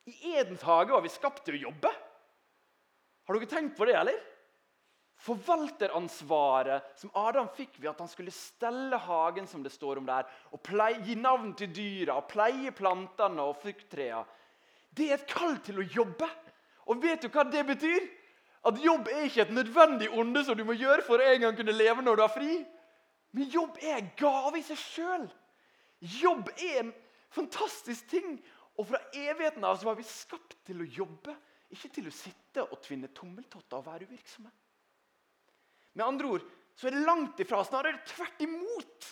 I 0.09 0.35
Edens 0.35 0.63
hage 0.65 0.95
var 0.95 1.05
vi 1.05 1.11
skapt 1.13 1.45
til 1.45 1.59
å 1.59 1.63
jobbe. 1.69 1.91
Har 3.27 3.37
dere 3.37 3.49
tenkt 3.51 3.77
på 3.77 3.85
det, 3.85 3.95
eller? 3.99 4.17
Forvalteransvaret 5.19 6.95
som 6.99 7.11
Adam 7.19 7.49
fikk 7.53 7.75
ved 7.77 7.91
at 7.91 8.01
han 8.01 8.09
skulle 8.09 8.33
stelle 8.33 8.97
hagen, 9.03 9.47
som 9.47 9.63
det 9.63 9.71
står 9.73 9.99
om 9.99 10.07
der, 10.07 10.27
og 10.55 10.63
pleie, 10.65 11.01
gi 11.05 11.17
navn 11.19 11.51
til 11.59 11.71
dyra 11.75 12.17
og 12.21 12.29
pleie 12.31 12.71
plantene 12.75 13.43
og 13.43 13.59
frukttreene 13.61 14.25
det 14.97 15.09
er 15.09 15.19
et 15.19 15.29
kall 15.29 15.57
til 15.63 15.81
å 15.81 15.85
jobbe. 15.85 16.27
Og 16.89 17.01
vet 17.03 17.23
du 17.23 17.29
hva 17.31 17.45
det 17.47 17.65
betyr? 17.67 18.07
At 18.67 18.79
jobb 18.83 19.07
er 19.11 19.27
ikke 19.27 19.45
et 19.45 19.53
nødvendig 19.55 20.09
onde 20.11 20.43
som 20.43 20.57
du 20.57 20.65
må 20.67 20.75
gjøre 20.75 21.05
for 21.07 21.21
å 21.21 21.27
en 21.29 21.45
gang 21.45 21.57
kunne 21.57 21.75
leve 21.75 22.03
når 22.03 22.17
du 22.17 22.23
har 22.25 22.33
fri. 22.33 22.57
Men 23.35 23.51
jobb 23.53 23.77
er 23.79 23.99
en 23.99 24.09
gave 24.19 24.59
i 24.59 24.65
seg 24.65 24.81
sjøl. 24.81 25.27
Jobb 26.19 26.49
er 26.57 26.81
en 26.81 26.91
fantastisk 27.35 28.07
ting. 28.11 28.37
Og 28.79 28.87
fra 28.89 29.01
evigheten 29.13 29.65
av 29.67 29.77
så 29.79 29.89
var 29.89 29.99
vi 29.99 30.07
skapt 30.07 30.57
til 30.67 30.81
å 30.83 30.89
jobbe, 31.01 31.35
ikke 31.75 31.91
til 31.99 32.07
å 32.09 32.15
sitte 32.15 32.63
og 32.65 32.79
tvinne 32.85 33.11
tommeltotter 33.13 33.77
og 33.77 33.85
være 33.85 34.07
uvirksomme. 34.09 34.51
Med 35.99 36.05
andre 36.05 36.31
ord 36.37 36.47
så 36.79 36.87
er 36.87 36.95
det 36.95 37.05
langt 37.05 37.41
ifra, 37.43 37.59
snarere 37.67 38.01
tvert 38.07 38.41
imot. 38.45 39.09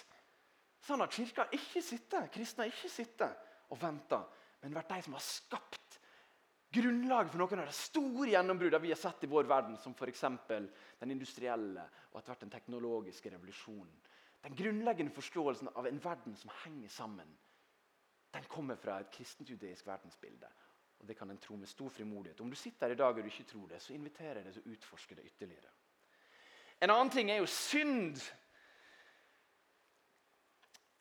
Sånn 0.88 1.04
at 1.04 1.14
kirka 1.14 1.50
ikke 1.54 1.84
sitter, 1.84 2.30
kristne 2.32 2.70
ikke 2.72 2.90
sitter 2.90 3.34
og 3.68 3.82
venter 3.82 4.24
men 4.64 4.76
vært 4.76 4.92
de 4.92 5.04
som 5.06 5.16
har 5.18 5.24
skapt 5.24 5.98
grunnlaget 6.76 7.32
for 7.32 7.42
noen 7.42 7.62
av 7.64 7.70
de 7.70 7.76
store 7.78 8.32
gjennombruddene 8.34 8.84
vi 8.84 8.92
har 8.92 9.00
sett 9.00 9.24
i 9.24 9.30
vår 9.32 9.48
verden, 9.50 9.78
som 9.80 9.94
f.eks. 9.96 10.24
den 11.00 11.14
industrielle 11.14 11.86
og 12.12 12.20
etter 12.20 12.34
hvert 12.34 12.46
den 12.46 12.54
teknologiske 12.54 13.32
revolusjonen. 13.34 13.94
Den 14.44 14.58
grunnleggende 14.58 15.16
forståelsen 15.16 15.72
av 15.74 15.88
en 15.88 16.02
verden 16.04 16.36
som 16.38 16.52
henger 16.64 16.92
sammen, 16.94 17.30
den 18.38 18.48
kommer 18.50 18.76
fra 18.78 19.00
et 19.02 19.12
kristent-judeisk 19.12 19.88
verdensbilde. 19.88 20.50
Og 21.00 21.08
Det 21.08 21.18
kan 21.18 21.30
en 21.32 21.38
tro 21.38 21.56
med 21.56 21.68
stor 21.68 21.90
frimodighet. 21.90 22.42
Om 22.42 22.50
du 22.50 22.56
sitter 22.56 22.88
her 22.88 22.94
i 22.94 22.98
dag 22.98 23.08
og 23.08 23.24
du 23.24 23.30
ikke 23.30 23.44
tror 23.44 23.68
det, 23.68 23.82
så 23.82 23.94
inviterer 23.94 24.36
jeg 24.36 24.46
deg 24.46 24.54
til 24.54 24.66
å 24.66 24.74
utforske 24.74 25.16
det 25.16 25.26
ytterligere. 25.26 25.72
En 26.82 26.94
annen 26.94 27.10
ting 27.14 27.32
er 27.32 27.42
jo 27.42 27.50
synd. 27.50 28.22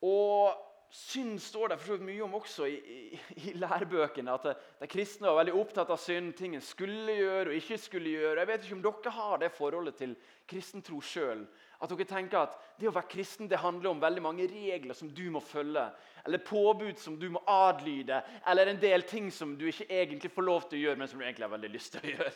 Og 0.00 0.66
Synd 0.96 1.40
står 1.42 1.72
det 1.72 1.76
for 1.82 2.00
mye 2.00 2.22
om 2.24 2.36
også 2.38 2.68
i, 2.70 2.76
i, 2.78 3.18
i 3.50 3.52
lærebøkene. 3.58 4.32
At 4.32 4.46
de 4.80 4.88
kristne 4.88 5.28
var 5.28 5.40
veldig 5.42 5.56
opptatt 5.58 5.90
av 5.92 5.98
synd, 6.00 6.30
ting 6.38 6.54
en 6.56 6.64
skulle 6.64 7.16
gjøre 7.18 7.50
og 7.50 7.56
ikke 7.58 7.78
skulle 7.82 8.12
gjøre. 8.14 8.38
Jeg 8.40 8.48
vet 8.48 8.64
ikke 8.64 8.76
om 8.78 8.84
dere 8.86 9.12
har 9.16 9.42
det 9.42 9.50
forholdet 9.52 9.98
til 9.98 10.14
kristentro 10.48 11.00
sjøl. 11.04 11.42
At 11.80 11.90
dere 11.92 12.06
tenker 12.08 12.40
at 12.40 12.54
det 12.80 12.88
å 12.88 12.94
være 12.94 13.10
kristen 13.12 13.50
det 13.50 13.60
handler 13.60 13.90
om 13.90 14.00
veldig 14.00 14.22
mange 14.24 14.46
regler 14.48 14.96
som 14.96 15.10
du 15.12 15.24
må 15.32 15.42
følge. 15.44 15.84
Eller 16.24 16.44
påbud 16.44 16.98
som 17.00 17.18
du 17.20 17.28
må 17.34 17.42
adlyde. 17.50 18.22
Eller 18.48 18.72
en 18.72 18.80
del 18.80 19.04
ting 19.08 19.28
som 19.34 19.52
du 19.58 19.66
ikke 19.68 19.88
egentlig 19.90 20.32
får 20.32 20.46
lov 20.48 20.68
til 20.68 20.78
å 20.78 20.82
gjøre, 20.86 21.00
men 21.02 21.10
som 21.10 21.20
du 21.20 21.26
egentlig 21.26 21.46
har 21.46 21.54
veldig 21.56 21.72
lyst 21.74 21.96
til 21.96 22.06
å 22.06 22.14
gjøre. 22.14 22.32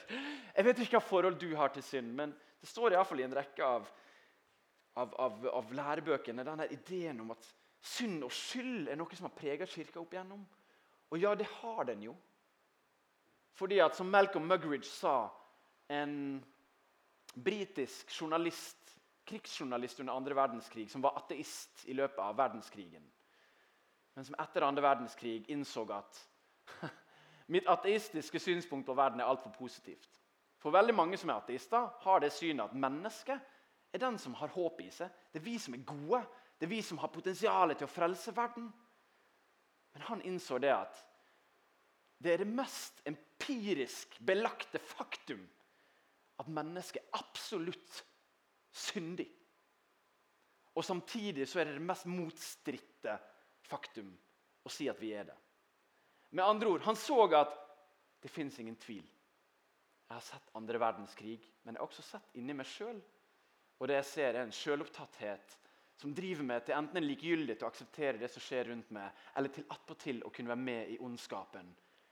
Jeg 0.56 0.68
vet 0.68 0.84
ikke 0.84 0.98
hva 0.98 1.06
forhold 1.08 1.40
du 1.40 1.48
har 1.56 1.72
til 1.74 1.86
synd, 1.86 2.12
men 2.20 2.36
det 2.60 2.68
står 2.68 2.94
iallfall 2.94 3.24
i 3.24 3.26
en 3.28 3.38
rekke 3.40 3.64
av, 3.64 3.88
av, 5.00 5.16
av, 5.26 5.48
av 5.62 5.74
lærebøkene 5.78 6.44
denne 6.44 6.68
ideen 6.76 7.24
om 7.24 7.32
at 7.36 7.48
Synd 7.80 8.26
og 8.26 8.32
skyld 8.34 8.90
er 8.92 8.98
noe 9.00 9.16
som 9.16 9.28
har 9.30 9.36
preget 9.36 9.72
kirka 9.72 10.02
opp 10.02 10.12
igjennom. 10.12 10.42
Og 11.10 11.22
ja, 11.22 11.32
det 11.34 11.48
har 11.60 11.86
den 11.88 12.04
jo. 12.10 12.14
Fordi 13.56 13.80
at, 13.82 13.96
som 13.96 14.10
Malcolm 14.12 14.46
Muggeridge 14.48 14.88
sa, 14.88 15.30
en 15.90 16.42
britisk 17.34 18.12
journalist, 18.12 18.79
krigsjournalist 19.30 20.02
under 20.02 20.18
andre 20.18 20.36
verdenskrig 20.36 20.88
som 20.90 21.02
var 21.04 21.16
ateist 21.20 21.84
i 21.86 21.94
løpet 21.96 22.20
av 22.24 22.36
verdenskrigen, 22.38 23.04
men 24.14 24.26
som 24.26 24.36
etter 24.42 24.66
andre 24.66 24.84
verdenskrig 24.84 25.46
innså 25.54 25.86
at 25.94 26.18
mitt 27.54 27.68
ateistiske 27.70 28.42
synspunkt 28.42 28.88
på 28.88 28.96
verden 28.98 29.22
er 29.22 29.30
altfor 29.30 29.54
positivt. 29.54 30.18
For 30.60 30.74
veldig 30.74 30.94
mange 30.94 31.16
som 31.16 31.30
er 31.30 31.40
ateister, 31.40 31.88
har 32.02 32.20
det 32.20 32.32
synet 32.36 32.68
at 32.68 32.76
mennesket 32.76 33.40
er 33.92 34.02
den 34.02 34.18
som 34.20 34.34
har 34.38 34.52
håp 34.52 34.82
i 34.84 34.90
seg. 34.92 35.08
Det 35.32 35.40
er 35.40 35.46
vi 35.46 35.56
som 35.58 35.74
er 35.74 35.86
gode. 35.88 36.20
Det 36.58 36.66
er 36.66 36.74
vi 36.74 36.82
som 36.84 37.00
har 37.00 37.12
potensial 37.14 37.72
til 37.72 37.88
å 37.88 37.90
frelse 37.90 38.34
verden. 38.36 38.68
Men 39.94 40.04
han 40.10 40.26
innså 40.28 40.58
det 40.60 40.74
at 40.74 41.00
det 42.20 42.34
er 42.34 42.42
det 42.42 42.52
mest 42.52 43.00
empirisk 43.08 44.18
belagte 44.20 44.78
faktum 44.84 45.40
at 46.40 46.52
mennesket 46.52 47.08
absolutt 47.16 48.02
syndig. 48.72 49.28
Og 50.74 50.84
samtidig 50.84 51.48
så 51.48 51.60
er 51.60 51.68
det 51.68 51.78
det 51.78 51.86
mest 51.86 52.06
motstridte 52.08 53.16
faktum 53.66 54.10
å 54.64 54.72
si 54.72 54.88
at 54.90 55.00
vi 55.00 55.12
er 55.16 55.30
det. 55.30 55.38
Med 56.30 56.44
andre 56.46 56.68
ord, 56.68 56.84
Han 56.86 56.96
så 56.96 57.24
at 57.34 57.56
det 58.22 58.30
fins 58.30 58.58
ingen 58.58 58.76
tvil. 58.76 59.06
Jeg 60.10 60.14
har 60.14 60.22
sett 60.26 60.54
andre 60.54 60.78
verdenskrig, 60.78 61.38
men 61.62 61.74
jeg 61.74 61.80
har 61.80 61.88
også 61.88 62.02
sett 62.02 62.36
inni 62.38 62.54
meg 62.54 62.66
sjøl. 62.66 63.00
Og 63.80 63.88
det 63.88 63.96
jeg 64.00 64.08
ser, 64.10 64.34
er 64.34 64.44
en 64.44 64.54
sjølopptatthet 64.54 65.56
som 66.00 66.14
driver 66.16 66.46
meg 66.46 66.64
til 66.64 66.76
enten 66.76 66.96
en 66.96 67.06
likegyldig 67.06 67.58
til 67.58 67.66
å 67.66 67.70
akseptere 67.70 68.20
det 68.20 68.30
som 68.32 68.42
skjer 68.42 68.70
rundt 68.70 68.90
meg, 68.94 69.12
eller 69.36 69.52
til 69.52 69.66
attpåtil 69.68 70.22
å 70.24 70.32
kunne 70.32 70.52
være 70.52 70.64
med 70.64 70.92
i 70.94 70.98
ondskapen. 71.04 71.70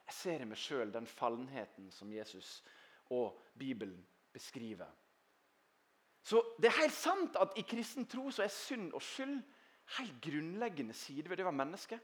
Jeg 0.08 0.16
ser 0.16 0.44
i 0.44 0.48
meg 0.48 0.60
sjøl 0.60 0.92
den 0.92 1.08
fallenheten 1.08 1.90
som 1.92 2.12
Jesus 2.12 2.58
og 3.16 3.38
Bibelen 3.56 4.00
beskriver. 4.32 4.88
Så 6.28 6.42
Det 6.60 6.68
er 6.68 6.80
helt 6.82 6.96
sant 6.96 7.36
at 7.40 7.56
i 7.56 7.64
kristen 7.64 8.04
tro 8.06 8.28
så 8.34 8.44
er 8.44 8.52
synd 8.52 8.92
og 8.92 9.02
skyld 9.02 9.38
helt 9.96 10.18
grunnleggende 10.20 10.92
sider 10.92 11.30
ved 11.30 11.38
det 11.38 11.46
å 11.46 11.48
være 11.48 11.60
menneske. 11.62 11.98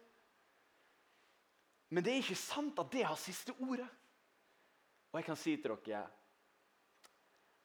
Men 1.92 2.04
det 2.04 2.14
er 2.14 2.22
ikke 2.22 2.38
sant 2.40 2.78
at 2.80 2.88
det 2.92 3.04
har 3.04 3.20
siste 3.20 3.52
ordet. 3.60 3.88
Og 5.12 5.18
jeg 5.20 5.26
kan 5.26 5.38
si 5.38 5.56
til 5.58 5.76
dere 5.86 6.06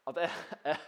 at 0.10 0.20
jeg, 0.20 0.34
jeg, 0.66 0.84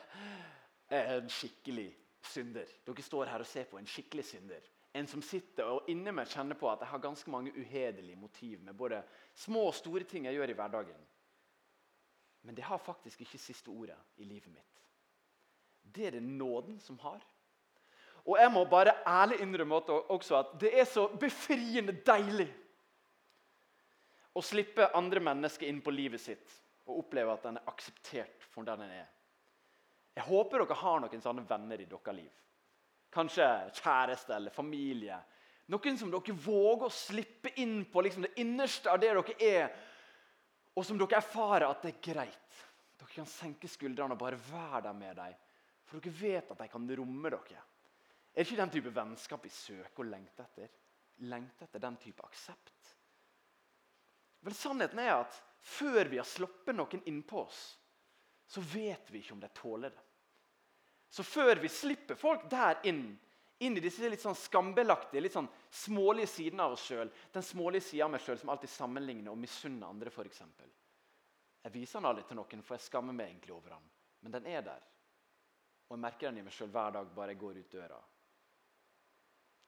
jeg 0.90 1.00
er 1.00 1.16
en 1.16 1.32
skikkelig 1.32 1.88
synder. 2.34 2.76
Dere 2.86 3.06
står 3.06 3.32
her 3.32 3.46
og 3.46 3.50
ser 3.50 3.70
på 3.72 3.80
en 3.80 3.88
skikkelig 3.88 4.26
synder. 4.28 4.68
En 4.98 5.08
som 5.08 5.24
sitter 5.24 5.72
og 5.72 5.88
inni 5.94 6.12
meg 6.12 6.28
kjenner 6.28 6.60
på 6.60 6.68
at 6.68 6.84
jeg 6.84 6.92
har 6.92 7.06
ganske 7.06 7.32
mange 7.32 7.54
uhederlige 7.56 8.20
motiv 8.20 8.60
med 8.66 8.76
både 8.76 9.00
små 9.46 9.70
og 9.70 9.76
store 9.78 10.04
ting 10.04 10.28
jeg 10.28 10.36
gjør 10.36 10.52
i 10.52 10.60
hverdagen. 10.60 11.08
Men 12.44 12.58
det 12.58 12.68
har 12.68 12.82
faktisk 12.82 13.22
ikke 13.24 13.40
siste 13.40 13.72
ordet 13.72 13.98
i 14.18 14.28
livet 14.28 14.52
mitt. 14.52 14.82
Det 15.94 16.08
er 16.08 16.18
det 16.18 16.24
nåden 16.24 16.80
som 16.80 17.00
har. 17.04 17.22
Og 18.26 18.38
jeg 18.38 18.52
må 18.54 18.66
bare 18.70 19.00
ærlig 19.08 19.42
innrømme 19.42 19.82
også 20.14 20.38
at 20.38 20.58
det 20.62 20.74
er 20.80 20.86
så 20.86 21.08
befriende 21.20 21.96
deilig 22.06 22.50
å 24.38 24.44
slippe 24.46 24.92
andre 24.96 25.24
mennesker 25.24 25.68
inn 25.68 25.82
på 25.84 25.94
livet 25.94 26.22
sitt 26.22 26.54
og 26.88 27.02
oppleve 27.02 27.34
at 27.34 27.48
den 27.48 27.58
er 27.60 27.72
akseptert 27.72 28.46
for 28.52 28.68
den 28.68 28.84
den 28.84 28.94
er. 29.02 29.10
Jeg 30.16 30.28
håper 30.28 30.64
dere 30.64 30.78
har 30.78 31.02
noen 31.02 31.24
sånne 31.24 31.46
venner 31.48 31.82
i 31.82 31.88
deres 31.90 32.16
liv. 32.16 32.32
Kanskje 33.12 33.48
kjæreste 33.80 34.36
eller 34.36 34.54
familie. 34.56 35.18
Noen 35.72 35.98
som 36.00 36.12
dere 36.12 36.36
våger 36.36 36.88
å 36.88 36.94
slippe 36.94 37.54
inn 37.64 37.84
på 37.92 38.04
liksom 38.04 38.28
det 38.28 38.36
innerste 38.44 38.92
av 38.92 39.00
det 39.02 39.12
dere 39.16 39.36
er, 39.48 39.70
og 40.76 40.86
som 40.88 41.00
dere 41.00 41.20
erfarer 41.20 41.68
at 41.68 41.84
det 41.84 41.94
er 41.94 42.04
greit. 42.12 42.60
Dere 43.00 43.16
kan 43.16 43.30
senke 43.30 43.72
skuldrene 43.72 44.16
og 44.16 44.22
bare 44.22 44.40
være 44.52 44.86
der 44.88 44.98
med 44.98 45.16
dem, 45.20 45.40
for 45.92 46.00
dere 46.00 46.16
vet 46.16 46.52
at 46.54 46.64
de 46.64 46.70
kan 46.72 46.88
romme 46.98 47.30
dere. 47.34 47.64
Er 48.32 48.40
det 48.40 48.48
ikke 48.48 48.62
den 48.62 48.72
type 48.72 48.94
vennskap 48.96 49.44
vi 49.44 49.52
søker 49.52 50.06
og 50.06 50.08
lengter 50.08 50.48
etter? 50.48 50.70
Lengter 51.28 51.68
etter 51.68 51.84
den 51.84 51.98
type 52.00 52.24
aksept? 52.24 52.94
Vel, 54.42 54.56
Sannheten 54.56 55.02
er 55.04 55.18
at 55.20 55.36
før 55.62 56.08
vi 56.10 56.18
har 56.22 56.26
sluppet 56.26 56.78
noen 56.78 57.04
innpå 57.12 57.44
oss, 57.44 57.60
så 58.48 58.64
vet 58.72 59.12
vi 59.12 59.20
ikke 59.20 59.36
om 59.36 59.44
de 59.44 59.50
tåler 59.56 59.92
det. 59.92 60.06
Så 61.12 61.26
før 61.28 61.60
vi 61.60 61.70
slipper 61.70 62.16
folk 62.16 62.48
der 62.50 62.80
inn, 62.88 63.04
inn 63.60 63.76
i 63.76 63.84
disse 63.84 64.08
litt 64.10 64.24
sånn 64.24 64.38
skambelagte, 64.38 65.20
litt 65.20 65.36
sånn 65.36 65.50
smålige 65.84 66.32
sidene 66.32 66.66
av 66.66 66.78
oss 66.78 66.86
sjøl, 66.88 67.12
den 67.36 67.46
smålige 67.46 67.90
sida 67.90 68.08
av 68.08 68.14
meg 68.16 68.24
sjøl 68.24 68.40
som 68.40 68.54
alltid 68.54 68.72
sammenligner 68.72 69.34
og 69.34 69.42
misunner 69.44 69.92
andre, 69.92 70.10
f.eks. 70.10 70.42
Jeg 71.62 71.76
viser 71.76 72.00
den 72.00 72.10
aldri 72.10 72.24
til 72.26 72.40
noen, 72.40 72.64
for 72.64 72.80
jeg 72.80 72.88
skammer 72.88 73.16
meg 73.16 73.28
egentlig 73.28 73.54
over 73.54 73.76
den. 73.76 73.92
Men 74.24 74.40
den 74.40 74.48
er 74.56 74.64
der. 74.66 74.88
Og 75.92 75.98
jeg 75.98 76.04
merker 76.06 76.30
den 76.30 76.40
i 76.40 76.44
meg 76.48 76.54
sjøl 76.56 76.70
hver 76.72 76.94
dag 76.96 77.10
bare 77.12 77.34
jeg 77.34 77.40
går 77.42 77.58
ut 77.60 77.74
døra. 77.74 77.98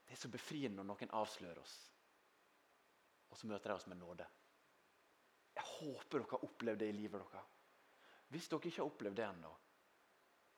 Det 0.07 0.15
er 0.15 0.21
så 0.21 0.29
befriende 0.31 0.77
når 0.79 0.87
noen 0.87 1.11
avslører 1.19 1.59
oss, 1.59 1.73
og 3.27 3.35
så 3.35 3.49
møter 3.51 3.73
de 3.73 3.75
oss 3.75 3.89
med 3.91 3.99
nåde. 3.99 4.27
Jeg 5.57 5.67
håper 5.67 6.21
dere 6.21 6.31
har 6.31 6.45
opplevd 6.47 6.79
det 6.79 6.87
i 6.93 6.95
livet 6.95 7.25
deres. 7.27 7.49
Hvis 8.31 8.47
dere 8.47 8.69
ikke 8.69 8.79
har 8.79 8.87
opplevd 8.93 9.19
det 9.19 9.25
ennå, 9.25 9.51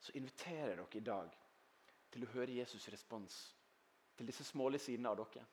så 0.06 0.14
inviterer 0.20 0.70
jeg 0.70 0.78
dere 0.78 1.02
i 1.02 1.06
dag 1.10 1.34
til 2.14 2.28
å 2.28 2.32
høre 2.36 2.60
Jesus' 2.60 2.86
respons 2.94 3.40
til 4.16 4.30
disse 4.30 4.46
smålige 4.46 4.86
sidene 4.86 5.10
av 5.10 5.18
dere. 5.24 5.48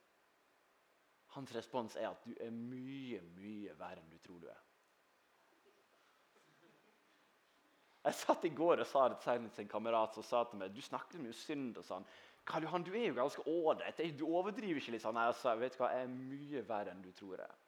Hans 1.38 1.56
respons 1.56 1.96
er 1.96 2.10
at 2.10 2.28
du 2.28 2.36
er 2.36 2.52
mye, 2.52 3.24
mye 3.40 3.80
verre 3.80 4.04
enn 4.04 4.12
du 4.12 4.20
tror 4.20 4.44
du 4.44 4.50
er. 4.52 4.60
Jeg 8.02 8.18
satt 8.18 8.44
i 8.44 8.50
går 8.50 8.82
og 8.82 8.88
sa 8.90 9.06
det 9.08 9.20
til 9.22 9.62
en 9.62 9.70
kamerat 9.70 10.16
som 10.16 10.24
sa 10.26 10.42
til 10.48 10.58
meg 10.58 10.74
du 10.74 10.82
snakker 10.82 11.22
mye 11.22 11.36
synd. 11.36 11.76
og 11.78 11.86
sånn. 11.86 12.06
Karl 12.44 12.66
Johan, 12.66 12.82
du 12.82 12.90
er 12.94 13.06
jo 13.06 13.18
ganske 13.20 13.44
ålreit. 13.46 14.00
Du 14.18 14.24
overdriver 14.26 14.80
ikke 14.80 14.96
litt 14.96 15.04
sånn. 15.04 15.20
Jeg 15.22 15.36
sa 15.38 15.54
vet 15.58 15.76
du 15.76 15.82
hva, 15.84 15.92
jeg 15.94 16.08
er 16.08 16.16
mye 16.16 16.64
verre 16.66 16.94
enn 16.94 17.04
du 17.04 17.12
tror 17.14 17.36
jeg 17.38 17.46
er. 17.46 17.60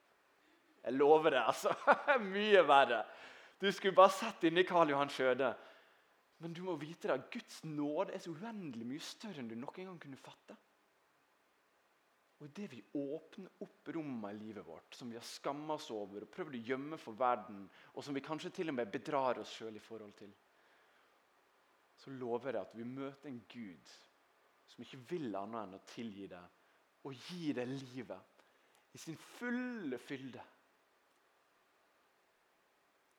Jeg 0.85 0.99
lover 0.99 1.37
det. 1.37 1.45
altså. 1.45 1.71
Mye 2.35 2.65
verre. 2.67 3.05
Du 3.61 3.71
skulle 3.73 3.97
bare 3.97 4.13
sett 4.13 4.43
inni 4.45 4.67
Karl 4.69 4.91
Johan 4.91 5.13
Skjøde. 5.13 5.55
Men 6.43 6.53
du 6.53 6.65
må 6.67 6.75
vite 6.77 7.13
at 7.15 7.31
Guds 7.33 7.63
nåde 7.65 8.13
er 8.13 8.21
så 8.21 8.35
uendelig 8.35 8.87
mye 8.89 9.01
større 9.01 9.41
enn 9.41 9.49
du 9.49 9.55
noen 9.57 9.87
gang 9.87 10.01
kunne 10.03 10.19
fatte. 10.21 10.59
Og 12.45 12.51
Idet 12.51 12.67
vi 12.75 12.83
åpner 13.01 13.65
opp 13.65 13.89
rommene 13.97 14.35
i 14.35 14.41
livet 14.43 14.67
vårt 14.67 14.97
som 14.99 15.09
vi 15.09 15.17
har 15.17 15.25
skamma 15.25 15.79
oss 15.79 15.89
over 15.95 16.27
og 16.27 16.33
prøvd 16.35 16.59
å 16.59 16.63
gjemme 16.69 16.99
for 17.01 17.17
verden, 17.17 17.63
og 17.97 18.05
som 18.05 18.17
vi 18.17 18.25
kanskje 18.25 18.53
til 18.53 18.69
og 18.69 18.77
med 18.77 18.93
bedrar 18.93 19.41
oss 19.41 19.55
sjøl 19.57 19.79
i 19.79 19.83
forhold 19.83 20.13
til, 20.19 20.33
så 22.05 22.13
lover 22.13 22.59
jeg 22.59 22.67
at 22.67 22.77
vi 22.77 22.85
møter 22.85 23.31
en 23.31 23.41
Gud 23.49 23.95
som 24.69 24.85
ikke 24.85 25.01
vil 25.15 25.31
annet 25.39 25.63
enn 25.63 25.79
å 25.79 25.87
tilgi 25.89 26.29
deg 26.29 27.07
og 27.09 27.25
gi 27.31 27.55
deg 27.57 27.71
livet 27.71 28.45
i 28.93 29.01
sin 29.01 29.17
fulle 29.39 29.97
fylde 30.03 30.45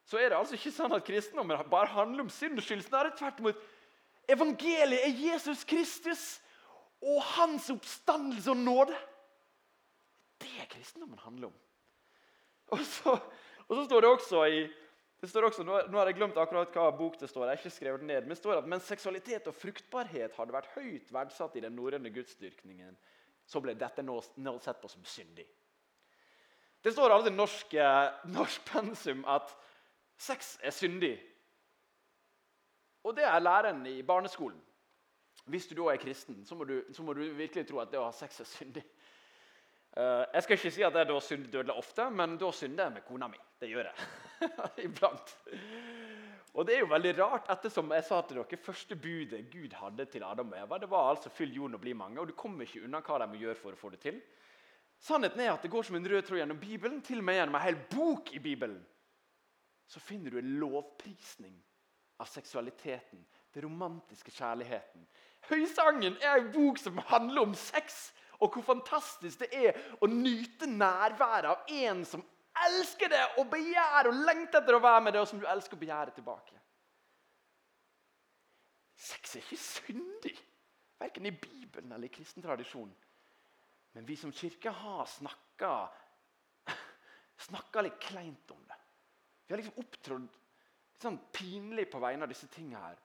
så 0.06 0.20
er 0.20 0.30
det 0.30 0.38
altså 0.38 0.54
ikke 0.54 0.70
sånn 0.70 0.94
at 0.94 1.04
kristendommen 1.06 1.70
bare 1.70 1.90
handler 1.90 2.22
om 2.22 2.30
synd 2.30 2.60
og 2.60 2.62
skyld. 2.62 2.84
Snarere 2.86 3.16
tvert 3.18 3.40
imot. 3.42 3.58
Evangeliet 4.30 5.02
er 5.02 5.16
Jesus 5.18 5.64
Kristus 5.66 6.22
og 7.02 7.18
hans 7.34 7.66
oppstandelse 7.74 8.52
og 8.54 8.60
nåde. 8.60 9.00
Det 10.42 10.52
er 10.60 10.68
kristendommen 10.70 11.18
handler 11.22 11.50
om. 11.50 11.60
Og 12.74 12.82
så, 12.84 13.14
og 13.66 13.72
så 13.76 13.84
står 13.86 14.04
det 14.04 14.10
også 14.10 14.42
i 14.50 14.66
det 15.16 15.30
står 15.30 15.46
også, 15.46 15.64
nå, 15.64 15.78
har 15.96 16.10
jeg 16.10 16.18
glemt 16.18 16.36
akkurat 16.36 16.74
hva 16.76 16.90
bok 16.92 17.14
det 17.16 17.30
står, 17.30 17.46
jeg 17.46 17.56
har 17.56 17.62
ikke 17.62 17.72
skrevet 17.72 18.02
ned, 18.04 18.26
men 18.26 18.34
det 18.34 18.36
står 18.36 18.58
at 18.58 18.66
mens 18.68 18.84
seksualitet 18.84 19.46
og 19.48 19.54
fruktbarhet 19.56 20.34
hadde 20.36 20.52
vært 20.52 20.68
høyt 20.74 21.08
verdsatt 21.10 21.56
i 21.56 21.62
den 21.64 21.72
norrøne 21.72 22.12
gudsdyrkningen, 22.12 22.98
så 23.48 23.62
ble 23.64 23.72
dette 23.80 24.04
nå 24.04 24.18
sett 24.60 24.82
på 24.82 24.90
som 24.92 25.06
syndig. 25.08 25.46
Det 26.84 26.92
står 26.92 27.14
altså 27.14 27.32
i 27.32 27.34
norsk, 27.34 27.78
norsk 28.28 28.68
pensum 28.68 29.24
at 29.32 29.56
Sex 30.16 30.58
er 30.62 30.70
syndig. 30.70 31.22
Og 33.04 33.16
det 33.16 33.24
er 33.24 33.38
læreren 33.38 33.86
i 33.86 34.02
barneskolen. 34.02 34.60
Hvis 35.46 35.66
du 35.66 35.74
da 35.74 35.92
er 35.92 35.96
kristen, 35.96 36.44
så 36.46 36.54
må 36.54 36.64
du, 36.64 36.82
så 36.92 37.02
må 37.02 37.12
du 37.12 37.20
virkelig 37.20 37.68
tro 37.68 37.78
at 37.78 37.92
det 37.92 38.00
å 38.00 38.08
ha 38.08 38.14
sex 38.14 38.40
er 38.42 38.48
syndig. 38.50 38.82
Uh, 39.96 40.24
jeg 40.34 40.44
skal 40.44 40.58
ikke 40.58 40.70
si 40.74 40.82
at 40.84 40.96
jeg 40.98 41.08
da 41.08 41.18
dødelig 41.52 41.74
ofte, 41.74 42.10
men 42.12 42.36
da 42.36 42.50
synder 42.52 42.84
jeg 42.84 42.94
med 42.98 43.04
kona 43.06 43.28
mi. 43.32 43.38
Det 43.60 43.68
gjør 43.70 43.88
jeg. 43.88 44.08
Iblant. 44.88 45.36
Og 46.56 46.66
det 46.66 46.74
er 46.74 46.82
jo 46.82 46.90
veldig 46.90 47.12
rart, 47.18 47.48
ettersom 47.52 47.92
jeg 47.92 48.04
sa 48.04 48.20
til 48.24 48.40
dere, 48.40 48.58
første 48.60 48.96
budet 48.96 49.46
Gud 49.52 49.76
hadde 49.76 50.04
til 50.12 50.24
Adam 50.24 50.52
og 50.52 50.58
Eva, 50.58 50.78
det 50.78 50.90
var 50.90 51.10
altså 51.10 51.30
'fyll 51.30 51.54
jorden 51.54 51.74
og 51.74 51.80
bli 51.80 51.92
mange'. 51.92 52.20
Og 52.20 52.28
du 52.28 52.32
kommer 52.32 52.64
ikke 52.64 52.84
unna 52.84 53.00
hva 53.00 53.18
de 53.18 53.30
må 53.32 53.40
gjøre 53.40 53.60
for 53.60 53.72
å 53.72 53.80
få 53.80 53.90
det 53.90 54.00
til. 54.00 54.20
Sannheten 55.00 55.40
er 55.40 55.52
at 55.52 55.62
det 55.62 55.70
går 55.70 55.82
som 55.82 55.96
en 55.96 56.08
rød 56.08 56.22
tråd 56.22 56.38
gjennom 56.38 56.60
Bibelen, 56.60 57.02
til 57.02 57.18
og 57.18 57.24
med 57.24 57.36
gjennom 57.36 57.54
en 57.54 57.66
hel 57.66 57.80
bok 57.90 58.32
i 58.32 58.38
Bibelen 58.38 58.84
så 59.86 60.00
finner 60.00 60.30
du 60.30 60.38
en 60.38 60.58
lovprisning 60.58 61.54
av 62.16 62.24
seksualiteten, 62.24 63.26
den 63.54 63.62
romantiske 63.62 64.32
kjærligheten. 64.34 65.06
Høysangen 65.50 66.16
er 66.20 66.40
en 66.40 66.52
bok 66.52 66.80
som 66.80 66.98
handler 67.10 67.46
om 67.46 67.54
sex, 67.54 68.10
og 68.40 68.52
hvor 68.52 68.64
fantastisk 68.66 69.44
det 69.44 69.48
er 69.54 69.78
å 70.00 70.08
nyte 70.10 70.68
nærværet 70.68 71.50
av 71.50 71.72
en 71.72 72.04
som 72.08 72.24
elsker 72.66 73.12
det 73.12 73.22
og 73.40 73.50
begjærer 73.52 74.10
og 74.10 74.22
lengter 74.26 74.62
etter 74.62 74.76
å 74.76 74.82
være 74.84 75.02
med 75.06 75.16
det, 75.16 75.22
og 75.22 75.28
som 75.30 75.40
du 75.40 75.46
elsker 75.48 75.76
å 75.76 75.82
begjære 75.82 76.14
tilbake. 76.16 76.56
Sex 78.96 79.36
er 79.36 79.44
ikke 79.44 79.60
syndig, 79.60 80.34
verken 81.00 81.28
i 81.28 81.34
Bibelen 81.36 81.92
eller 81.92 82.08
i 82.08 82.14
kristen 82.14 82.44
tradisjon. 82.44 82.90
Men 83.96 84.08
vi 84.08 84.16
som 84.16 84.32
kirke 84.32 84.72
har 84.72 85.04
snakka, 85.08 85.72
snakka 87.48 87.84
litt 87.84 88.00
kleint 88.00 88.50
om 88.52 88.64
det. 88.68 88.80
Vi 89.46 89.54
har 89.54 89.62
liksom 89.62 89.80
opptrådt 89.80 90.40
sånn 91.00 91.18
pinlig 91.32 91.90
på 91.92 92.00
vegne 92.00 92.24
av 92.24 92.32
disse 92.32 92.48
tingene 92.52 92.80
her. 92.80 92.96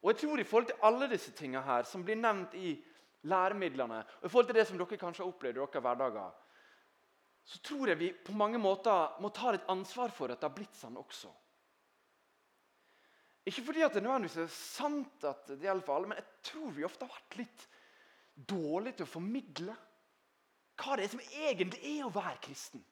Og 0.00 0.10
jeg 0.10 0.20
tror 0.20 0.40
i 0.40 0.46
forhold 0.48 0.68
til 0.68 0.84
alle 0.84 1.08
disse 1.08 1.32
tingene 1.36 1.64
her, 1.64 1.86
som 1.88 2.04
blir 2.04 2.18
nevnt 2.20 2.56
i 2.60 2.74
læremidlene, 3.28 4.00
og 4.20 4.26
i 4.26 4.30
forhold 4.32 4.50
til 4.50 4.58
det 4.58 4.66
som 4.68 4.80
dere 4.80 4.98
kanskje 5.00 5.24
har 5.24 5.30
opplevd 5.30 5.56
i 5.56 5.62
deres 5.62 5.84
hverdager, 5.86 6.34
så 7.44 7.60
tror 7.64 7.90
jeg 7.90 8.00
vi 8.00 8.12
på 8.24 8.32
mange 8.36 8.58
måter 8.60 9.18
må 9.20 9.28
ta 9.34 9.52
litt 9.52 9.66
ansvar 9.72 10.12
for 10.16 10.32
at 10.32 10.40
det 10.40 10.48
har 10.48 10.56
blitt 10.56 10.76
sånn 10.78 10.96
også. 11.00 11.32
Ikke 13.44 13.66
fordi 13.66 13.82
at 13.84 13.92
det 13.92 14.02
nødvendigvis 14.04 14.38
er 14.40 14.52
sant 14.54 15.26
at 15.28 15.50
det 15.50 15.66
gjelder 15.66 15.84
for 15.84 15.98
alle, 15.98 16.08
men 16.08 16.20
jeg 16.20 16.48
tror 16.48 16.70
vi 16.72 16.86
ofte 16.86 17.04
har 17.04 17.18
vært 17.18 17.36
litt 17.42 17.66
dårlige 18.34 18.98
til 18.98 19.06
å 19.06 19.12
formidle 19.12 19.74
hva 20.80 20.96
det 20.96 21.04
er 21.04 21.12
som 21.12 21.22
egentlig 21.44 21.82
er 21.90 22.06
å 22.06 22.14
være 22.14 22.40
kristen. 22.48 22.82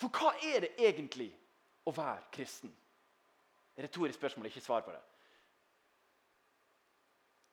For 0.00 0.12
hva 0.16 0.34
er 0.44 0.66
det 0.66 0.74
egentlig 0.78 1.30
å 1.88 1.92
være 1.96 2.28
kristen? 2.32 2.72
Retorisk 3.80 4.20
spørsmål, 4.20 4.50
ikke 4.50 4.62
svar 4.64 4.84
på 4.84 4.92
det. 4.92 5.00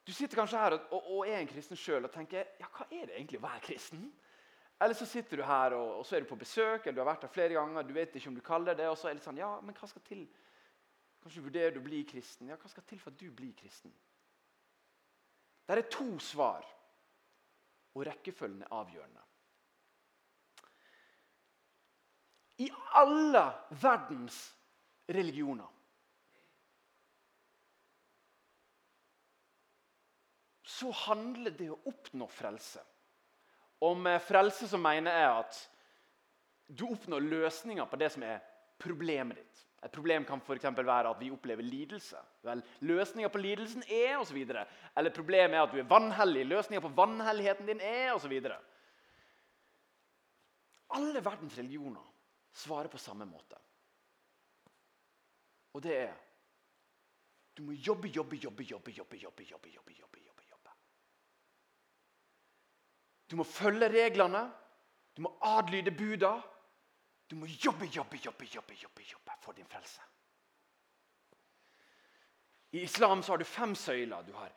Du 0.08 0.14
sitter 0.16 0.40
kanskje 0.40 0.60
her 0.62 0.72
og, 0.72 0.92
og, 0.96 1.08
og 1.18 1.26
er 1.28 1.42
en 1.42 1.50
kristen 1.50 1.76
sjøl 1.76 2.06
og 2.08 2.12
tenker 2.14 2.54
ja, 2.56 2.68
hva 2.72 2.86
er 2.88 3.10
det 3.10 3.18
egentlig 3.18 3.42
å 3.42 3.44
være 3.44 3.60
kristen? 3.66 4.06
Eller 4.80 4.96
så 4.96 5.04
sitter 5.10 5.36
du 5.36 5.44
her 5.44 5.74
og, 5.76 5.98
og, 5.98 6.06
så 6.08 6.16
er 6.16 6.24
du 6.24 6.30
på 6.30 6.38
besøk 6.40 6.86
eller 6.86 6.96
du 6.96 7.02
har 7.02 7.10
vært 7.10 7.26
her 7.26 7.34
flere 7.34 7.58
ganger. 7.58 7.84
du 7.84 7.92
vet 7.92 8.16
ikke 8.16 8.30
om 8.30 8.38
du 8.38 8.44
kaller 8.46 8.78
det, 8.78 8.86
og 8.88 8.96
så 8.96 9.10
er 9.10 9.18
det 9.18 9.24
sånn, 9.26 9.40
ja, 9.42 9.50
men 9.60 9.76
hva 9.76 9.88
skal 9.90 10.06
til? 10.06 10.24
Kanskje 11.20 11.44
vurderer 11.44 11.76
du 11.76 11.82
å 11.82 11.84
bli 11.84 12.00
kristen. 12.08 12.48
Ja, 12.48 12.56
Hva 12.56 12.70
skal 12.72 12.86
til 12.88 13.02
for 13.02 13.12
at 13.12 13.20
du 13.20 13.28
blir 13.36 13.52
kristen? 13.58 13.92
Det 15.68 15.76
er 15.76 15.90
to 15.92 16.08
svar, 16.24 16.64
og 17.92 18.06
rekkefølgen 18.08 18.64
er 18.64 18.76
avgjørende. 18.78 19.24
I 22.64 22.70
alle 22.96 23.44
verdens 23.82 24.38
religioner 25.12 25.77
så 30.78 30.92
handler 31.06 31.54
det 31.58 31.72
å 31.72 31.80
oppnå 31.90 32.28
frelse 32.30 32.84
om 33.78 34.02
med 34.02 34.22
frelse 34.22 34.68
så 34.68 34.78
mener 34.78 35.14
jeg 35.14 35.42
at 35.42 35.58
du 36.68 36.84
oppnår 36.88 37.24
løsninger 37.24 37.86
på 37.88 37.98
det 38.00 38.10
som 38.12 38.24
er 38.26 38.40
problemet 38.80 39.38
ditt. 39.38 39.64
Et 39.86 39.92
problem 39.94 40.24
kan 40.26 40.40
f.eks. 40.42 40.66
være 40.74 41.12
at 41.12 41.20
vi 41.20 41.30
opplever 41.30 41.62
lidelse. 41.62 42.18
Vel, 42.42 42.62
løsninga 42.82 43.30
på 43.30 43.38
lidelsen 43.38 43.84
er 43.86 44.18
osv. 44.18 44.40
Eller 44.42 45.14
problemet 45.14 45.54
er 45.54 45.62
at 45.62 45.74
du 45.74 45.78
er 45.78 45.86
vanhellig. 45.86 46.42
Løsninga 46.50 46.82
på 46.82 46.90
vanhelligheten 46.98 47.70
din 47.70 47.80
er 47.80 48.10
osv. 48.16 48.34
Alle 50.98 51.22
verdens 51.22 51.58
religioner 51.60 52.02
svarer 52.50 52.90
på 52.90 52.98
samme 52.98 53.28
måte. 53.28 53.60
Og 55.78 55.84
det 55.84 56.00
er 56.08 56.16
Du 57.58 57.64
må 57.66 57.72
jobbe, 57.72 58.06
jobbe, 58.06 58.36
jobbe, 58.36 58.62
jobbe, 58.62 58.92
jobbe, 58.94 59.16
jobbe, 59.18 59.44
jobbe, 59.50 59.70
jobbe, 59.74 59.94
jobbe. 59.98 60.27
Du 63.30 63.36
må 63.36 63.44
følge 63.44 63.88
reglene. 63.92 64.46
Du 65.16 65.22
må 65.22 65.34
adlyde 65.42 65.90
buda. 65.90 66.36
Du 67.30 67.36
må 67.36 67.46
jobbe, 67.46 67.84
jobbe, 67.84 68.16
jobbe, 68.24 68.44
jobbe, 68.54 68.74
jobbe, 68.82 69.02
jobbe 69.12 69.32
for 69.42 69.52
din 69.52 69.66
frelse. 69.66 70.00
I 72.72 72.82
islam 72.82 73.22
så 73.22 73.32
har 73.32 73.36
du 73.36 73.44
fem 73.44 73.74
søyler. 73.74 74.22
Du 74.22 74.32
har 74.32 74.52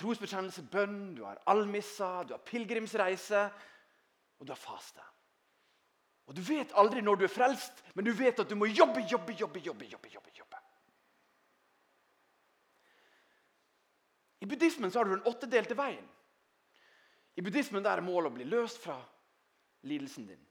trosbekjennelse, 0.00 0.62
bønn, 0.72 1.14
du 1.16 1.24
har 1.24 1.40
almissa, 1.46 2.22
du 2.24 2.32
har 2.32 2.44
pilegrimsreise, 2.44 3.50
og 4.38 4.46
du 4.46 4.52
har 4.52 4.60
faste. 4.60 5.00
Og 6.26 6.36
Du 6.36 6.42
vet 6.46 6.72
aldri 6.78 7.00
når 7.02 7.16
du 7.18 7.24
er 7.24 7.32
frelst, 7.32 7.82
men 7.94 8.04
du 8.04 8.12
vet 8.14 8.38
at 8.38 8.48
du 8.48 8.54
må 8.54 8.66
jobbe, 8.66 9.00
jobbe, 9.00 9.32
jobbe. 9.32 9.60
jobbe, 9.60 9.84
jobbe, 9.84 10.08
jobbe, 10.08 10.30
jobbe. 10.38 10.56
I 14.40 14.46
buddhismen 14.46 14.90
så 14.90 14.98
har 14.98 15.04
du 15.04 15.16
den 15.16 15.26
åttedelte 15.26 15.76
veien. 15.76 16.06
I 17.40 17.42
buddhismen 17.42 17.86
er 17.88 18.02
målet 18.04 18.28
å 18.28 18.36
bli 18.36 18.44
løst 18.44 18.82
fra 18.82 18.98
lidelsen 19.88 20.26
din. 20.28 20.42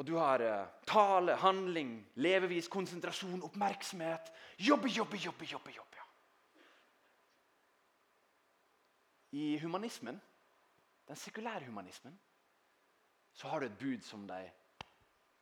Og 0.00 0.06
du 0.08 0.14
har 0.16 0.40
eh, 0.40 0.70
tale, 0.88 1.34
handling, 1.36 1.98
levevis, 2.16 2.70
konsentrasjon, 2.72 3.42
oppmerksomhet. 3.44 4.32
Jobbe, 4.56 4.88
jobbe, 4.88 5.20
jobbe, 5.20 5.50
jobbe. 5.50 5.74
jobbe. 5.76 6.06
I 9.36 9.58
humanismen, 9.60 10.16
den 11.08 11.16
sekulære 11.20 11.68
humanismen, 11.68 12.16
så 13.36 13.52
har 13.52 13.60
du 13.60 13.68
et 13.68 13.78
bud 13.78 14.00
som 14.04 14.24
de 14.28 14.40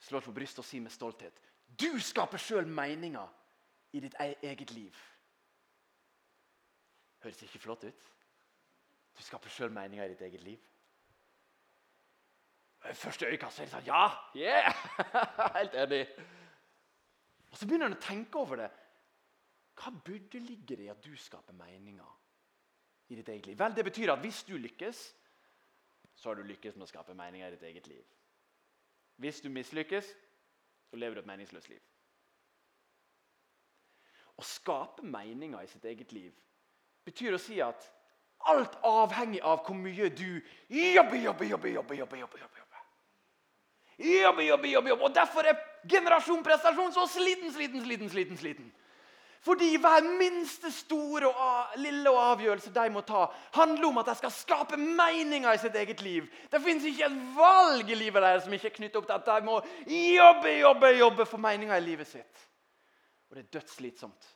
slår 0.02 0.26
på 0.26 0.34
brystet 0.34 0.64
og 0.64 0.66
sier 0.66 0.82
med 0.82 0.94
stolthet. 0.94 1.38
Du 1.66 1.92
skaper 2.02 2.42
sjøl 2.42 2.66
meninger 2.66 3.30
i 3.94 4.02
ditt 4.02 4.18
e-, 4.18 4.38
eget 4.50 4.74
liv. 4.74 4.98
Høres 7.22 7.42
ikke 7.46 7.62
flott 7.62 7.86
ut? 7.86 8.10
Du 9.16 9.22
skaper 9.22 9.52
sjøl 9.52 9.72
meninger 9.74 10.04
i 10.04 10.12
ditt 10.14 10.22
eget 10.26 10.44
liv. 10.44 10.66
Første 12.80 13.28
øyekast 13.28 13.60
er 13.60 13.68
det 13.68 13.72
sånn 13.74 13.88
Ja! 13.88 14.04
Yeah! 14.34 14.84
Helt 15.58 15.74
enig. 15.76 16.04
Og 17.50 17.58
Så 17.58 17.66
begynner 17.66 17.90
han 17.90 17.98
å 17.98 18.04
tenke 18.04 18.40
over 18.40 18.62
det. 18.62 18.70
Hva 19.80 19.92
burde 20.04 20.40
ligge 20.44 20.78
i 20.80 20.88
at 20.92 21.02
du 21.04 21.12
skaper 21.16 21.56
meninger 21.56 22.16
i 23.10 23.18
ditt 23.18 23.28
eget 23.28 23.50
liv? 23.50 23.58
Vel, 23.58 23.76
Det 23.76 23.84
betyr 23.84 24.14
at 24.14 24.24
hvis 24.24 24.42
du 24.48 24.56
lykkes, 24.56 25.02
så 26.14 26.30
har 26.30 26.40
du 26.40 26.44
lykkes 26.48 26.76
med 26.76 26.84
å 26.84 26.90
skape 26.90 27.16
meninger 27.16 27.48
i 27.48 27.56
ditt 27.56 27.68
eget 27.68 27.86
liv. 27.88 28.04
Hvis 29.20 29.40
du 29.40 29.48
mislykkes, 29.52 30.10
så 30.90 30.96
lever 30.96 31.14
du 31.14 31.20
et 31.20 31.28
meningsløst 31.28 31.68
liv. 31.68 31.80
Å 34.40 34.44
skape 34.44 35.04
meninger 35.04 35.60
i 35.60 35.68
sitt 35.68 35.84
eget 35.84 36.12
liv 36.16 36.36
betyr 37.04 37.36
å 37.36 37.40
si 37.40 37.58
at 37.60 37.84
Alt 38.48 38.76
avhengig 38.86 39.42
av 39.44 39.60
hvor 39.66 39.76
mye 39.76 40.08
du 40.08 40.40
jobber, 40.68 41.16
jobber, 41.16 41.44
jobber. 41.44 41.68
jobber, 41.68 41.96
jobber, 41.96 42.16
jobber, 42.16 42.38
jobber. 42.38 42.60
Jobbe, 44.00 44.44
jobbe, 44.44 44.68
jobbe, 44.68 44.88
jobbe. 44.88 45.04
Og 45.04 45.14
Derfor 45.14 45.44
er 45.44 45.58
generasjon 45.88 46.42
prestasjon 46.42 46.92
så 46.92 47.06
sliten, 47.06 47.52
sliten, 47.52 47.84
sliten. 47.84 48.10
sliten, 48.10 48.38
sliten. 48.38 48.70
Fordi 49.40 49.76
hver 49.80 50.04
minste 50.20 50.68
store 50.72 51.28
og 51.28 51.76
lille 51.80 52.10
avgjørelse 52.12 52.72
de 52.74 52.90
må 52.92 53.00
ta, 53.08 53.22
handler 53.56 53.86
om 53.88 54.00
at 54.02 54.10
de 54.10 54.14
skal 54.18 54.32
skape 54.34 54.76
meninger 54.76 55.48
i 55.52 55.60
sitt 55.62 55.76
eget 55.80 56.02
liv. 56.04 56.26
Det 56.52 56.60
fins 56.60 56.84
ikke 56.84 57.06
et 57.06 57.22
valg 57.36 57.88
i 57.88 57.96
livet 57.96 58.20
deres 58.20 58.44
som 58.44 58.56
ikke 58.56 58.68
er 58.68 58.74
knyttet 58.74 58.98
opp 59.00 59.08
til 59.08 59.16
at 59.16 59.30
de 59.30 59.48
må 59.48 59.56
jobbe, 59.88 60.52
jobbe, 60.60 60.92
jobbe 60.98 61.28
for 61.28 61.40
meninger 61.40 61.72
i 61.76 61.86
livet 61.86 62.10
sitt. 62.10 62.44
Og 63.30 63.38
det 63.38 63.46
er 63.46 63.54
dødsslitsomt. 63.56 64.28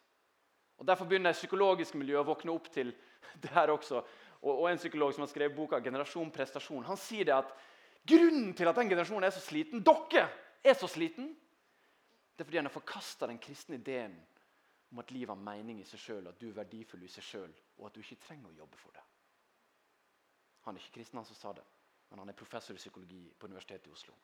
Og 0.80 0.88
Derfor 0.88 1.04
begynner 1.04 1.34
det 1.34 1.40
psykologiske 1.42 2.00
miljøet 2.00 2.24
å 2.24 2.30
våkne 2.32 2.54
opp 2.54 2.72
til 2.72 2.94
det 3.42 3.52
her 3.54 3.72
også. 3.74 4.02
Og, 4.42 4.52
og 4.52 4.70
En 4.70 4.80
psykolog 4.80 5.14
som 5.14 5.24
har 5.24 5.30
skrevet 5.32 5.56
boka 5.56 5.80
'Generasjon 5.80 6.32
prestasjon', 6.32 6.84
han 6.84 7.00
sier 7.00 7.24
det 7.24 7.34
at 7.36 7.54
grunnen 8.06 8.52
til 8.54 8.68
at 8.68 8.76
den 8.76 8.88
generasjonen 8.88 9.24
er 9.24 9.32
så 9.32 9.40
sliten, 9.40 9.82
dere 9.84 10.28
er 10.64 10.74
så 10.74 10.88
sliten, 10.88 11.32
det 12.34 12.42
er 12.42 12.44
fordi 12.44 12.58
han 12.58 12.66
har 12.66 12.74
forkasta 12.74 13.26
den 13.26 13.38
kristne 13.38 13.78
ideen 13.78 14.16
om 14.90 14.98
at 14.98 15.10
livet 15.10 15.28
har 15.32 15.40
mening 15.40 15.80
i 15.80 15.86
seg 15.88 16.00
sjøl, 16.00 16.28
at 16.28 16.38
du 16.40 16.48
er 16.48 16.58
verdifull 16.58 17.02
i 17.02 17.08
seg 17.10 17.24
sjøl, 17.24 17.54
og 17.78 17.86
at 17.86 17.94
du 17.94 18.02
ikke 18.02 18.20
trenger 18.26 18.50
å 18.50 18.58
jobbe 18.58 18.78
for 18.78 18.94
det. 18.94 19.02
Han 20.66 20.76
er 20.76 20.82
ikke 20.82 20.98
kristen, 20.98 21.18
han 21.18 21.26
som 21.28 21.38
sa 21.38 21.52
det, 21.52 21.64
men 22.10 22.22
han 22.22 22.30
er 22.30 22.38
professor 22.38 22.76
i 22.76 22.82
psykologi 22.82 23.24
på 23.38 23.48
Universitetet 23.50 23.88
i 23.88 23.94
Oslo. 23.94 24.14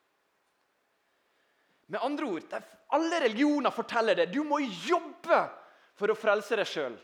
Med 1.91 1.99
andre 2.07 2.27
ord, 2.27 2.55
Alle 2.91 3.21
religioner 3.21 3.71
forteller 3.71 4.15
det. 4.15 4.27
Du 4.27 4.45
må 4.45 4.61
jobbe 4.61 5.41
for 5.99 6.11
å 6.11 6.15
frelse 6.15 6.57
deg 6.57 6.67
sjøl. 6.67 6.97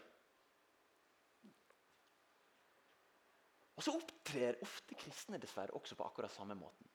Og 3.76 3.84
så 3.84 3.92
opptrer 3.92 4.56
ofte 4.64 4.96
kristne 4.96 5.40
dessverre 5.40 5.74
også 5.76 5.98
på 5.98 6.06
akkurat 6.06 6.32
samme 6.32 6.56
måten. 6.56 6.88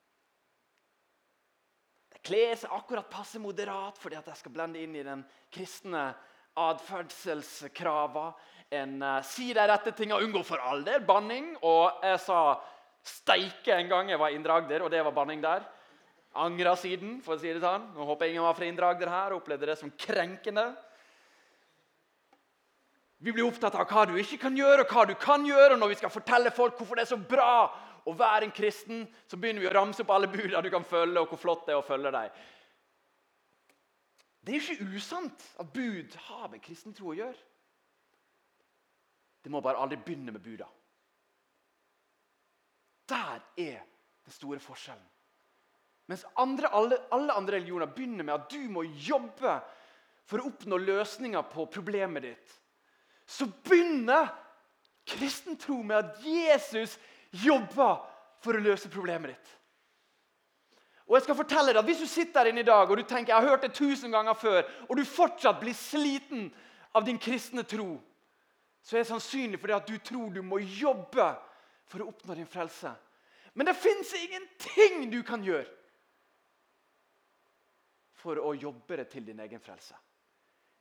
De 2.12 2.20
kler 2.26 2.56
seg 2.60 2.74
akkurat 2.74 3.10
passe 3.12 3.40
moderat 3.40 4.00
fordi 4.02 4.18
at 4.18 4.28
de 4.28 4.36
skal 4.38 4.54
blende 4.56 4.82
inn 4.82 4.98
i 4.98 5.06
den 5.06 5.22
kristne 5.54 6.10
atferdselskrava. 6.60 8.32
En 8.72 8.98
uh, 9.04 9.20
sier 9.28 9.56
de 9.56 9.68
rette 9.68 9.94
tinga, 9.96 10.20
unngå 10.20 10.42
for 10.48 10.64
all 10.64 10.84
del 10.88 11.06
banning. 11.08 11.54
Og 11.62 12.02
jeg 12.08 12.20
sa 12.26 12.42
steike 13.06 13.78
en 13.78 13.92
gang 13.92 14.12
jeg 14.12 14.22
var 14.22 14.34
i 14.34 14.40
Indre 14.40 14.82
og 14.82 14.92
det 14.92 15.06
var 15.06 15.16
banning 15.16 15.42
der. 15.44 15.64
Angra 16.42 16.78
siden, 16.80 17.18
for 17.24 17.36
å 17.36 17.42
si 17.42 17.52
det 17.52 17.62
sånn. 17.64 17.90
Nå 17.94 18.06
håper 18.08 18.26
jeg 18.26 18.36
ingen 18.36 18.48
var 18.48 18.56
fra 18.56 18.68
Indre 18.68 18.88
Agder 18.94 19.12
her 19.12 19.34
og 19.34 19.42
opplevde 19.42 19.68
det 19.68 19.78
som 19.80 19.92
krenkende. 20.00 20.70
Vi 23.22 23.30
blir 23.32 23.46
opptatt 23.46 23.76
av 23.78 23.86
hva 23.86 24.08
du 24.10 24.16
ikke 24.18 24.40
kan 24.42 24.56
gjøre, 24.58 24.82
og 24.82 24.94
hva 24.94 25.06
du 25.06 25.14
kan 25.20 25.46
gjøre. 25.46 25.78
når 25.78 25.94
vi 25.94 26.00
skal 26.00 26.10
fortelle 26.10 26.52
folk 26.52 26.78
hvorfor 26.78 26.98
det 26.98 27.04
er 27.06 27.12
så 27.14 27.18
bra 27.18 27.70
å 28.06 28.14
være 28.18 28.48
en 28.48 28.56
kristen, 28.56 29.04
så 29.30 29.38
begynner 29.38 29.62
vi 29.62 29.70
å 29.70 29.76
ramse 29.76 30.02
opp 30.02 30.10
alle 30.16 30.28
budene 30.28 30.64
du 30.66 30.72
kan 30.74 30.84
følge, 30.84 31.22
og 31.22 31.30
hvor 31.30 31.38
flott 31.38 31.68
det 31.68 31.76
er 31.76 31.82
å 31.82 31.86
følge 31.86 32.12
dem. 32.12 32.42
Det 34.42 34.56
er 34.56 34.72
ikke 34.74 34.98
usant 34.98 35.46
at 35.62 35.70
bud 35.70 36.16
har 36.28 36.50
med 36.50 36.64
kristen 36.66 36.96
tro 36.98 37.12
å 37.12 37.18
gjøre. 37.20 37.38
Det 39.42 39.52
må 39.54 39.62
bare 39.62 39.78
aldri 39.82 40.00
begynne 40.02 40.34
med 40.34 40.42
buda. 40.42 40.66
Der 43.10 43.38
er 43.58 43.84
den 44.26 44.34
store 44.34 44.60
forskjellen. 44.62 45.06
Mens 46.10 46.26
andre, 46.42 46.72
alle, 46.74 46.98
alle, 47.14 47.36
andre 47.38 47.60
religioner 47.60 47.90
begynner 47.94 48.26
med 48.26 48.34
at 48.34 48.50
du 48.50 48.66
må 48.74 48.84
jobbe 48.84 49.60
for 50.26 50.42
å 50.42 50.50
oppnå 50.50 50.80
løsninger 50.82 51.46
på 51.54 51.68
problemet 51.72 52.26
ditt, 52.26 52.58
så 53.26 53.48
begynner 53.66 54.30
kristen 55.08 55.58
tro 55.58 55.82
med 55.84 55.98
at 55.98 56.22
Jesus 56.26 56.98
jobber 57.32 58.02
for 58.42 58.58
å 58.58 58.64
løse 58.64 58.90
problemet 58.92 59.34
ditt. 59.34 59.52
Og 61.08 61.18
jeg 61.18 61.26
skal 61.26 61.36
fortelle 61.36 61.74
deg 61.74 61.82
at 61.82 61.88
Hvis 61.90 62.04
du 62.06 62.08
sitter 62.08 62.40
der 62.40 62.52
inne 62.52 62.64
i 62.64 62.68
dag 62.68 62.90
og 62.90 62.98
du 62.98 63.04
tenker 63.04 63.34
jeg 63.34 63.44
har 63.44 63.50
hørt 63.50 63.66
det 63.66 63.74
tusen 63.76 64.14
ganger 64.14 64.34
før, 64.34 64.64
og 64.88 64.98
du 64.98 65.04
fortsatt 65.06 65.60
blir 65.60 65.76
sliten 65.76 66.48
av 66.96 67.06
din 67.06 67.20
kristne 67.20 67.64
tro, 67.68 67.98
så 68.82 68.96
er 68.96 69.04
det 69.04 69.12
sannsynlig 69.12 69.60
fordi 69.60 69.76
at 69.76 69.88
du 69.88 69.98
tror 69.98 70.32
du 70.34 70.42
må 70.42 70.62
jobbe 70.64 71.28
for 71.92 72.02
å 72.02 72.08
oppnå 72.14 72.36
din 72.36 72.50
frelse. 72.50 72.94
Men 73.54 73.68
det 73.68 73.76
fins 73.76 74.14
ingenting 74.16 75.10
du 75.12 75.20
kan 75.28 75.44
gjøre 75.44 75.68
for 78.22 78.40
å 78.40 78.54
jobbe 78.56 79.02
deg 79.02 79.10
til 79.12 79.26
din 79.28 79.40
egen 79.44 79.62
frelse. 79.62 79.96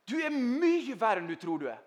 Du 0.07 0.15
er 0.21 0.31
mye 0.31 0.95
verre 0.99 1.21
enn 1.21 1.29
du 1.29 1.35
tror 1.39 1.59
du 1.61 1.67
er. 1.71 1.81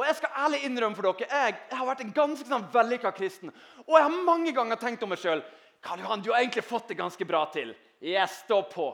Og 0.00 0.06
Jeg 0.08 0.16
skal 0.16 0.36
ærlig 0.46 0.62
innrømme 0.64 0.96
for 0.96 1.10
dere, 1.10 1.28
jeg, 1.28 1.56
jeg 1.68 1.76
har 1.76 1.88
vært 1.90 2.02
en 2.06 2.12
ganske 2.16 2.46
sånn 2.48 2.68
vellykka 2.72 3.10
kristen. 3.12 3.50
Og 3.84 3.98
jeg 3.98 4.06
har 4.06 4.22
mange 4.24 4.54
ganger 4.56 4.80
tenkt 4.80 5.02
om 5.04 5.12
meg 5.12 5.20
sjøl 5.20 5.42
Karl 5.84 6.00
Johan, 6.00 6.22
du 6.24 6.30
har 6.32 6.40
egentlig 6.40 6.64
fått 6.64 6.88
det 6.88 6.96
ganske 6.96 7.24
bra 7.28 7.42
til. 7.52 7.74
Jeg 8.04 8.28
står 8.32 8.62
på. 8.72 8.86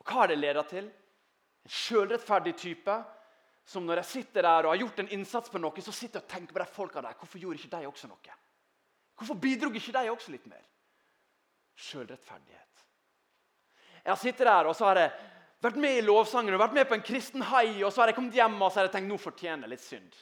Og 0.00 0.08
Hva 0.08 0.22
har 0.22 0.32
det 0.32 0.38
leda 0.40 0.64
til? 0.68 0.88
En 1.64 1.72
sjølrettferdig 1.72 2.54
type 2.60 2.96
som 3.64 3.84
når 3.84 4.02
jeg 4.02 4.10
sitter 4.10 4.44
der 4.44 4.66
og 4.66 4.74
har 4.74 4.80
gjort 4.82 4.98
en 5.00 5.12
innsats 5.16 5.52
på 5.52 5.60
noe, 5.60 5.84
så 5.84 5.92
sitter 5.92 6.20
jeg 6.20 6.26
og 6.26 6.32
tenker 6.34 6.56
på 6.56 6.60
de 6.60 6.68
folka 6.68 7.04
der. 7.04 7.16
Hvorfor 7.20 7.40
gjorde 7.40 7.60
ikke 7.60 7.76
de 7.76 7.88
også 7.88 8.08
noe? 8.10 8.36
Hvorfor 9.16 9.40
bidro 9.40 9.70
ikke 9.72 9.94
de 9.96 10.10
også 10.12 10.34
litt 10.34 10.48
mer? 10.50 10.64
Sjølrettferdighet. 11.84 12.84
Jeg 14.04 14.12
har 14.12 14.20
sittet 14.20 14.48
der 14.48 14.68
og 14.68 14.76
så 14.76 14.90
har 14.90 15.00
jeg 15.00 15.12
vært 15.62 15.78
med 15.80 15.98
i 15.98 16.04
lovsangen 16.04 16.54
og 16.54 16.62
vært 16.62 16.76
med 16.76 16.88
på 16.88 16.96
en 16.98 17.04
kristen 17.04 17.44
hai, 17.48 17.82
og 17.82 17.92
så 17.92 18.02
har 18.02 18.10
jeg 18.10 18.18
kommet 18.18 18.36
hjem 18.36 18.56
og 18.60 18.70
så 18.70 18.80
har 18.80 18.88
jeg 18.88 18.96
tenkt 18.96 19.10
nå 19.10 19.18
fortjener 19.20 19.66
jeg 19.66 19.74
litt 19.74 19.84
synd. 19.84 20.18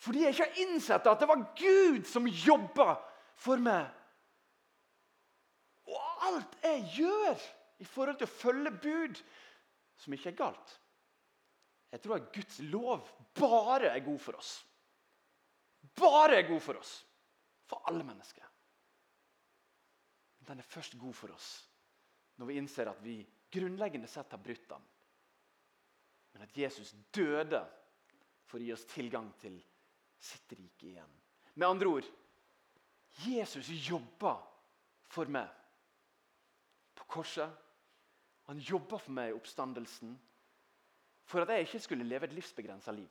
Fordi 0.00 0.24
jeg 0.24 0.34
ikke 0.34 0.48
har 0.48 0.60
innsett 0.64 1.08
at 1.10 1.20
det 1.20 1.28
var 1.28 1.46
Gud 1.58 2.06
som 2.08 2.28
jobba 2.28 2.94
for 3.40 3.60
meg. 3.60 3.88
Og 5.90 6.26
alt 6.30 6.56
jeg 6.64 6.86
gjør 7.00 7.46
i 7.80 7.88
forhold 7.88 8.20
til 8.20 8.28
å 8.28 8.32
følge 8.32 8.72
bud, 8.80 9.20
som 10.00 10.14
ikke 10.16 10.30
er 10.30 10.36
galt 10.38 10.76
Jeg 11.92 12.00
tror 12.00 12.16
at 12.16 12.28
Guds 12.32 12.60
lov 12.72 13.08
bare 13.36 13.90
er 13.90 14.04
god 14.04 14.20
for 14.22 14.38
oss. 14.38 14.52
Bare 15.98 16.38
er 16.38 16.48
god 16.48 16.62
for 16.64 16.80
oss. 16.80 16.92
For 17.68 17.82
alle 17.90 18.04
mennesker. 18.06 18.46
Den 20.46 20.62
er 20.62 20.66
først 20.66 20.96
god 20.98 21.14
for 21.14 21.34
oss 21.34 21.50
når 22.40 22.48
vi 22.48 22.56
innser 22.56 22.88
at 22.88 23.02
vi 23.04 23.18
grunnleggende 23.52 24.08
sett 24.08 24.32
har 24.32 24.40
brutt 24.40 24.68
den. 24.70 24.84
Men 26.32 26.46
at 26.46 26.56
Jesus 26.56 26.94
døde 27.12 27.60
for 28.48 28.56
å 28.56 28.64
gi 28.64 28.72
oss 28.72 28.86
tilgang 28.88 29.28
til 29.42 29.58
sitt 30.20 30.54
rike 30.56 30.88
igjen. 30.88 31.16
Med 31.54 31.68
andre 31.68 31.92
ord 31.98 32.08
Jesus 33.26 33.68
jobba 33.84 34.38
for 35.10 35.28
meg 35.28 35.50
på 36.96 37.06
korset. 37.18 37.50
Han 38.48 38.62
jobba 38.62 38.98
for 38.98 39.14
meg 39.14 39.30
i 39.30 39.36
oppstandelsen 39.36 40.14
for 41.30 41.44
at 41.44 41.52
jeg 41.52 41.66
ikke 41.66 41.82
skulle 41.84 42.06
leve 42.08 42.26
et 42.26 42.34
livsbegrensa 42.34 42.94
liv. 42.94 43.10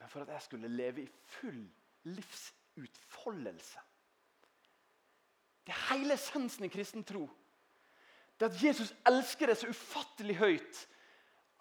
Men 0.00 0.08
for 0.10 0.24
at 0.24 0.32
jeg 0.34 0.46
skulle 0.46 0.72
leve 0.72 1.04
i 1.04 1.12
full 1.36 1.60
livsutfoldelse. 2.06 3.84
Det 5.66 5.74
er 5.74 5.86
hele 5.90 6.14
essensen 6.14 6.66
i 6.66 6.70
kristen 6.70 7.04
tro. 7.06 7.26
Det 8.38 8.50
at 8.50 8.60
Jesus 8.62 8.92
elsker 9.08 9.50
det 9.50 9.56
så 9.58 9.70
ufattelig 9.72 10.36
høyt 10.38 10.84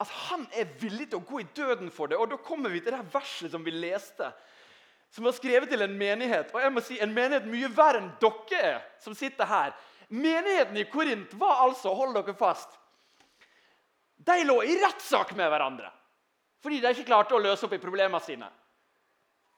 at 0.04 0.12
han 0.28 0.44
er 0.60 0.68
villig 0.82 1.08
til 1.10 1.22
å 1.22 1.26
gå 1.26 1.40
i 1.40 1.48
døden 1.56 1.90
for 1.94 2.12
det. 2.12 2.18
Og 2.20 2.30
Da 2.30 2.38
kommer 2.38 2.70
vi 2.70 2.82
til 2.84 2.94
det 2.94 3.06
verset 3.14 3.52
som 3.52 3.64
vi 3.64 3.72
leste, 3.72 4.28
som 5.10 5.24
var 5.24 5.36
skrevet 5.38 5.72
til 5.72 5.86
en 5.86 5.98
menighet. 5.98 6.52
Og 6.54 6.62
jeg 6.62 6.74
må 6.74 6.84
si, 6.84 7.00
En 7.00 7.14
menighet 7.14 7.48
mye 7.48 7.70
verre 7.72 8.02
enn 8.04 8.12
dere 8.20 8.60
er, 8.60 8.82
som 9.00 9.16
sitter 9.16 9.48
her. 9.48 9.72
Menigheten 10.10 10.78
i 10.78 10.84
Korint 10.92 11.34
var 11.40 11.64
altså, 11.64 11.94
hold 11.96 12.14
dere 12.14 12.36
fast, 12.38 12.70
de 14.18 14.44
lå 14.44 14.62
i 14.64 14.76
rettssak 14.82 15.36
med 15.36 15.50
hverandre. 15.50 15.90
Fordi 16.64 16.80
de 16.82 16.92
ikke 16.92 17.08
klarte 17.08 17.36
å 17.36 17.42
løse 17.42 17.66
opp 17.66 17.74
i 17.78 17.82
problemene 17.82 18.22
sine. 18.24 18.48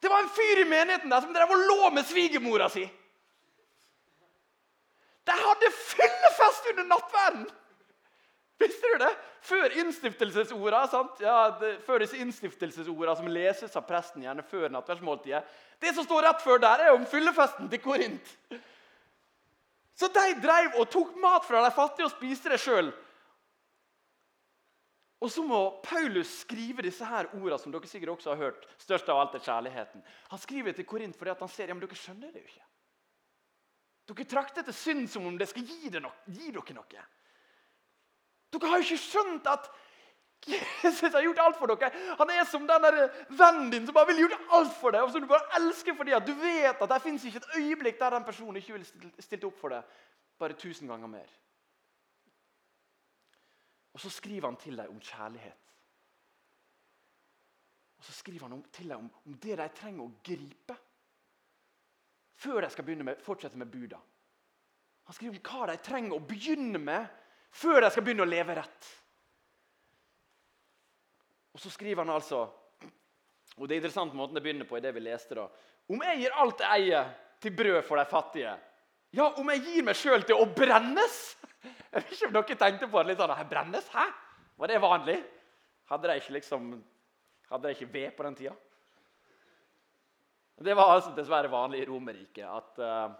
Det 0.01 0.10
var 0.12 0.21
en 0.21 0.29
fyr 0.29 0.62
i 0.62 0.69
menigheten 0.69 1.10
der 1.10 1.21
som 1.23 1.33
drev 1.33 1.51
og 1.51 1.65
lå 1.65 1.89
med 1.95 2.05
svigermora 2.05 2.69
si. 2.69 2.83
De 5.28 5.36
hadde 5.36 5.72
fyllefest 5.76 6.70
under 6.72 6.92
nattverden! 6.96 7.48
Visste 8.58 8.90
du 8.94 8.98
det? 9.04 9.10
Før 9.46 9.74
innstiftelsesorda, 9.84 10.80
sant? 10.90 11.20
ja, 11.22 11.36
før 11.86 12.02
disse 12.02 12.18
innstiftelsesorda 12.18 13.13
som 13.20 13.28
leses 13.30 13.76
av 13.78 13.86
presten 13.86 14.24
gjerne 14.26 14.46
før 14.50 14.72
nattverdsmåltidet. 14.74 15.44
Det 15.84 15.94
som 15.94 16.08
står 16.08 16.26
rett 16.26 16.42
før 16.42 16.63
der, 16.63 16.88
er 16.88 16.96
om 16.96 17.06
fyllefesten 17.10 17.70
til 17.70 17.84
Korint. 17.84 18.32
Så 19.98 20.10
de 20.13 20.32
drev 20.42 20.80
og 20.82 20.90
tok 20.94 21.13
mat 21.22 21.46
fra 21.46 21.62
de 21.66 21.74
fattige 21.74 22.08
og 22.08 22.16
spiste 22.16 22.50
det 22.54 22.60
sjøl. 22.62 22.90
Og 25.22 25.32
så 25.34 25.42
må 25.46 25.60
Paulus 25.86 26.30
skrive 26.44 26.86
disse 26.86 27.06
her 27.06 27.30
ordene 27.34 27.58
som 27.62 27.74
dere 27.74 27.90
sikkert 27.90 28.18
også 28.18 28.34
har 28.34 28.42
hørt. 28.42 28.68
Størst 28.82 29.10
av 29.10 29.22
alt 29.22 29.38
er 29.38 29.46
kjærligheten. 29.46 30.04
Han 30.34 30.42
skriver 30.42 30.78
til 30.78 30.86
Korint 30.86 31.18
fordi 31.18 31.34
han 31.40 31.54
ser 31.54 31.70
ja, 31.70 31.78
men 31.78 31.82
dere 31.86 31.98
skjønner 31.98 32.34
det 32.34 32.44
jo 32.44 32.52
ikke. 32.52 32.68
Dere 34.08 34.26
trakter 34.30 34.63
etter 34.63 34.76
synd 34.76 35.10
som 35.12 35.26
om 35.28 35.36
det 35.38 35.50
skal 35.50 35.65
gi, 35.67 35.89
no 36.00 36.12
gi 36.32 36.52
dere 36.52 36.76
noe. 36.78 37.04
Dere 38.54 38.72
har 38.72 38.80
jo 38.80 38.88
ikke 38.88 39.04
skjønt 39.04 39.50
at 39.52 39.67
Jesus 40.48 41.12
har 41.12 41.26
gjort 41.26 41.41
alt 41.43 41.58
for 41.60 41.74
dere. 41.74 41.89
Han 42.22 42.32
er 42.32 42.46
som 42.48 42.67
den 42.70 42.88
vennen 43.36 43.72
din 43.74 43.88
som 43.88 43.96
bare 43.98 44.13
vil 44.13 44.24
gjøre 44.24 44.39
alt 44.56 44.76
for 44.80 44.96
deg, 44.96 45.04
og 45.04 45.12
som 45.12 45.24
du 45.24 45.28
bare 45.28 45.60
elsker 45.60 45.98
fordi 45.98 46.15
at 46.15 46.28
du 46.28 46.32
vet 46.39 46.80
at 46.80 46.93
det 46.93 47.02
fins 47.04 47.26
ikke 47.28 47.41
et 47.43 47.58
øyeblikk 47.60 48.00
der 48.00 48.15
den 48.15 48.28
personen 48.28 48.62
ikke 48.62 48.78
vil 48.78 48.88
stilt 49.20 49.48
opp 49.50 49.60
for 49.60 49.76
deg 49.76 50.00
bare 50.39 50.56
tusen 50.56 50.88
ganger 50.88 51.12
mer. 51.12 51.30
Og 53.98 54.00
så 54.00 54.12
skriver 54.13 54.46
han 54.46 54.60
til 54.62 54.78
deg 54.78 54.91
om 54.93 55.02
kjærlighet. 55.02 55.63
Og 57.98 58.06
så 58.06 58.13
skriver 58.13 58.46
han 58.48 58.62
til 58.72 58.91
deg 58.91 59.00
om, 59.02 59.10
om 59.26 59.39
det 59.41 59.58
de 59.58 59.67
trenger 59.74 60.06
å 60.06 60.13
gripe 60.24 60.78
før 62.38 62.62
de 62.63 62.69
skal 62.73 62.88
med, 63.04 63.21
fortsette 63.26 63.58
med 63.58 63.71
buda. 63.71 64.00
Han 65.08 65.15
skriver 65.15 65.39
om 65.39 65.50
hva 65.50 65.67
de 65.71 65.78
trenger 65.84 66.15
å 66.17 66.23
begynne 66.23 66.80
med 66.82 67.08
før 67.56 67.82
de 67.82 67.91
skal 67.91 68.06
begynne 68.06 68.26
å 68.26 68.30
leve 68.30 68.56
rett. 68.58 68.89
Og 71.56 71.62
så 71.63 71.71
skriver 71.73 72.04
han 72.04 72.13
altså 72.13 72.45
og 73.58 73.65
det 73.65 73.73
er 73.73 73.80
interessant 73.82 74.13
måten 74.13 74.38
det 74.38 74.43
begynner 74.45 74.67
på 74.69 74.78
i 74.78 74.84
det 74.84 74.91
vi 74.93 75.02
leste 75.02 75.34
da. 75.34 75.47
Om 75.89 76.04
jeg 76.06 76.19
gir 76.21 76.36
alt 76.38 76.60
jeg 76.62 76.84
eier 76.84 77.08
til 77.41 77.56
brød 77.58 77.80
for 77.88 77.97
de 77.97 78.06
fattige, 78.10 78.52
ja, 79.15 79.32
om 79.39 79.50
jeg 79.50 79.63
gir 79.65 79.86
meg 79.88 79.97
sjøl 79.97 80.26
til 80.28 80.38
å 80.38 80.45
brennes 80.52 81.17
Jeg 81.93 82.04
vet 82.04 82.12
ikke 82.13 82.28
om 82.28 82.34
dere 82.36 82.58
tenkte 82.60 82.89
på 82.91 83.02
det 83.02 83.10
litt 83.10 83.21
sånn 83.21 83.50
Brennes? 83.50 83.88
Hæ? 83.89 84.04
Var 84.60 84.69
det 84.69 84.82
vanlig? 84.84 85.15
Hadde 85.89 86.10
de 86.12 86.17
ikke 86.21 86.36
liksom 86.36 86.67
Hadde 87.47 87.69
de 87.69 87.78
ikke 87.78 87.89
ved 87.93 88.12
på 88.17 88.26
den 88.28 88.36
tida? 88.38 88.54
Det 90.58 90.74
var 90.74 90.96
altså 90.96 91.13
dessverre 91.13 91.52
vanlig 91.54 91.84
i 91.84 91.86
Romerriket 91.86 92.48
at 92.50 92.79
uh, 92.81 93.12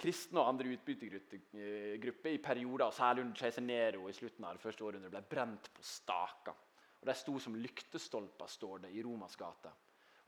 kristne 0.00 0.40
og 0.42 0.48
andre 0.50 0.72
utbyttergrupper 0.74 2.32
i 2.32 2.40
perioder, 2.42 2.90
særlig 2.90 3.24
under 3.24 3.38
keiser 3.38 3.62
Nero 3.62 4.08
i 4.08 4.16
slutten 4.16 4.44
av 4.44 4.56
det 4.56 4.64
første 4.64 4.84
århundret, 4.84 5.12
ble 5.12 5.22
brent 5.30 5.70
på 5.74 5.84
staker. 5.86 6.56
Og 7.00 7.06
De 7.08 7.14
sto 7.16 7.36
som 7.38 7.54
lyktestolper 7.56 8.50
står 8.50 8.84
det, 8.84 8.90
i 8.96 9.04
Romas 9.04 9.36
gate 9.38 9.72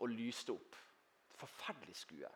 og 0.02 0.08
lyste 0.12 0.54
opp. 0.54 0.78
Forferdelig 1.38 1.96
skue. 1.96 2.30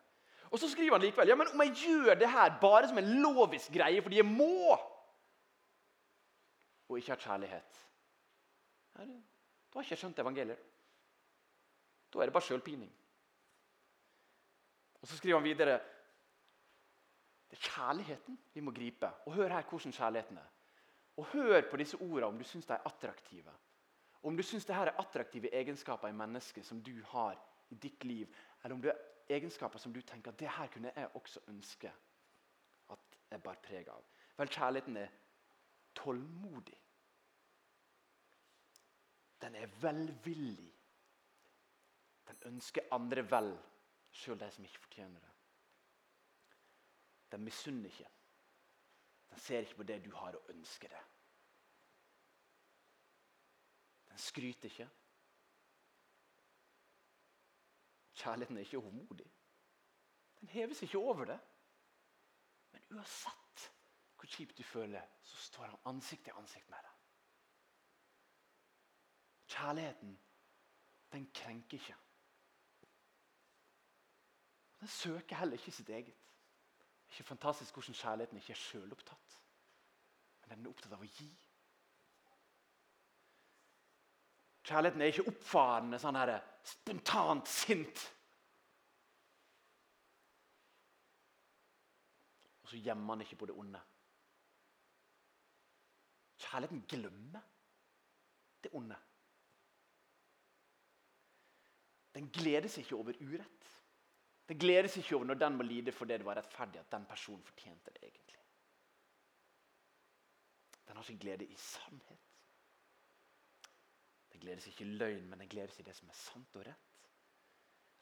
Og 0.51 0.59
Så 0.59 0.69
skriver 0.71 0.95
han 0.97 1.03
likevel 1.03 1.31
ja, 1.31 1.35
men 1.35 1.49
om 1.53 1.63
jeg 1.65 1.75
gjør 1.85 2.19
det 2.19 2.29
her 2.31 2.59
bare 2.61 2.87
som 2.87 2.99
en 2.99 3.09
lovisk 3.23 3.71
greie 3.73 4.01
fordi 4.03 4.21
jeg 4.21 4.27
må, 4.27 4.77
og 6.87 6.99
ikke 6.99 7.11
har 7.11 7.19
kjærlighet 7.19 7.79
Da 8.95 9.03
har 9.03 9.83
jeg 9.83 9.91
ikke 9.91 9.97
skjønt 9.99 10.19
evangeliet. 10.23 10.61
Da 12.13 12.19
er 12.19 12.29
det 12.29 12.33
bare 12.33 12.47
sjølpining. 12.47 12.89
Og 15.01 15.07
Så 15.07 15.17
skriver 15.17 15.39
han 15.39 15.43
videre 15.43 15.79
det 17.47 17.55
er 17.55 17.69
kjærligheten 17.69 18.37
vi 18.53 18.61
må 18.61 18.71
gripe. 18.75 19.07
Og 19.25 19.33
Hør 19.33 19.47
her 19.47 19.63
hvordan 19.69 19.93
kjærligheten 19.95 20.37
er. 20.37 20.49
Og 21.17 21.25
Hør 21.25 21.61
på 21.71 21.77
disse 21.77 21.97
ordene 21.97 22.25
om 22.25 22.37
du 22.37 22.43
syns 22.43 22.65
de 22.65 22.73
er 22.73 22.85
attraktive. 22.85 23.53
Om 24.23 24.37
du 24.37 24.43
syns 24.43 24.65
dette 24.65 24.81
er 24.81 24.97
attraktive 24.99 25.53
egenskaper 25.55 26.09
i 26.09 26.17
mennesket 26.17 26.65
som 26.65 26.81
du 26.83 26.95
har 27.13 27.37
i 27.69 27.75
ditt 27.75 28.03
liv, 28.03 28.27
eller 28.63 28.75
om 28.75 28.81
det 28.81 28.91
er 28.91 29.37
egenskaper 29.37 29.79
som 29.79 29.93
du 29.93 30.01
tenker 30.01 30.31
at 30.31 30.39
det 30.39 30.49
her 30.49 30.67
kunne 30.73 30.91
jeg 30.95 31.15
også 31.15 31.39
ønske 31.47 31.91
at 32.91 33.17
jeg 33.31 33.43
bar 33.43 33.59
preg 33.63 33.87
av? 33.91 34.03
Vel, 34.37 34.51
kjærligheten 34.51 34.97
er 34.97 35.13
tålmodig. 35.95 36.77
Den 39.41 39.55
er 39.55 39.71
velvillig. 39.81 40.71
Den 42.27 42.43
ønsker 42.51 42.89
andre 42.91 43.23
vel, 43.31 43.53
sjøl 44.17 44.39
de 44.39 44.49
som 44.51 44.65
ikke 44.65 44.79
fortjener 44.85 45.19
det. 45.23 45.33
Den 47.31 47.43
misunner 47.43 47.89
ikke. 47.89 48.09
Den 49.29 49.39
ser 49.39 49.59
ikke 49.59 49.75
på 49.75 49.83
det 49.83 49.99
du 50.05 50.13
har, 50.15 50.35
å 50.35 50.53
ønske 50.53 50.89
deg. 50.89 51.11
Den 54.09 54.21
skryter 54.23 54.71
ikke. 54.71 54.87
Kjærligheten 58.17 58.57
er 58.57 58.65
ikke 58.65 58.81
håndmodig. 58.81 59.27
Den 60.39 60.49
heves 60.49 60.81
ikke 60.81 60.97
over 60.97 61.25
det. 61.25 61.39
Men 62.71 62.87
uansett 62.97 63.67
hvor 64.17 64.29
kjipt 64.33 64.57
du 64.57 64.63
føler, 64.63 65.05
så 65.21 65.37
står 65.37 65.67
han 65.67 65.93
ansikt 65.93 66.23
til 66.25 66.39
ansikt 66.39 66.69
med 66.69 66.81
deg. 66.87 66.93
Kjærligheten, 69.47 70.19
den 71.11 71.29
krenker 71.33 71.77
ikke. 71.77 71.95
Den 74.79 74.87
søker 74.87 75.35
heller 75.35 75.57
ikke 75.57 75.71
sitt 75.71 75.89
eget. 75.89 76.05
Det 76.05 77.13
er 77.13 77.19
ikke 77.19 77.23
fantastisk 77.23 77.73
hvordan 77.73 77.95
kjærligheten 77.95 78.37
ikke 78.37 78.53
er 78.53 78.61
sjølopptatt, 78.61 79.37
men 80.41 80.51
den 80.51 80.65
er 80.65 80.69
opptatt 80.69 80.93
av 80.97 81.05
å 81.05 81.09
gi. 81.09 81.29
Kjærligheten 84.67 85.01
er 85.01 85.13
ikke 85.13 85.29
oppfarende, 85.31 85.99
sånn 86.03 86.19
her, 86.19 86.33
spontant 86.67 87.47
sint. 87.47 88.01
Og 92.61 92.73
så 92.73 92.81
gjemmer 92.83 93.15
han 93.15 93.23
ikke 93.23 93.39
på 93.39 93.47
det 93.47 93.55
onde. 93.55 93.79
Kjærligheten 96.43 96.83
glemmer 96.91 97.45
det 98.65 98.73
onde. 98.75 98.97
Den 102.17 102.27
gleder 102.33 102.67
seg 102.67 102.83
ikke 102.83 102.99
over 102.99 103.15
urett. 103.23 103.56
Den 104.47 104.59
gleder 104.59 104.87
seg 104.87 105.03
ikke 105.03 105.17
over 105.17 105.27
når 105.27 105.39
den 105.41 105.57
må 105.59 105.65
lide 105.67 105.91
fordi 105.91 106.17
det 106.17 106.25
var 106.25 106.39
rettferdig 106.39 106.79
at 106.79 106.91
den 106.91 107.05
personen 107.05 107.43
fortjente 107.43 107.91
det 107.95 108.03
egentlig. 108.03 108.37
Den 110.87 110.95
har 110.95 111.03
sin 111.03 111.19
glede 111.19 111.45
i 111.45 111.55
sannhet. 111.55 112.23
Den 114.31 114.39
gleder 114.39 114.63
seg 114.63 114.73
ikke 114.73 114.85
i 114.85 114.97
løgn, 115.01 115.27
men 115.29 115.39
den 115.43 115.49
gleder 115.51 115.73
seg 115.73 115.83
i 115.83 115.89
det 115.89 115.95
som 115.97 116.09
er 116.09 116.19
sant 116.19 116.55
og 116.55 116.63
rett. 116.67 117.03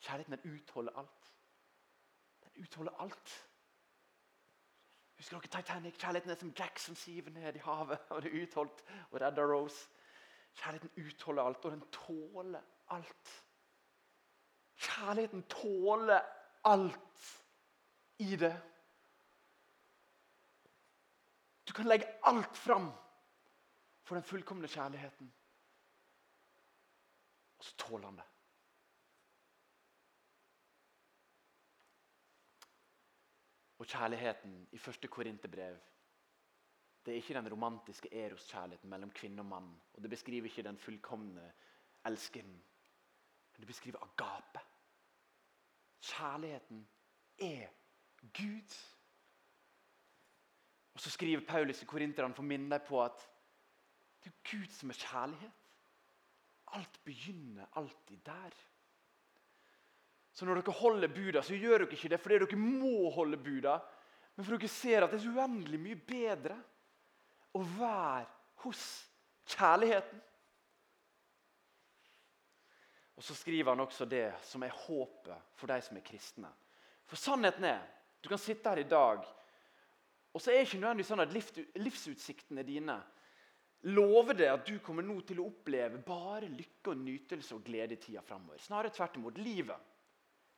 Kjærligheten 0.06 0.38
den 0.38 0.54
utholder 0.54 1.02
alt. 1.02 1.34
Den 2.43 2.64
utholder 2.64 3.02
alt. 3.02 3.36
Husker 5.18 5.39
dere 5.39 5.62
Titanic? 5.62 5.98
Kjærligheten 5.98 6.32
er 6.32 6.39
som 6.39 6.54
Jackson 6.60 6.96
siver 6.96 7.32
ned 7.32 7.56
i 7.56 7.64
havet. 7.66 8.00
og 8.10 8.22
det 8.22 8.32
er 8.32 8.43
utholdt 8.43 8.84
og 9.12 9.22
redder 9.22 9.54
Rose. 9.54 9.89
Kjærligheten 10.56 11.06
utholder 11.06 11.43
alt, 11.43 11.66
og 11.66 11.72
den 11.72 11.86
tåler 11.91 12.62
alt. 12.88 13.34
Kjærligheten 14.76 15.43
tåler 15.43 16.22
alt 16.66 17.26
i 18.18 18.36
det. 18.36 18.53
Du 21.68 21.74
kan 21.74 21.86
legge 21.86 22.07
alt 22.24 22.57
fram 22.57 22.91
for 24.03 24.16
den 24.16 24.24
fullkomne 24.24 24.68
kjærligheten. 24.68 25.34
Og 27.57 27.63
så 27.66 27.76
tåler 27.78 28.05
han 28.05 28.22
det. 28.22 28.30
Og 33.78 33.86
kjærligheten 33.86 34.68
i 34.72 34.78
første 34.78 35.07
Korinterbrev 35.07 35.78
det 37.05 37.11
er 37.11 37.16
ikke 37.22 37.34
den 37.34 37.51
romantiske 37.51 38.09
eros-kjærligheten 38.13 38.89
mellom 38.89 39.11
kvinne 39.13 39.41
og 39.41 39.45
mann. 39.45 39.82
Og 39.93 40.01
det 40.01 40.09
beskriver 40.09 40.45
ikke 40.49 40.63
den 40.63 40.78
fullkomne 40.78 41.51
elskeren. 42.05 42.55
Men 43.53 43.59
det 43.59 43.68
beskriver 43.68 44.01
agape. 44.01 44.59
Kjærligheten 46.06 46.84
er 47.41 47.68
Gud. 48.34 48.76
Og 50.93 50.99
Så 50.99 51.10
skriver 51.10 51.45
Paulus 51.47 51.82
i 51.82 51.86
Korinterne 51.89 52.34
for 52.34 52.45
å 52.45 52.47
minne 52.47 52.72
deg 52.72 52.86
på 52.88 53.01
at 53.03 53.26
det 54.24 54.32
er 54.32 54.38
Gud 54.51 54.72
som 54.74 54.89
er 54.89 54.99
kjærlighet. 55.01 55.66
Alt 56.78 57.01
begynner 57.06 57.68
alltid 57.78 58.24
der. 58.26 58.56
Så 60.36 60.45
når 60.45 60.60
dere 60.60 60.76
holder 60.76 61.12
buda, 61.14 61.43
så 61.43 61.56
gjør 61.56 61.84
dere 61.84 61.95
ikke 61.95 62.10
det 62.12 62.20
fordi 62.20 62.39
dere 62.41 62.60
må 62.60 63.10
holde 63.16 63.38
buda, 63.39 63.78
men 64.36 64.45
for 64.45 64.58
dere 64.58 64.72
ser 64.72 65.06
at 65.06 65.14
det 65.14 65.20
er 65.20 65.26
så 65.28 65.36
uendelig 65.36 65.80
mye 65.80 65.99
bedre 66.10 66.58
å 67.56 67.62
være 67.64 68.26
hos 68.66 68.82
kjærligheten. 69.56 70.20
Og 73.16 73.24
Så 73.24 73.36
skriver 73.36 73.72
han 73.72 73.80
også 73.80 74.05
det 74.05 74.34
som 74.43 74.63
er 74.63 74.76
håpet 74.86 75.55
for 75.55 75.72
de 75.72 75.80
som 75.82 75.97
er 75.97 76.05
kristne. 76.05 76.51
For 77.05 77.16
sannheten 77.16 77.63
er 77.63 77.82
Du 78.22 78.30
kan 78.30 78.41
sitte 78.41 78.70
her 78.70 78.80
i 78.82 78.89
dag, 78.89 79.22
og 80.34 80.41
så 80.41 80.49
er 80.51 80.55
det 80.55 80.66
ikke 80.66 80.80
nødvendigvis 80.82 81.09
sånn 81.11 81.22
at 81.22 81.36
livsutsiktene 81.78 82.63
dine 82.66 82.95
lover 83.93 84.34
det 84.34 84.47
at 84.49 84.66
du 84.66 84.80
kommer 84.84 85.05
nå 85.05 85.20
til 85.28 85.39
å 85.39 85.45
oppleve 85.51 86.01
bare 86.01 86.49
lykke 86.49 86.91
og 86.91 87.03
nytelse 87.03 87.53
og 87.55 87.63
glede 87.68 87.93
i 87.93 88.01
tida 88.01 88.24
framover. 88.26 88.57
Snarere 88.59 88.91
tvert 88.95 89.20
imot. 89.20 89.38
Livet 89.38 89.78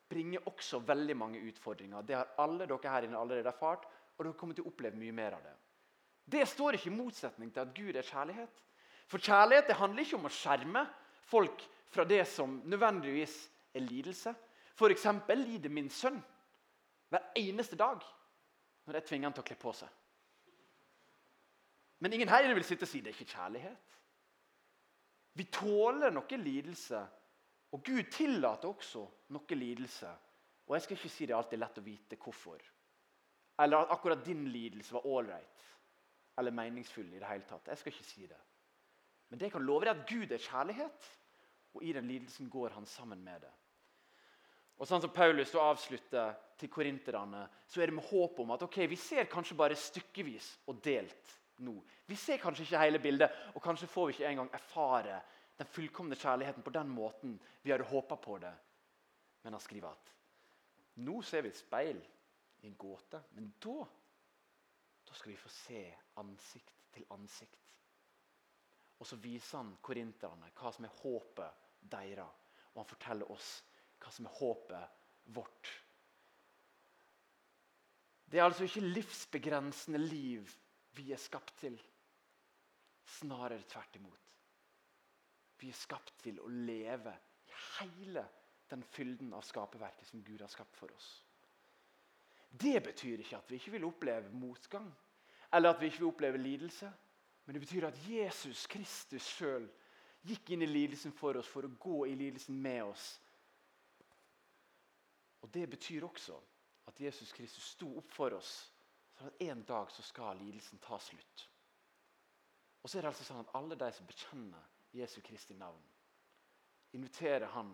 bringer 0.08 0.47
også 0.47 0.80
veldig 0.88 1.18
mange 1.20 1.41
utfordringer. 1.49 2.05
Det 2.08 2.16
har 2.16 2.32
alle 2.39 2.66
dere 2.66 2.93
her 2.93 3.05
inne 3.05 3.20
allerede 3.20 3.51
erfart, 3.51 3.84
og 4.16 4.24
dere 4.24 4.39
kommer 4.39 4.55
til 4.55 4.66
å 4.66 4.72
oppleve 4.72 4.97
mye 4.97 5.16
mer 5.16 5.36
av 5.36 5.43
det. 5.43 5.55
Det 6.28 6.47
står 6.47 6.78
ikke 6.78 6.89
i 6.89 6.97
motsetning 6.97 7.51
til 7.51 7.64
at 7.64 7.76
Gud 7.76 7.95
er 7.95 8.08
kjærlighet. 8.08 8.64
For 9.12 9.24
kjærlighet 9.24 9.70
det 9.70 9.80
handler 9.80 10.03
ikke 10.08 10.18
om 10.18 10.28
å 10.28 10.34
skjerme 10.34 10.88
folk 11.28 11.68
fra 11.90 12.04
det 12.04 12.24
som 12.28 12.62
nødvendigvis 12.66 13.36
er 13.74 13.80
lidelse. 13.80 14.34
F.eks. 14.78 15.06
lider 15.30 15.70
min 15.70 15.90
sønn 15.90 16.20
hver 17.10 17.32
eneste 17.36 17.76
dag 17.80 18.04
når 18.86 19.00
jeg 19.00 19.06
tvinger 19.08 19.28
han 19.28 19.36
til 19.36 19.44
å 19.44 19.48
kle 19.48 19.60
på 19.62 19.74
seg. 19.76 19.90
Men 22.00 22.14
ingen 22.14 22.30
her 22.30 22.48
vil 22.54 22.66
sitte 22.66 22.86
og 22.86 22.92
si 22.92 23.02
det 23.02 23.12
er 23.12 23.18
ikke 23.18 23.34
kjærlighet. 23.34 23.96
Vi 25.38 25.46
tåler 25.54 26.14
noe 26.14 26.40
lidelse, 26.42 27.00
og 27.74 27.84
Gud 27.86 28.10
tillater 28.14 28.70
også 28.70 29.04
noe 29.36 29.58
lidelse. 29.58 30.10
Og 30.68 30.76
Jeg 30.76 30.84
skal 30.84 30.98
ikke 30.98 31.10
si 31.14 31.26
det 31.26 31.36
alltid 31.36 31.58
er 31.58 31.64
lett 31.64 31.80
å 31.80 31.86
vite 31.86 32.20
hvorfor. 32.22 32.64
Eller 33.64 33.78
at 33.78 33.94
akkurat 33.96 34.26
din 34.26 34.46
lidelse 34.52 34.94
var 34.94 35.06
ålreit 35.08 35.64
eller 36.38 36.52
meningsfull. 36.52 37.14
i 37.14 37.20
det 37.20 37.28
hele 37.28 37.44
tatt. 37.50 37.68
Jeg 37.68 37.78
skal 37.78 37.94
ikke 37.94 38.04
si 38.04 38.28
det. 38.28 38.40
Men 39.30 39.40
det 39.40 39.46
jeg 39.46 39.52
kan 39.52 39.66
love 39.66 39.86
deg 39.86 39.98
at 39.98 40.10
Gud 40.10 40.32
er 40.32 40.44
kjærlighet 40.44 41.08
og 41.78 41.86
i 41.86 41.94
den 41.94 42.08
lidelsen 42.10 42.50
går 42.50 42.74
han 42.76 42.86
sammen 42.90 43.22
med 43.24 43.46
det. 43.46 43.54
Og 44.78 44.86
sånn 44.86 45.02
som 45.02 45.14
Paulus 45.14 45.56
avslutter 45.58 46.36
til 46.58 46.70
korinterne, 46.74 47.44
så 47.70 47.82
er 47.82 47.90
det 47.90 47.98
med 47.98 48.06
håp 48.10 48.42
om 48.44 48.54
at 48.54 48.66
ok, 48.66 48.84
vi 48.90 48.98
ser 49.00 49.30
kanskje 49.30 49.58
bare 49.58 49.78
stykkevis 49.78 50.52
og 50.70 50.82
delt 50.86 51.34
nå. 51.66 51.74
Vi 52.06 52.18
ser 52.18 52.42
kanskje 52.42 52.68
ikke 52.68 52.82
hele 52.84 53.02
bildet, 53.02 53.34
og 53.56 53.64
kanskje 53.64 53.90
får 53.90 54.10
vi 54.10 54.18
ikke 54.18 54.30
engang 54.30 54.52
erfare 54.54 55.22
den 55.58 55.70
fullkomne 55.74 56.18
kjærligheten 56.18 56.66
på 56.66 56.74
den 56.74 56.90
måten 56.94 57.38
vi 57.64 57.74
hadde 57.74 57.90
håpa 57.90 58.20
på 58.22 58.38
det. 58.42 58.54
Men 59.44 59.58
han 59.58 59.64
skriver 59.64 59.94
at 59.94 60.14
nå 61.08 61.22
ser 61.26 61.46
vi 61.46 61.54
et 61.54 61.58
speil 61.58 62.02
i 62.62 62.70
en 62.70 62.78
gåte, 62.78 63.22
men 63.38 63.50
da, 63.62 63.86
da 65.06 65.18
skal 65.18 65.34
vi 65.34 65.42
få 65.42 65.50
se 65.54 65.82
ansikt 66.22 66.86
til 66.94 67.06
ansikt. 67.14 67.64
Og 68.98 69.06
så 69.06 69.18
viser 69.22 69.60
han 69.60 69.76
korinterne 69.82 70.50
hva 70.58 70.72
som 70.74 70.86
er 70.86 71.02
håpet 71.02 71.66
deres. 71.82 72.46
Og 72.74 72.84
han 72.84 72.90
forteller 72.90 73.32
oss 73.34 73.52
hva 73.98 74.14
som 74.14 74.28
er 74.30 74.38
håpet 74.38 75.34
vårt. 75.36 75.72
Det 78.28 78.40
er 78.40 78.46
altså 78.46 78.68
ikke 78.68 78.84
livsbegrensende 78.84 80.00
liv 80.02 80.50
vi 80.98 81.12
er 81.16 81.22
skapt 81.22 81.56
til. 81.62 81.78
Snarere 83.08 83.64
tvert 83.70 83.96
imot. 83.96 84.34
Vi 85.58 85.72
er 85.72 85.80
skapt 85.80 86.20
til 86.22 86.42
å 86.44 86.50
leve 86.52 87.14
i 87.48 87.56
hele 87.80 88.26
den 88.70 88.84
fylden 88.84 89.32
av 89.34 89.46
skaperverket 89.48 90.10
som 90.10 90.24
Gud 90.28 90.44
har 90.44 90.52
skapt 90.52 90.76
for 90.78 90.92
oss. 90.94 91.08
Det 92.52 92.78
betyr 92.84 93.24
ikke 93.24 93.40
at 93.40 93.52
vi 93.52 93.60
ikke 93.60 93.76
vil 93.78 93.88
oppleve 93.88 94.34
motgang 94.36 94.90
eller 95.54 95.72
at 95.72 95.82
vi 95.82 95.88
ikke 95.88 96.02
vil 96.04 96.12
oppleve 96.12 96.42
lidelse. 96.42 96.92
Men 97.46 97.56
det 97.56 97.62
betyr 97.64 97.88
at 97.88 98.00
Jesus 98.10 98.66
Kristus 98.68 99.28
sjøl 99.38 99.70
gikk 100.28 100.52
inn 100.54 100.66
i 100.66 100.70
lidelsen 100.70 101.14
for 101.16 101.38
oss 101.40 101.50
for 101.50 101.66
å 101.68 101.76
gå 101.80 102.06
i 102.08 102.16
lidelsen 102.20 102.58
med 102.62 102.84
oss. 102.84 103.08
Og 105.42 105.52
Det 105.54 105.70
betyr 105.70 106.04
også 106.04 106.40
at 106.88 107.00
Jesus 107.02 107.32
Kristus 107.34 107.64
sto 107.76 107.90
opp 108.00 108.12
for 108.12 108.36
oss, 108.36 108.54
sånn 109.18 109.30
at 109.30 109.44
en 109.48 109.62
dag 109.68 109.92
så 109.92 110.04
skal 110.06 110.40
lidelsen 110.40 110.80
ta 110.84 111.00
slutt. 111.00 111.46
Og 112.82 112.90
så 112.90 112.98
er 112.98 113.06
det 113.06 113.12
altså 113.12 113.28
sånn 113.28 113.44
at 113.44 113.54
Alle 113.60 113.76
de 113.80 113.92
som 113.92 114.08
bekjenner 114.08 114.68
Jesu 114.96 115.22
Kristi 115.22 115.56
navn, 115.58 115.84
inviterer 116.96 117.48
han 117.54 117.74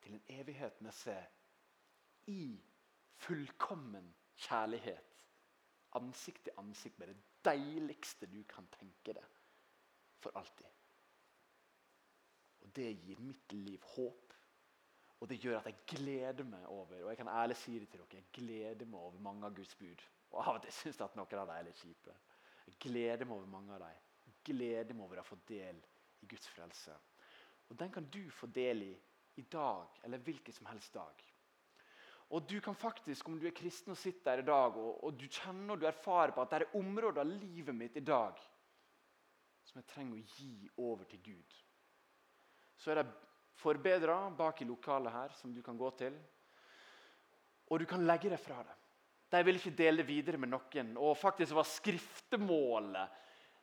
til 0.00 0.16
en 0.16 0.26
evighet 0.40 0.80
med 0.80 0.94
seg 0.94 2.30
i 2.30 2.54
fullkommen 3.20 4.12
kjærlighet. 4.40 5.16
Ansikt 5.98 6.44
til 6.46 6.60
ansikt 6.62 6.98
med 6.98 7.10
det 7.10 7.18
deiligste 7.44 8.28
du 8.30 8.42
kan 8.48 8.68
tenke 8.78 9.16
deg. 9.16 9.40
For 10.22 10.36
alltid. 10.38 10.79
Og 12.60 12.72
Det 12.76 12.88
gir 12.92 13.20
mitt 13.20 13.52
liv 13.52 13.82
håp. 13.94 14.34
Og 15.20 15.28
det 15.28 15.36
gjør 15.42 15.58
at 15.58 15.66
jeg 15.68 15.82
gleder 15.86 16.46
meg 16.48 16.64
over 16.72 17.02
og 17.02 17.10
jeg 17.10 17.18
kan 17.18 17.28
ærlig 17.28 17.56
si 17.60 17.74
det 17.78 17.90
til 17.92 18.00
dere, 18.00 18.22
jeg 18.22 18.32
gleder 18.32 18.86
meg 18.88 19.00
over 19.00 19.18
mange 19.20 19.46
av 19.46 19.54
Guds 19.54 19.74
bud. 19.76 20.04
Og 20.30 20.40
Av 20.40 20.54
og 20.54 20.62
til 20.64 20.72
syns 20.72 21.00
jeg 21.00 21.04
at 21.04 21.16
noen 21.18 21.34
av 21.42 21.46
dem 21.50 21.56
er 21.56 21.66
litt 21.66 21.82
kjipe. 21.82 22.14
Jeg 22.66 22.78
gleder 22.86 23.28
meg 23.28 23.36
over 23.36 23.50
mange 23.52 23.74
av 23.74 23.82
dem. 23.84 24.06
Jeg 24.24 24.38
gleder 24.48 24.96
meg 24.96 25.04
over 25.04 25.20
å 25.20 25.26
få 25.26 25.36
del 25.50 25.82
i 26.24 26.28
Guds 26.30 26.48
frelse. 26.48 26.96
Og 27.68 27.76
Den 27.78 27.92
kan 27.92 28.08
du 28.08 28.22
få 28.32 28.46
del 28.46 28.82
i 28.88 28.94
i 29.40 29.42
dag 29.42 30.00
eller 30.04 30.18
hvilken 30.18 30.52
som 30.52 30.66
helst 30.66 30.94
dag. 30.94 31.24
Og 32.30 32.50
du 32.50 32.60
kan 32.60 32.74
faktisk, 32.74 33.28
Om 33.28 33.40
du 33.40 33.46
er 33.46 33.56
kristen 33.56 33.90
og 33.90 33.98
sitter 33.98 34.30
der 34.30 34.42
i 34.42 34.46
dag 34.46 34.76
og, 34.76 35.04
og 35.04 35.20
du 35.20 35.26
kjenner 35.26 35.74
og 35.74 35.80
du 35.80 35.86
erfarer 35.86 36.34
på 36.34 36.42
at 36.42 36.50
det 36.50 36.60
er 36.60 36.76
områder 36.78 37.20
av 37.20 37.26
livet 37.30 37.74
mitt 37.74 37.96
i 37.96 38.04
dag 38.04 38.38
som 39.64 39.80
jeg 39.80 39.90
trenger 39.92 40.18
å 40.18 40.36
gi 40.36 40.70
over 40.82 41.04
til 41.06 41.20
Gud, 41.22 41.56
så 42.80 42.92
er 42.92 43.02
det 43.02 43.10
forbedra 43.60 44.22
bak 44.32 44.62
i 44.62 44.68
lokalet 44.68 45.12
her 45.12 45.34
som 45.36 45.52
du 45.52 45.60
kan 45.62 45.76
gå 45.78 45.90
til. 46.00 46.14
Og 47.70 47.80
du 47.80 47.86
kan 47.86 48.06
legge 48.08 48.32
det 48.32 48.40
fra 48.40 48.62
deg. 48.64 48.76
De 49.30 49.42
vil 49.46 49.60
ikke 49.60 49.76
dele 49.78 50.02
det 50.02 50.08
videre 50.08 50.40
med 50.40 50.50
noen. 50.50 50.94
Og 50.98 51.18
faktisk 51.18 51.54
var 51.54 51.68
skriftemålet 51.68 53.18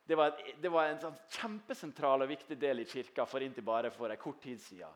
det 0.07 0.15
var, 0.15 0.38
det 0.61 0.70
var 0.72 0.88
en 0.88 1.01
sånn 1.01 1.15
kjempesentral 1.36 2.24
og 2.24 2.30
viktig 2.30 2.55
del 2.55 2.80
i 2.80 2.86
kirka 2.88 3.26
for 3.28 3.43
inntil 3.43 3.65
bare 3.68 3.89
for 3.91 4.07
en 4.07 4.22
kort 4.22 4.39
tid 4.39 4.61
siden. 4.63 4.93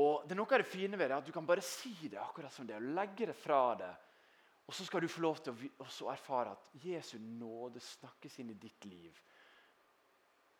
Og 0.00 0.22
det 0.24 0.32
er 0.32 0.38
Noe 0.38 0.56
av 0.56 0.62
det 0.62 0.70
fine 0.72 0.96
ved 0.96 1.12
det 1.12 1.18
at 1.18 1.26
du 1.26 1.34
kan 1.34 1.44
bare 1.44 1.64
si 1.66 1.92
det 2.08 2.16
akkurat 2.16 2.54
som 2.54 2.64
det, 2.64 2.78
og 2.78 2.94
legge 2.96 3.28
det 3.28 3.36
fra 3.36 3.74
deg. 3.76 4.08
Og 4.64 4.72
så 4.72 4.86
skal 4.88 5.04
du 5.04 5.10
få 5.12 5.20
lov 5.20 5.42
til 5.44 5.66
å 5.84 6.08
erfare 6.08 6.54
at 6.54 6.70
Jesu 6.80 7.18
nåde 7.20 7.82
snakkes 7.84 8.38
inn 8.40 8.54
i 8.54 8.56
ditt 8.56 8.86
liv. 8.88 9.20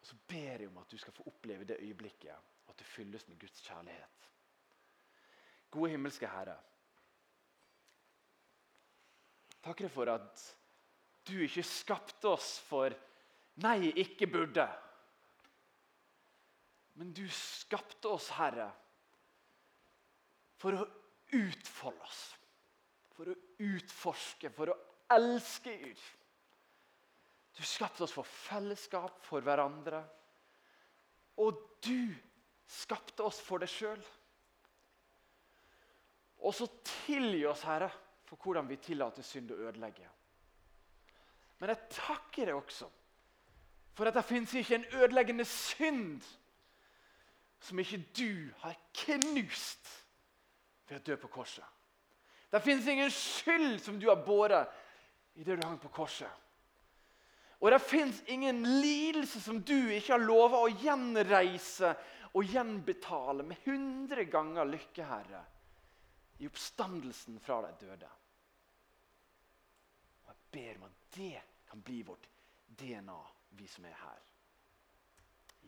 Og 0.02 0.06
Så 0.06 0.16
ber 0.28 0.58
jeg 0.58 0.68
om 0.68 0.78
at 0.82 0.90
du 0.90 0.98
skal 0.98 1.14
få 1.14 1.22
oppleve 1.30 1.64
det 1.64 1.78
øyeblikket, 1.78 2.34
at 2.68 2.78
du 2.78 2.84
fylles 2.84 3.28
med 3.28 3.38
Guds 3.38 3.62
kjærlighet. 3.62 4.28
Gode 5.70 5.90
himmelske 5.90 6.26
Herre. 6.28 6.56
Takker 9.62 9.86
deg 9.86 9.94
for 9.94 10.10
at 10.10 10.42
du 11.28 11.36
ikke 11.44 11.62
skapte 11.62 12.28
oss 12.28 12.56
for 12.66 12.90
'nei, 13.62 13.92
ikke 13.94 14.26
burde'. 14.26 14.66
Men 16.94 17.12
du 17.12 17.22
skapte 17.30 18.08
oss, 18.08 18.28
Herre, 18.36 18.72
for 20.58 20.76
å 20.76 20.86
utfolde 21.32 22.02
oss. 22.02 22.24
For 23.14 23.30
å 23.30 23.36
utforske, 23.58 24.50
for 24.50 24.72
å 24.72 24.76
elske 25.14 25.78
Gud. 25.78 26.02
Du 27.52 27.62
skapte 27.68 28.04
oss 28.06 28.14
for 28.14 28.24
fellesskap, 28.24 29.20
for 29.26 29.44
hverandre. 29.44 30.00
Og 31.42 31.58
du 31.84 32.14
skapte 32.68 33.24
oss 33.24 33.40
for 33.44 33.62
deg 33.62 33.70
sjøl. 33.70 34.00
Og 36.42 36.54
så 36.56 36.66
tilgi 37.04 37.44
oss, 37.46 37.62
Herre, 37.68 37.90
for 38.26 38.40
hvordan 38.40 38.68
vi 38.70 38.80
tillater 38.82 39.24
synd 39.26 39.52
å 39.52 39.60
ødelegge. 39.68 40.08
Men 41.60 41.70
jeg 41.70 41.92
takker 41.94 42.48
deg 42.48 42.58
også 42.58 42.88
for 43.92 44.08
at 44.08 44.16
det 44.16 44.24
fins 44.24 44.54
ikke 44.56 44.74
en 44.78 44.86
ødeleggende 45.02 45.44
synd 45.44 46.22
som 47.62 47.78
ikke 47.78 48.00
du 48.16 48.48
har 48.62 48.78
knust 49.04 49.90
ved 50.88 50.96
å 50.98 51.04
dø 51.06 51.16
på 51.20 51.30
korset. 51.36 51.66
Det 52.52 52.60
fins 52.64 52.88
ingen 52.88 53.12
skyld 53.12 53.78
som 53.84 54.00
du 54.00 54.08
har 54.08 54.24
båret 54.24 54.68
idet 55.38 55.60
du 55.60 55.66
hang 55.66 55.78
på 55.80 55.92
korset. 55.92 56.28
Og 57.62 57.70
det 57.70 57.78
fins 57.78 58.18
ingen 58.26 58.64
lidelse 58.82 59.40
som 59.40 59.60
du 59.62 59.76
ikke 59.94 60.16
har 60.16 60.24
lova 60.24 60.64
å 60.64 60.72
gjenreise 60.82 61.92
og 62.34 62.48
gjenbetale 62.50 63.46
med 63.46 63.62
hundre 63.68 64.24
ganger 64.26 64.66
lykke, 64.66 65.06
Herre, 65.06 65.44
i 66.42 66.48
oppstandelsen 66.50 67.38
fra 67.44 67.60
de 67.68 67.72
døde. 67.84 68.10
Og 70.24 70.32
Jeg 70.32 70.42
ber 70.58 70.80
om 70.80 70.88
at 70.90 71.00
det 71.14 71.46
kan 71.70 71.86
bli 71.86 72.02
vårt 72.02 72.26
DNA, 72.66 73.20
vi 73.54 73.70
som 73.70 73.86
er 73.86 73.98
her. 74.00 74.22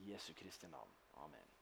I 0.03 0.11
Jesu 0.11 0.33
Kristi 0.35 0.67
navn. 0.67 0.91
Amen. 1.23 1.54